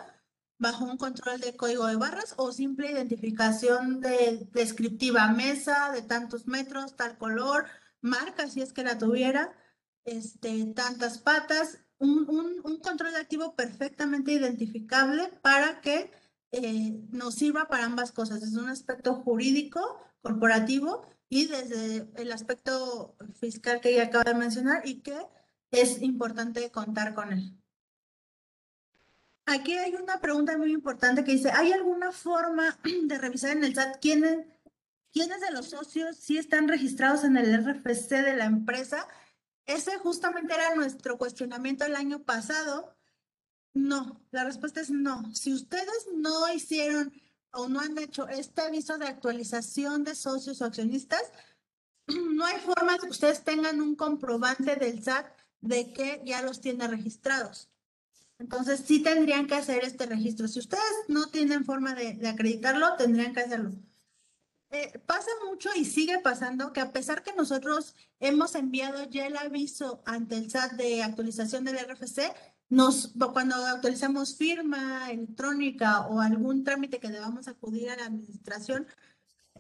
bajo 0.58 0.86
un 0.86 0.98
control 0.98 1.40
de 1.40 1.56
código 1.56 1.86
de 1.88 1.96
barras 1.96 2.34
o 2.38 2.52
simple 2.52 2.92
identificación 2.92 4.00
de, 4.00 4.48
descriptiva, 4.54 5.28
mesa 5.30 5.92
de 5.92 6.02
tantos 6.02 6.48
metros, 6.48 6.96
tal 6.96 7.18
color, 7.18 7.66
marca 8.02 8.48
si 8.48 8.62
es 8.62 8.74
que 8.74 8.84
la 8.84 8.98
tuviera, 8.98 9.54
este, 10.06 10.66
tantas 10.74 11.18
patas, 11.18 11.80
un, 11.98 12.62
un, 12.64 12.80
control 12.80 13.14
de 13.14 13.20
activo 13.20 13.56
perfectamente 13.56 14.34
identificable 14.34 15.30
para 15.42 15.82
que 15.82 16.12
eh, 16.52 17.00
nos 17.10 17.36
sirva 17.36 17.68
para 17.68 17.86
ambas 17.86 18.12
cosas, 18.12 18.42
desde 18.42 18.60
un 18.60 18.70
aspecto 18.70 19.16
jurídico, 19.16 20.00
corporativo 20.22 21.06
y 21.30 21.48
desde 21.48 22.10
el 22.16 22.32
aspecto 22.32 23.16
fiscal 23.40 23.82
que 23.82 23.96
ya 23.96 24.04
acaba 24.04 24.24
de 24.24 24.36
mencionar 24.36 24.88
y 24.88 25.02
que 25.02 25.18
es 25.72 26.02
importante 26.02 26.72
contar 26.72 27.14
con 27.14 27.34
él. 27.34 27.58
Aquí 29.48 29.78
hay 29.78 29.94
una 29.94 30.20
pregunta 30.20 30.58
muy 30.58 30.72
importante 30.72 31.24
que 31.24 31.34
dice, 31.34 31.52
¿hay 31.52 31.72
alguna 31.72 32.12
forma 32.12 32.80
de 33.04 33.18
revisar 33.18 33.52
en 33.52 33.64
el 33.64 33.76
SAT 33.76 34.00
quiénes, 34.02 34.48
quiénes 35.14 35.40
de 35.40 35.52
los 35.52 35.70
socios 35.70 36.18
sí 36.18 36.38
están 36.38 36.68
registrados 36.68 37.24
en 37.24 37.38
el 37.38 37.54
RFC 37.64 38.10
de 38.24 38.36
la 38.36 38.46
empresa? 38.46 39.08
Ese 39.68 39.98
justamente 39.98 40.54
era 40.54 40.74
nuestro 40.74 41.18
cuestionamiento 41.18 41.86
el 41.86 41.96
año 41.96 42.24
pasado. 42.24 42.96
No, 43.74 44.20
la 44.32 44.44
respuesta 44.46 44.82
es 44.82 44.90
no. 44.90 45.34
Si 45.36 45.54
ustedes 45.54 46.08
no 46.16 46.52
hicieron 46.52 47.14
o 47.52 47.70
no 47.70 47.82
han 47.82 47.98
hecho 48.00 48.28
este 48.28 48.64
aviso 48.64 48.98
de 48.98 49.08
actualización 49.08 50.04
de 50.04 50.16
socios 50.16 50.62
o 50.62 50.66
accionistas, 50.66 51.22
no 52.08 52.46
hay 52.46 52.60
forma 52.62 52.94
de 52.94 53.00
que 53.00 53.10
ustedes 53.10 53.44
tengan 53.44 53.80
un 53.80 53.96
comprobante 53.96 54.76
del 54.76 55.04
SAT 55.04 55.28
de 55.62 55.94
que 55.94 56.22
ya 56.26 56.42
los 56.42 56.62
tiene 56.62 56.88
registrados. 56.88 57.70
Entonces, 58.38 58.84
sí 58.86 59.02
tendrían 59.02 59.48
que 59.48 59.56
hacer 59.56 59.84
este 59.84 60.06
registro. 60.06 60.48
Si 60.48 60.60
ustedes 60.60 60.84
no 61.08 61.28
tienen 61.28 61.66
forma 61.66 61.96
de, 61.96 62.28
acreditarlo, 62.28 62.96
tendrían 62.98 63.34
que 63.34 63.42
hacerlo. 63.42 63.72
Eh, 64.72 65.00
pasa 65.06 65.30
mucho 65.48 65.70
y 65.76 65.86
sigue 65.86 66.20
pasando 66.20 66.74
que 66.74 66.82
a 66.82 66.92
pesar 66.92 67.24
que 67.24 67.34
nosotros 67.34 67.96
hemos 68.20 68.56
enviado 68.56 69.10
ya 69.10 69.28
el 69.28 69.38
aviso 69.38 70.02
ante 70.06 70.36
el 70.36 70.50
SAT 70.50 70.74
de 70.74 71.04
actualización 71.04 71.64
del 71.64 71.78
RFC, 71.78 72.34
nos, 72.68 73.14
cuando 73.32 73.56
actualizamos 73.56 74.36
firma 74.36 75.12
electrónica 75.12 76.08
o 76.08 76.20
algún 76.20 76.64
trámite 76.64 77.00
que 77.00 77.10
debamos 77.10 77.48
acudir 77.48 77.90
a 77.90 77.96
la 77.96 78.06
administración, 78.06 78.88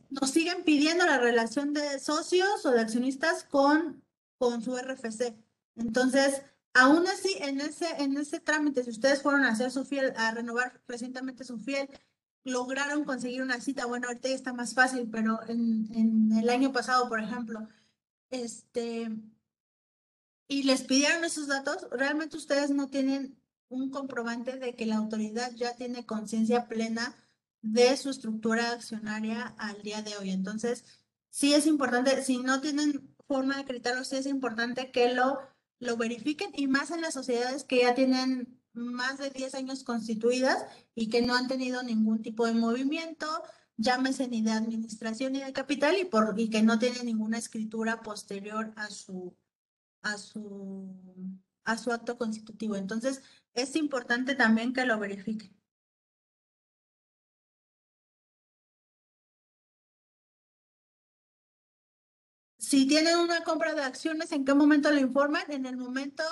nos 0.09 0.31
siguen 0.31 0.63
pidiendo 0.63 1.05
la 1.05 1.19
relación 1.19 1.73
de 1.73 1.99
socios 1.99 2.65
o 2.65 2.71
de 2.71 2.81
accionistas 2.81 3.43
con, 3.43 4.03
con 4.37 4.61
su 4.61 4.75
RFC. 4.75 5.35
Entonces, 5.75 6.41
aún 6.75 7.07
así, 7.07 7.35
en 7.39 7.61
ese, 7.61 7.87
en 8.03 8.15
ese 8.17 8.39
trámite, 8.39 8.83
si 8.83 8.91
ustedes 8.91 9.23
fueron 9.23 9.43
a 9.45 9.49
hacer 9.49 9.71
su 9.71 9.85
fiel, 9.85 10.13
a 10.17 10.31
renovar 10.31 10.81
recientemente 10.87 11.43
su 11.43 11.57
fiel, 11.57 11.89
lograron 12.43 13.05
conseguir 13.05 13.41
una 13.41 13.59
cita, 13.59 13.87
bueno, 13.87 14.07
ahorita 14.07 14.29
ya 14.29 14.35
está 14.35 14.53
más 14.53 14.75
fácil, 14.75 15.09
pero 15.11 15.39
en, 15.47 15.89
en 15.95 16.37
el 16.37 16.49
año 16.49 16.71
pasado, 16.71 17.09
por 17.09 17.19
ejemplo, 17.19 17.67
este, 18.29 19.09
y 20.47 20.63
les 20.63 20.83
pidieron 20.83 21.23
esos 21.23 21.47
datos, 21.47 21.87
realmente 21.91 22.37
ustedes 22.37 22.69
no 22.69 22.87
tienen 22.89 23.41
un 23.69 23.89
comprobante 23.89 24.57
de 24.59 24.75
que 24.75 24.85
la 24.85 24.97
autoridad 24.97 25.51
ya 25.55 25.75
tiene 25.75 26.05
conciencia 26.05 26.67
plena 26.67 27.15
de 27.61 27.97
su 27.97 28.09
estructura 28.09 28.71
accionaria 28.71 29.55
al 29.57 29.81
día 29.81 30.03
de 30.03 30.17
hoy. 30.17 30.29
Entonces, 30.29 30.85
sí 31.29 31.53
es 31.53 31.65
importante, 31.65 32.21
si 32.21 32.37
no 32.37 32.61
tienen 32.61 33.15
forma 33.27 33.55
de 33.55 33.61
acreditarlo, 33.61 34.03
sí 34.03 34.17
es 34.17 34.27
importante 34.27 34.91
que 34.91 35.13
lo, 35.13 35.39
lo 35.79 35.97
verifiquen 35.97 36.51
y 36.53 36.67
más 36.67 36.91
en 36.91 37.01
las 37.01 37.13
sociedades 37.13 37.63
que 37.63 37.79
ya 37.79 37.95
tienen 37.95 38.61
más 38.73 39.17
de 39.17 39.29
10 39.29 39.55
años 39.55 39.83
constituidas 39.83 40.65
y 40.93 41.09
que 41.09 41.21
no 41.21 41.35
han 41.35 41.47
tenido 41.47 41.81
ningún 41.83 42.21
tipo 42.21 42.45
de 42.45 42.53
movimiento, 42.53 43.27
llámese 43.77 44.27
ni 44.27 44.41
de 44.41 44.51
administración 44.51 45.33
ni 45.33 45.41
de 45.41 45.53
capital 45.53 45.97
y, 45.97 46.05
por, 46.05 46.39
y 46.39 46.49
que 46.49 46.61
no 46.61 46.77
tienen 46.79 47.05
ninguna 47.05 47.37
escritura 47.37 48.01
posterior 48.01 48.73
a 48.75 48.89
su, 48.89 49.35
a 50.01 50.17
su, 50.17 51.39
a 51.63 51.77
su 51.77 51.91
acto 51.91 52.17
constitutivo. 52.17 52.75
Entonces, 52.75 53.21
es 53.53 53.75
importante 53.75 54.35
también 54.35 54.73
que 54.73 54.85
lo 54.85 54.99
verifiquen. 54.99 55.55
Si 62.75 62.85
tienen 62.85 63.15
una 63.15 63.41
compra 63.45 63.73
de 63.73 63.83
acciones, 63.83 64.33
¿en 64.33 64.43
qué 64.43 64.53
momento 64.53 64.91
lo 64.91 64.99
informan? 64.99 65.49
En 65.49 65.65
el 65.65 65.77
momento 65.77 66.23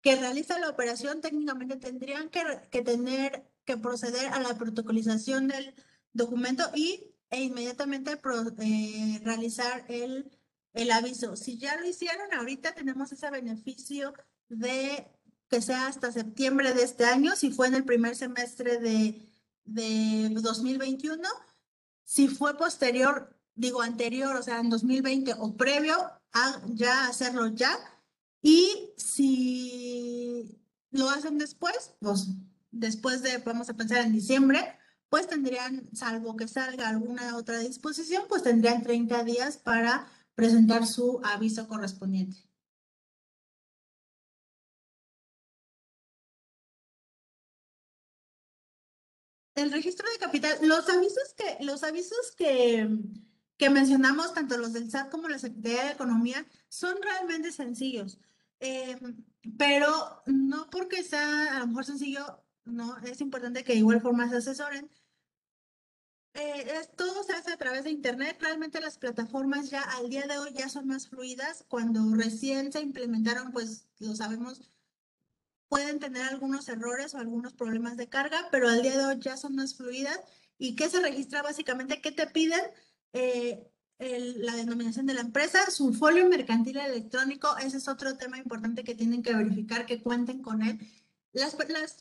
que 0.00 0.16
realiza 0.16 0.58
la 0.58 0.68
operación, 0.68 1.20
técnicamente 1.20 1.76
tendrían 1.76 2.30
que, 2.30 2.82
tener 2.82 3.48
que 3.64 3.76
proceder 3.76 4.26
a 4.32 4.40
la 4.40 4.58
protocolización 4.58 5.46
del 5.46 5.72
documento 6.12 6.64
y 6.74 7.14
e 7.30 7.44
inmediatamente 7.44 8.18
eh, 8.58 9.20
realizar 9.22 9.84
el 9.88 10.36
el 10.72 10.90
aviso. 10.90 11.36
Si 11.36 11.58
ya 11.58 11.76
lo 11.76 11.86
hicieron, 11.86 12.34
ahorita 12.34 12.74
tenemos 12.74 13.12
ese 13.12 13.30
beneficio 13.30 14.14
de 14.48 15.06
que 15.48 15.62
sea 15.62 15.86
hasta 15.86 16.10
septiembre 16.10 16.74
de 16.74 16.82
este 16.82 17.04
año, 17.04 17.36
si 17.36 17.52
fue 17.52 17.68
en 17.68 17.74
el 17.74 17.84
primer 17.84 18.16
semestre 18.16 18.78
de, 18.80 19.28
de 19.64 20.30
2021. 20.30 21.22
Si 22.02 22.26
fue 22.26 22.56
posterior, 22.56 23.33
digo 23.54 23.82
anterior, 23.82 24.36
o 24.36 24.42
sea, 24.42 24.60
en 24.60 24.70
2020 24.70 25.34
o 25.38 25.56
previo, 25.56 25.96
ya 26.74 27.06
hacerlo 27.08 27.48
ya. 27.48 27.78
Y 28.42 28.92
si 28.96 30.60
lo 30.90 31.08
hacen 31.10 31.38
después, 31.38 31.94
pues 32.00 32.28
después 32.70 33.22
de, 33.22 33.38
vamos 33.38 33.70
a 33.70 33.74
pensar 33.74 34.04
en 34.04 34.12
diciembre, 34.12 34.78
pues 35.08 35.28
tendrían, 35.28 35.88
salvo 35.94 36.36
que 36.36 36.48
salga 36.48 36.88
alguna 36.88 37.36
otra 37.36 37.58
disposición, 37.60 38.24
pues 38.28 38.42
tendrían 38.42 38.82
30 38.82 39.24
días 39.24 39.56
para 39.58 40.08
presentar 40.34 40.86
su 40.86 41.20
aviso 41.24 41.68
correspondiente. 41.68 42.36
El 49.54 49.70
registro 49.70 50.08
de 50.10 50.18
capital, 50.18 50.58
los 50.62 50.88
avisos 50.88 51.32
que, 51.36 51.64
los 51.64 51.84
avisos 51.84 52.32
que, 52.36 52.88
que 53.56 53.70
mencionamos, 53.70 54.34
tanto 54.34 54.56
los 54.58 54.72
del 54.72 54.90
SAT 54.90 55.10
como 55.10 55.28
la 55.28 55.38
Secretaría 55.38 55.84
de 55.84 55.92
Economía, 55.92 56.46
son 56.68 56.96
realmente 57.02 57.52
sencillos. 57.52 58.18
Eh, 58.60 58.98
pero 59.58 60.22
no 60.26 60.70
porque 60.70 61.02
sea 61.02 61.56
a 61.56 61.60
lo 61.60 61.66
mejor 61.68 61.84
sencillo, 61.84 62.44
no, 62.64 62.96
es 62.98 63.20
importante 63.20 63.64
que 63.64 63.74
de 63.74 63.80
igual 63.80 64.00
forma 64.00 64.28
se 64.28 64.36
asesoren, 64.36 64.90
eh, 66.34 66.88
todo 66.96 67.22
se 67.22 67.32
hace 67.32 67.52
a 67.52 67.56
través 67.56 67.84
de 67.84 67.90
Internet. 67.90 68.38
Realmente 68.40 68.80
las 68.80 68.98
plataformas 68.98 69.70
ya 69.70 69.82
al 69.82 70.08
día 70.08 70.26
de 70.26 70.38
hoy 70.38 70.52
ya 70.52 70.68
son 70.68 70.88
más 70.88 71.08
fluidas. 71.08 71.64
Cuando 71.68 72.00
recién 72.16 72.72
se 72.72 72.80
implementaron, 72.80 73.52
pues 73.52 73.86
lo 74.00 74.16
sabemos, 74.16 74.72
pueden 75.68 76.00
tener 76.00 76.22
algunos 76.22 76.68
errores 76.68 77.14
o 77.14 77.18
algunos 77.18 77.52
problemas 77.54 77.96
de 77.96 78.08
carga, 78.08 78.48
pero 78.50 78.68
al 78.68 78.82
día 78.82 78.98
de 78.98 79.04
hoy 79.04 79.18
ya 79.20 79.36
son 79.36 79.54
más 79.54 79.76
fluidas. 79.76 80.18
¿Y 80.58 80.74
qué 80.76 80.88
se 80.88 81.00
registra 81.00 81.42
básicamente? 81.42 82.00
¿Qué 82.00 82.10
te 82.10 82.26
piden? 82.26 82.60
Eh, 83.14 83.70
la 83.98 84.54
denominación 84.56 85.06
de 85.06 85.14
la 85.14 85.22
empresa, 85.22 85.70
su 85.70 85.94
folio 85.94 86.28
mercantil 86.28 86.76
electrónico, 86.76 87.56
ese 87.56 87.78
es 87.78 87.88
otro 87.88 88.16
tema 88.18 88.36
importante 88.36 88.84
que 88.84 88.94
tienen 88.94 89.22
que 89.22 89.34
verificar 89.34 89.86
que 89.86 90.02
cuenten 90.02 90.42
con 90.42 90.62
él 90.62 90.78
las, 91.34 91.56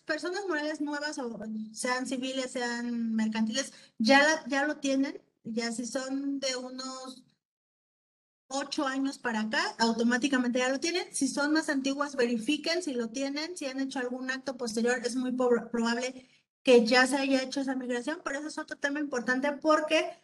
personas 0.05 0.41
morales 0.47 0.79
nuevas, 0.79 1.17
o 1.17 1.39
sean 1.73 2.05
civiles, 2.05 2.51
sean 2.51 3.13
mercantiles, 3.15 3.73
ya, 3.97 4.21
ya 4.47 4.65
lo 4.65 4.77
tienen, 4.77 5.19
ya 5.43 5.71
si 5.71 5.85
son 5.85 6.39
de 6.39 6.55
unos 6.55 7.23
ocho 8.47 8.85
años 8.85 9.17
para 9.17 9.41
acá, 9.41 9.75
automáticamente 9.79 10.59
ya 10.59 10.69
lo 10.69 10.79
tienen. 10.79 11.07
Si 11.13 11.27
son 11.27 11.53
más 11.53 11.69
antiguas, 11.69 12.15
verifiquen 12.15 12.83
si 12.83 12.93
lo 12.93 13.09
tienen, 13.09 13.57
si 13.57 13.65
han 13.65 13.79
hecho 13.79 13.99
algún 13.99 14.29
acto 14.29 14.55
posterior, 14.55 15.01
es 15.03 15.15
muy 15.15 15.31
probable 15.31 16.29
que 16.61 16.85
ya 16.85 17.07
se 17.07 17.17
haya 17.17 17.41
hecho 17.41 17.61
esa 17.61 17.75
migración, 17.75 18.21
pero 18.23 18.39
eso 18.39 18.47
es 18.47 18.57
otro 18.59 18.77
tema 18.77 18.99
importante 18.99 19.51
porque 19.53 20.22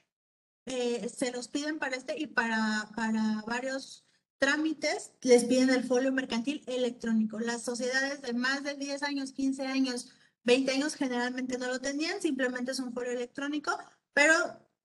eh, 0.69 1.09
se 1.09 1.31
los 1.31 1.47
piden 1.47 1.79
para 1.79 1.95
este 1.95 2.17
y 2.17 2.27
para, 2.27 2.91
para 2.95 3.43
varios 3.47 4.05
trámites 4.37 5.11
les 5.21 5.45
piden 5.45 5.71
el 5.71 5.83
folio 5.83 6.11
mercantil 6.11 6.63
electrónico. 6.67 7.39
Las 7.39 7.63
sociedades 7.63 8.21
de 8.21 8.33
más 8.33 8.63
de 8.63 8.75
10 8.75 9.01
años, 9.01 9.31
15 9.31 9.65
años, 9.65 10.11
20 10.43 10.71
años 10.71 10.93
generalmente 10.93 11.57
no 11.57 11.67
lo 11.67 11.81
tenían, 11.81 12.21
simplemente 12.21 12.71
es 12.71 12.79
un 12.79 12.93
folio 12.93 13.11
electrónico, 13.11 13.75
pero 14.13 14.35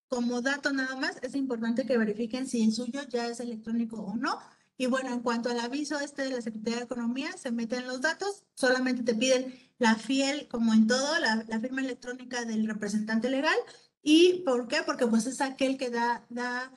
como 0.08 0.40
dato 0.40 0.72
nada 0.72 0.96
más, 0.96 1.18
es 1.22 1.34
importante 1.34 1.84
que 1.84 1.98
verifiquen 1.98 2.48
si 2.48 2.64
el 2.64 2.72
suyo 2.72 3.02
ya 3.10 3.26
es 3.26 3.40
electrónico 3.40 3.96
o 3.96 4.16
no. 4.16 4.38
Y 4.78 4.86
bueno, 4.86 5.12
en 5.12 5.20
cuanto 5.20 5.50
al 5.50 5.60
aviso 5.60 6.00
este 6.00 6.22
de 6.22 6.30
la 6.30 6.40
Secretaría 6.40 6.78
de 6.78 6.84
Economía, 6.84 7.30
se 7.36 7.52
meten 7.52 7.86
los 7.86 8.00
datos, 8.00 8.44
solamente 8.54 9.02
te 9.02 9.14
piden 9.14 9.54
la 9.78 9.96
fiel, 9.96 10.48
como 10.48 10.72
en 10.72 10.86
todo, 10.86 11.18
la 11.18 11.60
firma 11.60 11.82
electrónica 11.82 12.44
del 12.44 12.66
representante 12.66 13.28
legal. 13.28 13.56
¿Y 14.04 14.42
por 14.44 14.68
qué? 14.68 14.82
Porque 14.86 15.08
pues 15.08 15.26
es 15.26 15.40
aquel 15.40 15.76
que 15.76 15.90
da, 15.90 16.24
da 16.28 16.70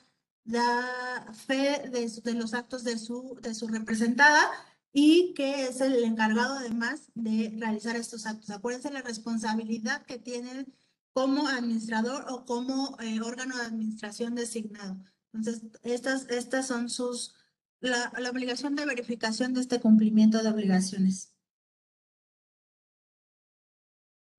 da 0.48 1.30
fe 1.34 1.90
de, 1.90 2.34
los 2.34 2.54
actos 2.54 2.82
de 2.82 2.98
su, 2.98 3.38
de 3.42 3.54
su 3.54 3.68
representada 3.68 4.50
y 4.92 5.34
que 5.34 5.66
es 5.66 5.82
el 5.82 6.02
encargado 6.04 6.54
además 6.54 7.12
de 7.14 7.54
realizar 7.58 7.96
estos 7.96 8.24
actos. 8.24 8.50
Acuérdense 8.50 8.90
la 8.90 9.02
responsabilidad 9.02 10.06
que 10.06 10.18
tienen 10.18 10.74
como 11.12 11.48
administrador 11.48 12.24
o 12.30 12.46
como 12.46 12.96
eh, 13.00 13.20
órgano 13.20 13.56
de 13.58 13.64
administración 13.64 14.34
designado. 14.34 14.96
Entonces, 15.34 15.64
estas, 15.82 16.26
estas 16.30 16.66
son 16.66 16.88
sus, 16.88 17.34
la, 17.80 18.10
la 18.18 18.30
obligación 18.30 18.74
de 18.74 18.86
verificación 18.86 19.52
de 19.52 19.60
este 19.60 19.80
cumplimiento 19.80 20.42
de 20.42 20.48
obligaciones. 20.48 21.34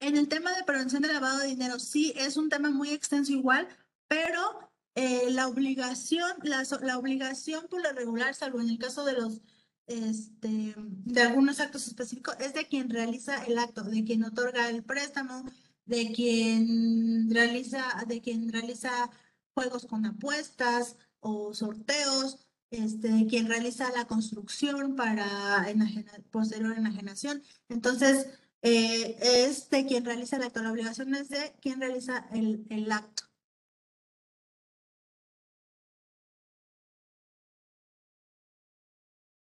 En 0.00 0.16
el 0.16 0.28
tema 0.28 0.54
de 0.56 0.64
prevención 0.64 1.02
de 1.02 1.12
lavado 1.12 1.38
de 1.38 1.48
dinero, 1.48 1.78
sí 1.78 2.12
es 2.16 2.36
un 2.36 2.48
tema 2.48 2.70
muy 2.70 2.90
extenso 2.90 3.32
igual, 3.32 3.68
pero 4.08 4.70
eh, 4.94 5.30
la 5.30 5.46
obligación, 5.46 6.32
la, 6.42 6.62
la, 6.82 6.98
obligación 6.98 7.66
por 7.68 7.82
lo 7.82 7.92
regular, 7.92 8.34
salvo 8.34 8.60
en 8.60 8.70
el 8.70 8.78
caso 8.78 9.04
de 9.04 9.12
los 9.12 9.40
este, 9.90 10.74
de 10.76 11.20
algunos 11.20 11.58
actos 11.58 11.88
específicos, 11.88 12.36
es 12.38 12.54
de 12.54 12.66
quien 12.66 12.90
realiza 12.90 13.44
el 13.44 13.58
acto, 13.58 13.82
de 13.82 14.04
quien 14.04 14.22
otorga 14.22 14.68
el 14.68 14.84
préstamo, 14.84 15.44
de 15.84 16.12
quien 16.12 17.28
realiza, 17.28 17.84
de 18.06 18.20
quien 18.20 18.52
realiza 18.52 19.10
juegos 19.52 19.86
con 19.86 20.06
apuestas 20.06 20.96
o 21.18 21.52
sorteos, 21.54 22.38
este, 22.70 23.26
quien 23.26 23.48
realiza 23.48 23.90
la 23.90 24.06
construcción 24.06 24.94
para 24.94 25.66
posterior 26.30 26.78
enajenación. 26.78 27.42
Entonces, 27.68 28.28
eh, 28.62 29.16
es 29.46 29.70
de 29.70 29.86
quien 29.86 30.04
realiza 30.04 30.36
el 30.36 30.42
acto. 30.42 30.62
La 30.62 30.72
obligación 30.72 31.14
es 31.14 31.28
de 31.30 31.54
quien 31.60 31.80
realiza 31.80 32.26
el, 32.32 32.90
acto. 32.92 33.24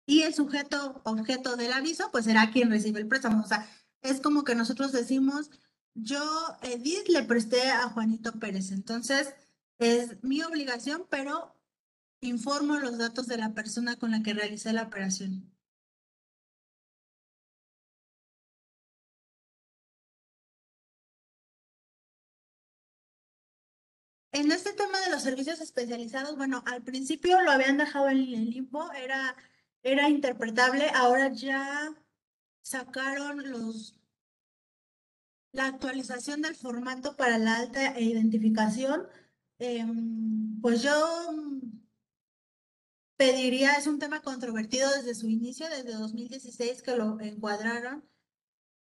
Y 0.06 0.22
el 0.22 0.34
sujeto 0.34 1.02
objeto 1.04 1.56
del 1.56 1.72
aviso, 1.72 2.10
pues 2.12 2.24
será 2.26 2.50
quien 2.50 2.70
recibe 2.70 3.00
el 3.00 3.08
préstamo. 3.08 3.42
O 3.42 3.46
sea, 3.46 3.68
es 4.02 4.20
como 4.20 4.44
que 4.44 4.54
nosotros 4.54 4.92
decimos, 4.92 5.50
yo, 5.94 6.22
Edith, 6.62 7.08
le 7.08 7.22
presté 7.24 7.70
a 7.70 7.88
Juanito 7.88 8.38
Pérez. 8.38 8.70
Entonces, 8.70 9.34
es 9.78 10.22
mi 10.22 10.42
obligación, 10.42 11.06
pero 11.10 11.56
informo 12.20 12.78
los 12.78 12.98
datos 12.98 13.26
de 13.26 13.38
la 13.38 13.54
persona 13.54 13.96
con 13.96 14.10
la 14.10 14.22
que 14.22 14.34
realicé 14.34 14.72
la 14.72 14.84
operación. 14.84 15.55
En 24.36 24.52
este 24.52 24.74
tema 24.74 25.00
de 25.00 25.10
los 25.10 25.22
servicios 25.22 25.62
especializados, 25.62 26.36
bueno, 26.36 26.62
al 26.66 26.82
principio 26.82 27.40
lo 27.40 27.50
habían 27.50 27.78
dejado 27.78 28.10
en 28.10 28.18
el 28.18 28.50
limbo, 28.50 28.92
era, 28.92 29.34
era 29.82 30.10
interpretable, 30.10 30.90
ahora 30.94 31.32
ya 31.32 31.94
sacaron 32.60 33.50
los, 33.50 33.98
la 35.52 35.68
actualización 35.68 36.42
del 36.42 36.54
formato 36.54 37.16
para 37.16 37.38
la 37.38 37.56
alta 37.56 37.98
identificación. 37.98 39.08
Em, 39.58 40.60
pues 40.60 40.82
yo 40.82 40.92
pediría, 43.16 43.72
es 43.76 43.86
un 43.86 43.98
tema 43.98 44.20
controvertido 44.20 44.90
desde 44.92 45.14
su 45.14 45.30
inicio, 45.30 45.66
desde 45.70 45.94
2016 45.94 46.82
que 46.82 46.94
lo 46.94 47.18
encuadraron, 47.20 48.06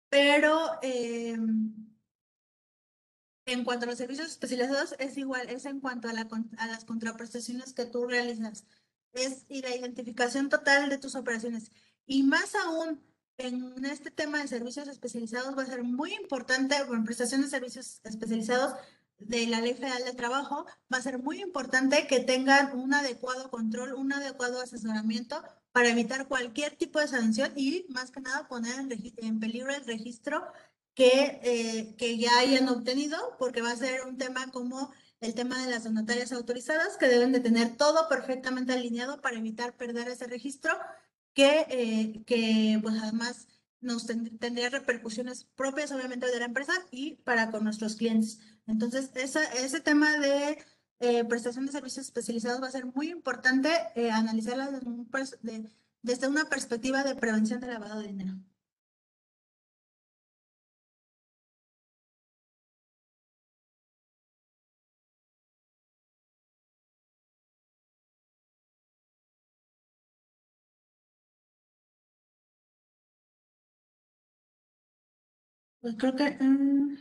pero 0.09 0.69
em, 0.81 1.88
en 3.51 3.63
cuanto 3.63 3.85
a 3.85 3.89
los 3.89 3.97
servicios 3.97 4.27
especializados, 4.27 4.95
es 4.99 5.17
igual, 5.17 5.49
es 5.49 5.65
en 5.65 5.79
cuanto 5.79 6.07
a, 6.07 6.13
la, 6.13 6.27
a 6.57 6.67
las 6.67 6.85
contraprestaciones 6.85 7.73
que 7.73 7.85
tú 7.85 8.05
realizas. 8.05 8.65
Es 9.13 9.45
y 9.49 9.61
la 9.61 9.75
identificación 9.75 10.49
total 10.49 10.89
de 10.89 10.97
tus 10.97 11.15
operaciones. 11.15 11.71
Y 12.05 12.23
más 12.23 12.55
aún, 12.55 13.01
en 13.37 13.85
este 13.85 14.11
tema 14.11 14.41
de 14.41 14.47
servicios 14.47 14.87
especializados 14.87 15.57
va 15.57 15.63
a 15.63 15.67
ser 15.67 15.83
muy 15.83 16.13
importante, 16.13 16.75
bueno, 16.83 17.05
prestación 17.05 17.41
de 17.41 17.47
servicios 17.47 18.01
especializados 18.03 18.73
de 19.17 19.47
la 19.47 19.61
Ley 19.61 19.73
Federal 19.73 20.03
de 20.05 20.13
Trabajo, 20.13 20.65
va 20.91 20.97
a 20.97 21.01
ser 21.01 21.19
muy 21.19 21.41
importante 21.41 22.07
que 22.07 22.19
tengan 22.19 22.77
un 22.77 22.93
adecuado 22.93 23.49
control, 23.49 23.93
un 23.93 24.13
adecuado 24.13 24.61
asesoramiento 24.61 25.41
para 25.71 25.89
evitar 25.89 26.27
cualquier 26.27 26.75
tipo 26.75 26.99
de 26.99 27.07
sanción 27.07 27.51
y 27.55 27.85
más 27.89 28.11
que 28.11 28.21
nada 28.21 28.47
poner 28.47 28.79
en, 28.79 29.13
en 29.17 29.39
peligro 29.39 29.73
el 29.73 29.85
registro 29.85 30.43
que, 30.99 31.39
eh, 31.43 31.95
que 31.97 32.17
ya 32.17 32.39
hayan 32.39 32.67
obtenido, 32.67 33.17
porque 33.39 33.61
va 33.61 33.71
a 33.71 33.75
ser 33.77 34.01
un 34.05 34.17
tema 34.17 34.51
como 34.51 34.91
el 35.21 35.33
tema 35.33 35.63
de 35.63 35.71
las 35.71 35.85
donatarias 35.85 36.33
autorizadas, 36.33 36.97
que 36.97 37.07
deben 37.07 37.31
de 37.31 37.39
tener 37.39 37.77
todo 37.77 38.09
perfectamente 38.09 38.73
alineado 38.73 39.21
para 39.21 39.37
evitar 39.37 39.77
perder 39.77 40.09
ese 40.09 40.27
registro, 40.27 40.73
que, 41.33 41.65
eh, 41.69 42.21
que 42.25 42.79
pues 42.81 42.95
además 43.01 43.47
nos 43.79 44.07
tendría 44.07 44.69
repercusiones 44.69 45.45
propias 45.55 45.93
obviamente 45.93 46.27
de 46.27 46.37
la 46.37 46.47
empresa 46.47 46.73
y 46.91 47.15
para 47.23 47.49
con 47.49 47.63
nuestros 47.63 47.95
clientes. 47.95 48.41
Entonces, 48.67 49.11
esa, 49.15 49.45
ese 49.53 49.79
tema 49.79 50.17
de 50.17 50.57
eh, 50.99 51.23
prestación 51.23 51.65
de 51.65 51.71
servicios 51.71 52.07
especializados 52.07 52.61
va 52.61 52.67
a 52.67 52.71
ser 52.71 52.85
muy 52.87 53.09
importante 53.09 53.69
eh, 53.95 54.11
analizarla 54.11 54.69
desde, 54.69 55.69
desde 56.01 56.27
una 56.27 56.49
perspectiva 56.49 57.05
de 57.05 57.15
prevención 57.15 57.61
de 57.61 57.67
lavado 57.67 58.01
de 58.01 58.07
dinero. 58.07 58.33
Pues 75.81 75.95
creo 75.97 76.15
que 76.15 76.37
mm, 76.39 76.97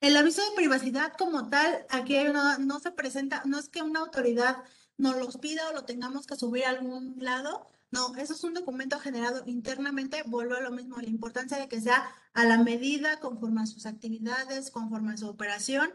el 0.00 0.16
aviso 0.16 0.42
de 0.42 0.56
privacidad 0.56 1.12
como 1.16 1.48
tal, 1.48 1.86
aquí 1.90 2.16
no 2.58 2.80
se 2.80 2.90
presenta, 2.90 3.42
no 3.46 3.58
es 3.58 3.68
que 3.68 3.82
una 3.82 4.00
autoridad 4.00 4.64
nos 4.98 5.16
los 5.16 5.38
pida 5.38 5.68
o 5.68 5.72
lo 5.72 5.84
tengamos 5.84 6.26
que 6.26 6.36
subir 6.36 6.64
a 6.64 6.70
algún 6.70 7.16
lado. 7.18 7.68
No, 7.90 8.14
eso 8.16 8.34
es 8.34 8.42
un 8.44 8.54
documento 8.54 8.98
generado 8.98 9.42
internamente. 9.46 10.22
Vuelvo 10.26 10.54
a 10.56 10.60
lo 10.60 10.70
mismo, 10.70 10.96
la 11.00 11.08
importancia 11.08 11.58
de 11.58 11.68
que 11.68 11.80
sea 11.80 12.04
a 12.34 12.44
la 12.44 12.58
medida, 12.58 13.20
conforme 13.20 13.62
a 13.62 13.66
sus 13.66 13.86
actividades, 13.86 14.70
conforme 14.70 15.12
a 15.12 15.16
su 15.16 15.28
operación 15.28 15.92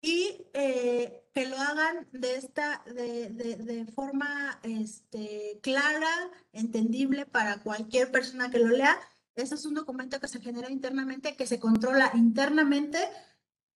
y 0.00 0.46
eh, 0.54 1.24
que 1.34 1.46
lo 1.48 1.58
hagan 1.58 2.08
de 2.12 2.36
esta 2.36 2.82
de, 2.86 3.30
de, 3.30 3.56
de, 3.56 3.86
forma 3.86 4.60
este, 4.62 5.58
clara, 5.62 6.30
entendible 6.52 7.26
para 7.26 7.58
cualquier 7.62 8.10
persona 8.12 8.50
que 8.50 8.60
lo 8.60 8.68
lea 8.68 8.98
ese 9.42 9.54
es 9.54 9.64
un 9.64 9.74
documento 9.74 10.20
que 10.20 10.28
se 10.28 10.40
genera 10.40 10.70
internamente, 10.70 11.36
que 11.36 11.46
se 11.46 11.60
controla 11.60 12.10
internamente 12.14 12.98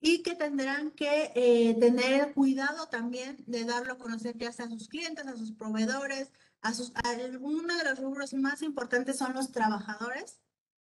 y 0.00 0.22
que 0.22 0.34
tendrán 0.34 0.90
que 0.90 1.32
eh, 1.34 1.76
tener 1.78 2.34
cuidado 2.34 2.88
también 2.88 3.42
de 3.46 3.64
darlo 3.64 3.92
a 3.94 3.98
conocer 3.98 4.36
ya 4.36 4.52
sea 4.52 4.66
a 4.66 4.70
sus 4.70 4.88
clientes, 4.88 5.26
a 5.26 5.36
sus 5.36 5.52
proveedores, 5.52 6.32
a 6.60 6.74
sus... 6.74 6.92
uno 7.40 7.76
de 7.76 7.84
los 7.84 8.00
rubros 8.00 8.34
más 8.34 8.62
importantes 8.62 9.18
son 9.18 9.34
los 9.34 9.52
trabajadores 9.52 10.40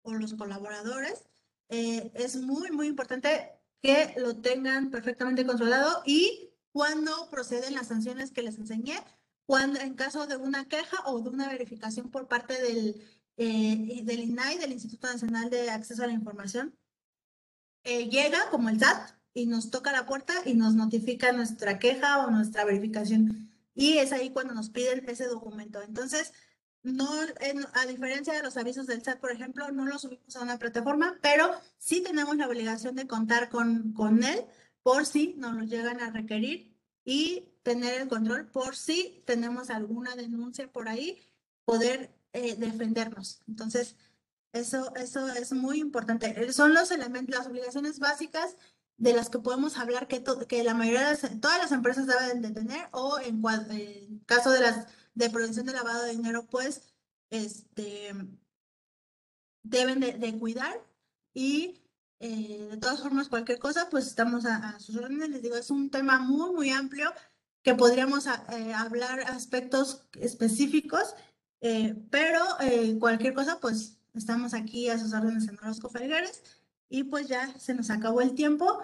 o 0.02 0.14
los 0.14 0.34
colaboradores. 0.34 1.30
Eh, 1.70 2.12
es 2.16 2.36
muy, 2.38 2.72
muy 2.72 2.88
importante 2.88 3.52
que 3.82 4.16
lo 4.18 4.38
tengan 4.38 4.90
perfectamente 4.90 5.46
controlado 5.46 6.02
y 6.06 6.52
cuando 6.72 7.30
proceden 7.30 7.76
las 7.76 7.88
sanciones 7.88 8.32
que 8.32 8.42
les 8.42 8.58
enseñé, 8.58 9.00
cuando 9.46 9.80
en 9.80 9.94
caso 9.94 10.26
de 10.26 10.38
una 10.38 10.66
queja 10.66 10.98
o 11.06 11.22
de 11.22 11.30
una 11.30 11.48
verificación 11.48 12.10
por 12.10 12.28
parte 12.28 12.60
del 12.60 13.02
eh, 13.38 14.02
del 14.04 14.20
INAI, 14.20 14.58
del 14.58 14.72
Instituto 14.72 15.08
Nacional 15.08 15.50
de 15.50 15.70
Acceso 15.70 16.04
a 16.04 16.08
la 16.08 16.14
Información, 16.14 16.78
eh, 17.84 18.10
llega 18.10 18.50
como 18.50 18.70
el 18.70 18.80
SAT 18.80 19.12
y 19.34 19.46
nos 19.46 19.70
toca 19.70 19.92
la 19.92 20.06
puerta 20.06 20.34
y 20.46 20.54
nos 20.54 20.76
notifica 20.76 21.32
nuestra 21.32 21.78
queja 21.78 22.26
o 22.26 22.32
nuestra 22.32 22.66
verificación. 22.66 23.52
Y 23.74 23.98
es 23.98 24.12
ahí 24.14 24.32
cuando 24.32 24.54
nos 24.54 24.70
piden 24.70 25.08
ese 25.10 25.28
documento. 25.28 25.82
Entonces, 25.82 26.32
no, 26.82 27.10
a 27.74 27.86
diferencia 27.86 28.34
de 28.34 28.44
los 28.44 28.58
avisos 28.58 28.88
del 28.88 29.04
SAT, 29.04 29.20
por 29.20 29.32
ejemplo, 29.32 29.70
no 29.72 29.86
lo 29.86 30.00
subimos 30.00 30.36
a 30.36 30.42
una 30.42 30.58
plataforma, 30.58 31.18
pero 31.22 31.52
sí 31.78 32.02
tenemos 32.02 32.38
la 32.38 32.48
obligación 32.48 32.96
de 32.96 33.08
contar 33.08 33.50
con, 33.50 33.94
con 33.94 34.24
él 34.24 34.46
por 34.82 35.06
si 35.06 35.34
nos 35.34 35.56
lo 35.56 35.64
llegan 35.64 36.00
a 36.00 36.12
requerir 36.12 36.76
y 37.04 37.50
tener 37.64 38.02
el 38.02 38.08
control 38.08 38.48
por 38.48 38.76
si 38.76 39.24
tenemos 39.26 39.70
alguna 39.70 40.16
denuncia 40.16 40.72
por 40.72 40.88
ahí, 40.88 41.20
poder 41.66 42.15
eh, 42.36 42.56
defendernos. 42.58 43.42
Entonces, 43.48 43.96
eso, 44.52 44.94
eso 44.96 45.28
es 45.30 45.54
muy 45.54 45.80
importante. 45.80 46.52
Son 46.54 46.74
los 46.74 46.92
elementos, 46.92 47.36
las 47.36 47.48
obligaciones 47.48 48.00
básicas 48.00 48.58
de 48.98 49.14
las 49.14 49.30
que 49.30 49.40
podemos 49.40 49.78
hablar 49.78 50.08
que, 50.08 50.24
que 50.48 50.64
la 50.64 50.74
mayoría 50.74 51.10
de 51.10 51.30
todas 51.40 51.58
las 51.58 51.72
empresas 51.72 52.08
deben 52.08 52.42
de 52.42 52.52
tener 52.52 52.88
o 52.92 53.20
en, 53.20 53.42
en, 53.72 54.20
caso 54.26 54.52
de 54.52 54.62
las 54.62 54.88
de 55.14 55.30
prevención 55.30 55.66
de 55.66 55.74
lavado 55.74 56.04
de 56.04 56.12
dinero, 56.12 56.46
pues 56.46 56.94
este, 57.30 58.14
deben 59.64 60.00
de, 60.02 60.38
cuidar 60.38 60.74
y 61.34 61.82
eh, 62.20 62.68
de 62.72 62.78
todas 62.78 63.02
formas 63.02 63.30
cualquier 63.30 63.60
cosa, 63.60 63.90
pues 63.90 64.08
estamos 64.08 64.46
a, 64.46 64.70
a, 64.70 64.80
sus 64.80 64.98
órdenes. 64.98 65.30
Les 65.30 65.42
digo, 65.42 65.56
es 65.56 65.72
un 65.72 65.90
tema 65.90 66.20
muy, 66.20 66.54
muy 66.54 66.70
amplio 66.70 67.14
que 67.64 67.76
podríamos 67.76 68.28
eh, 68.28 68.74
hablar 68.74 69.22
aspectos 69.22 70.04
específicos, 70.20 71.16
eh, 71.62 71.96
pero 72.10 72.40
eh, 72.62 72.98
cualquier 73.00 73.34
cosa, 73.34 73.60
pues 73.60 73.98
estamos 74.14 74.54
aquí 74.54 74.90
a 74.90 74.98
sus 74.98 75.14
órdenes 75.14 75.48
en 75.48 75.58
Orozco 75.60 75.90
Felgueres 75.90 76.42
y 76.90 77.04
pues 77.04 77.28
ya 77.28 77.58
se 77.60 77.74
nos 77.74 77.90
acabó 77.90 78.22
el 78.22 78.36
tiempo, 78.36 78.80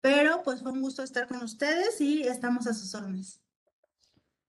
pero 0.00 0.42
pues 0.42 0.62
fue 0.62 0.72
un 0.72 0.82
gusto 0.82 1.02
estar 1.02 1.26
con 1.26 1.42
ustedes 1.42 2.00
y 2.00 2.22
estamos 2.22 2.66
a 2.66 2.74
sus 2.74 2.94
órdenes. 2.94 3.40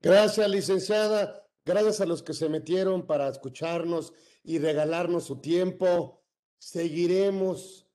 Gracias, 0.01 0.49
licenciada. 0.49 1.45
Gracias 1.65 1.99
a 2.01 2.05
los 2.05 2.21
que 2.21 2.33
se 2.33 2.47
metieron 2.47 3.07
para 3.07 3.27
escucharnos 3.27 4.13
y 4.43 4.59
regalarnos 4.59 5.23
su 5.23 5.37
tiempo. 5.37 6.21
Seguiremos 6.59 7.87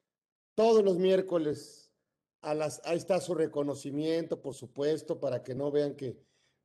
todos 0.54 0.82
los 0.82 0.98
miércoles. 0.98 1.92
A 2.42 2.54
las, 2.54 2.80
ahí 2.84 2.96
está 2.96 3.20
su 3.20 3.34
reconocimiento, 3.34 4.40
por 4.40 4.54
supuesto, 4.54 5.20
para 5.20 5.42
que 5.42 5.54
no 5.54 5.70
vean 5.70 5.94
que 5.94 6.18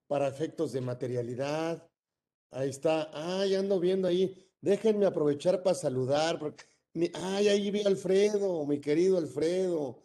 para 0.08 0.28
efectos 0.28 0.72
de 0.72 0.82
materialidad. 0.82 1.88
Ahí 2.56 2.70
está. 2.70 3.10
Ay, 3.12 3.54
ando 3.56 3.82
viendo 3.82 4.08
ahí. 4.08 4.34
Déjenme 4.62 5.06
aprovechar 5.06 5.62
para 5.62 5.76
saludar. 5.76 6.40
Porque, 6.40 6.64
ay, 7.14 7.50
ahí 7.50 7.70
vi 7.70 7.82
a 7.82 7.88
Alfredo, 7.88 8.66
mi 8.66 8.80
querido 8.80 9.18
Alfredo. 9.18 10.02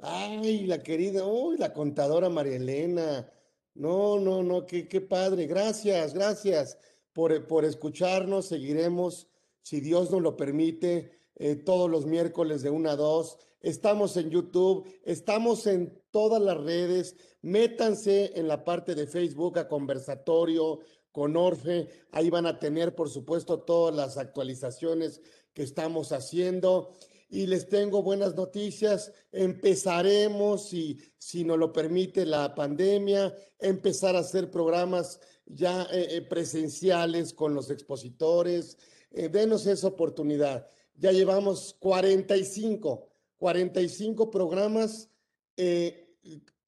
Ay, 0.00 0.66
la 0.66 0.82
querida, 0.82 1.24
uy, 1.26 1.56
la 1.56 1.72
contadora 1.72 2.28
María 2.28 2.56
Elena. 2.56 3.26
No, 3.72 4.20
no, 4.20 4.42
no, 4.42 4.66
qué, 4.66 5.00
padre. 5.00 5.46
Gracias, 5.46 6.12
gracias 6.12 6.76
por, 7.14 7.46
por 7.46 7.64
escucharnos. 7.64 8.48
Seguiremos, 8.48 9.26
si 9.62 9.80
Dios 9.80 10.10
nos 10.10 10.20
lo 10.20 10.36
permite, 10.36 11.10
eh, 11.36 11.56
todos 11.56 11.90
los 11.90 12.04
miércoles 12.04 12.60
de 12.60 12.68
1 12.68 12.90
a 12.90 12.96
2. 12.96 13.38
Estamos 13.62 14.18
en 14.18 14.28
YouTube, 14.28 14.86
estamos 15.04 15.66
en 15.66 15.98
todas 16.10 16.42
las 16.42 16.58
redes. 16.58 17.16
Métanse 17.40 18.38
en 18.38 18.46
la 18.46 18.62
parte 18.62 18.94
de 18.94 19.06
Facebook 19.06 19.58
a 19.58 19.68
conversatorio 19.68 20.80
con 21.14 21.36
Orfe. 21.36 21.88
Ahí 22.10 22.28
van 22.28 22.44
a 22.44 22.58
tener, 22.58 22.96
por 22.96 23.08
supuesto, 23.08 23.60
todas 23.60 23.94
las 23.94 24.18
actualizaciones 24.18 25.22
que 25.52 25.62
estamos 25.62 26.10
haciendo 26.10 26.92
y 27.30 27.46
les 27.46 27.68
tengo 27.68 28.02
buenas 28.02 28.34
noticias. 28.34 29.12
Empezaremos, 29.30 30.68
si, 30.68 30.98
si 31.16 31.44
nos 31.44 31.56
lo 31.56 31.72
permite 31.72 32.26
la 32.26 32.52
pandemia, 32.52 33.32
empezar 33.60 34.16
a 34.16 34.20
hacer 34.20 34.50
programas 34.50 35.20
ya 35.46 35.84
eh, 35.92 36.16
eh, 36.16 36.22
presenciales 36.22 37.32
con 37.32 37.54
los 37.54 37.70
expositores. 37.70 38.76
Eh, 39.12 39.28
denos 39.28 39.68
esa 39.68 39.86
oportunidad. 39.86 40.66
Ya 40.96 41.12
llevamos 41.12 41.76
45, 41.78 43.08
45 43.36 44.30
programas 44.32 45.08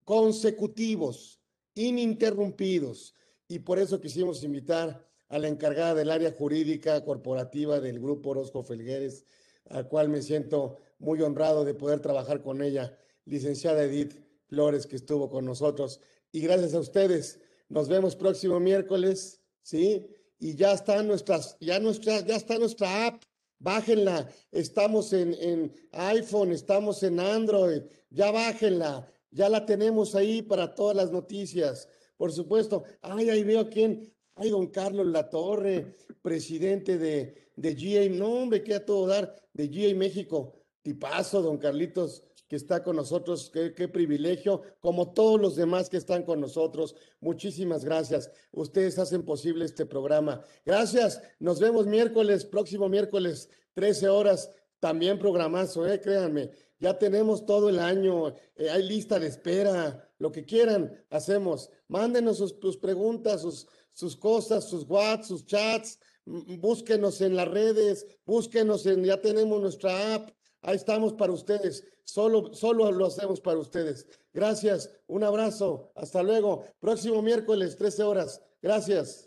consecutivos, 0.04 1.40
ininterrumpidos. 1.74 3.15
Y 3.48 3.60
por 3.60 3.78
eso 3.78 4.00
quisimos 4.00 4.42
invitar 4.42 5.06
a 5.28 5.38
la 5.38 5.48
encargada 5.48 5.94
del 5.94 6.10
área 6.10 6.32
jurídica 6.32 7.04
corporativa 7.04 7.80
del 7.80 8.00
Grupo 8.00 8.30
Orozco 8.30 8.62
Felgueres, 8.62 9.24
al 9.68 9.88
cual 9.88 10.08
me 10.08 10.22
siento 10.22 10.78
muy 10.98 11.20
honrado 11.22 11.64
de 11.64 11.74
poder 11.74 12.00
trabajar 12.00 12.42
con 12.42 12.62
ella, 12.62 12.96
licenciada 13.24 13.84
Edith 13.84 14.20
Flores, 14.48 14.86
que 14.86 14.96
estuvo 14.96 15.28
con 15.28 15.44
nosotros. 15.44 16.00
Y 16.32 16.40
gracias 16.40 16.74
a 16.74 16.80
ustedes, 16.80 17.40
nos 17.68 17.88
vemos 17.88 18.16
próximo 18.16 18.60
miércoles, 18.60 19.40
¿sí? 19.62 20.06
Y 20.38 20.54
ya 20.54 20.72
está 20.72 21.02
nuestras, 21.02 21.56
ya 21.60 21.80
nuestra, 21.80 22.20
ya 22.20 22.36
está 22.36 22.58
nuestra 22.58 23.06
app, 23.06 23.22
bájenla. 23.58 24.28
Estamos 24.52 25.12
en, 25.12 25.34
en 25.34 25.74
iPhone, 25.92 26.52
estamos 26.52 27.02
en 27.02 27.18
Android, 27.18 27.82
ya 28.10 28.30
bájenla, 28.30 29.10
ya 29.30 29.48
la 29.48 29.66
tenemos 29.66 30.14
ahí 30.14 30.42
para 30.42 30.74
todas 30.74 30.96
las 30.96 31.10
noticias. 31.10 31.88
Por 32.16 32.32
supuesto, 32.32 32.84
ay, 33.02 33.30
ahí 33.30 33.44
veo 33.44 33.60
a 33.60 33.68
quién, 33.68 34.12
ay, 34.34 34.50
don 34.50 34.68
Carlos 34.68 35.06
Latorre, 35.06 35.94
presidente 36.22 36.98
de, 36.98 37.50
de 37.56 37.74
GA, 37.74 38.08
no 38.14 38.32
hombre, 38.32 38.62
que 38.62 38.74
a 38.74 38.84
todo 38.84 39.06
dar, 39.06 39.34
de 39.52 39.68
GA 39.68 39.94
México. 39.94 40.54
Tipazo, 40.82 41.42
don 41.42 41.58
Carlitos, 41.58 42.22
que 42.48 42.54
está 42.54 42.82
con 42.84 42.94
nosotros, 42.94 43.50
qué, 43.52 43.74
qué, 43.74 43.88
privilegio, 43.88 44.62
como 44.78 45.12
todos 45.12 45.40
los 45.40 45.56
demás 45.56 45.90
que 45.90 45.96
están 45.96 46.22
con 46.22 46.40
nosotros. 46.40 46.94
Muchísimas 47.20 47.84
gracias. 47.84 48.30
Ustedes 48.52 48.98
hacen 48.98 49.24
posible 49.24 49.64
este 49.64 49.84
programa. 49.84 50.44
Gracias. 50.64 51.20
Nos 51.40 51.58
vemos 51.58 51.86
miércoles, 51.86 52.44
próximo 52.44 52.88
miércoles, 52.88 53.50
13 53.74 54.08
horas. 54.08 54.52
También 54.78 55.18
programazo, 55.18 55.88
eh, 55.88 56.00
créanme. 56.00 56.50
Ya 56.78 56.98
tenemos 56.98 57.46
todo 57.46 57.68
el 57.68 57.78
año, 57.78 58.28
eh, 58.54 58.70
hay 58.70 58.82
lista 58.82 59.18
de 59.18 59.26
espera, 59.26 60.08
lo 60.18 60.30
que 60.30 60.44
quieran, 60.44 61.04
hacemos. 61.10 61.70
Mándenos 61.88 62.38
sus, 62.38 62.76
preguntas, 62.76 63.42
sus, 63.42 63.66
sus 63.92 64.16
cosas, 64.16 64.68
sus 64.68 64.84
WhatsApp, 64.88 65.24
sus 65.24 65.46
chats 65.46 65.98
búsquenos 66.26 67.20
en 67.20 67.36
las 67.36 67.48
redes, 67.48 68.06
búsquenos 68.24 68.84
en, 68.86 69.04
ya 69.04 69.20
tenemos 69.20 69.60
nuestra 69.60 70.14
app, 70.14 70.30
ahí 70.62 70.76
estamos 70.76 71.12
para 71.12 71.32
ustedes, 71.32 71.84
solo, 72.04 72.52
solo 72.52 72.90
lo 72.90 73.06
hacemos 73.06 73.40
para 73.40 73.58
ustedes. 73.58 74.06
Gracias, 74.32 74.90
un 75.06 75.22
abrazo, 75.22 75.92
hasta 75.94 76.22
luego, 76.22 76.64
próximo 76.80 77.22
miércoles, 77.22 77.76
13 77.76 78.02
horas, 78.02 78.42
gracias. 78.60 79.25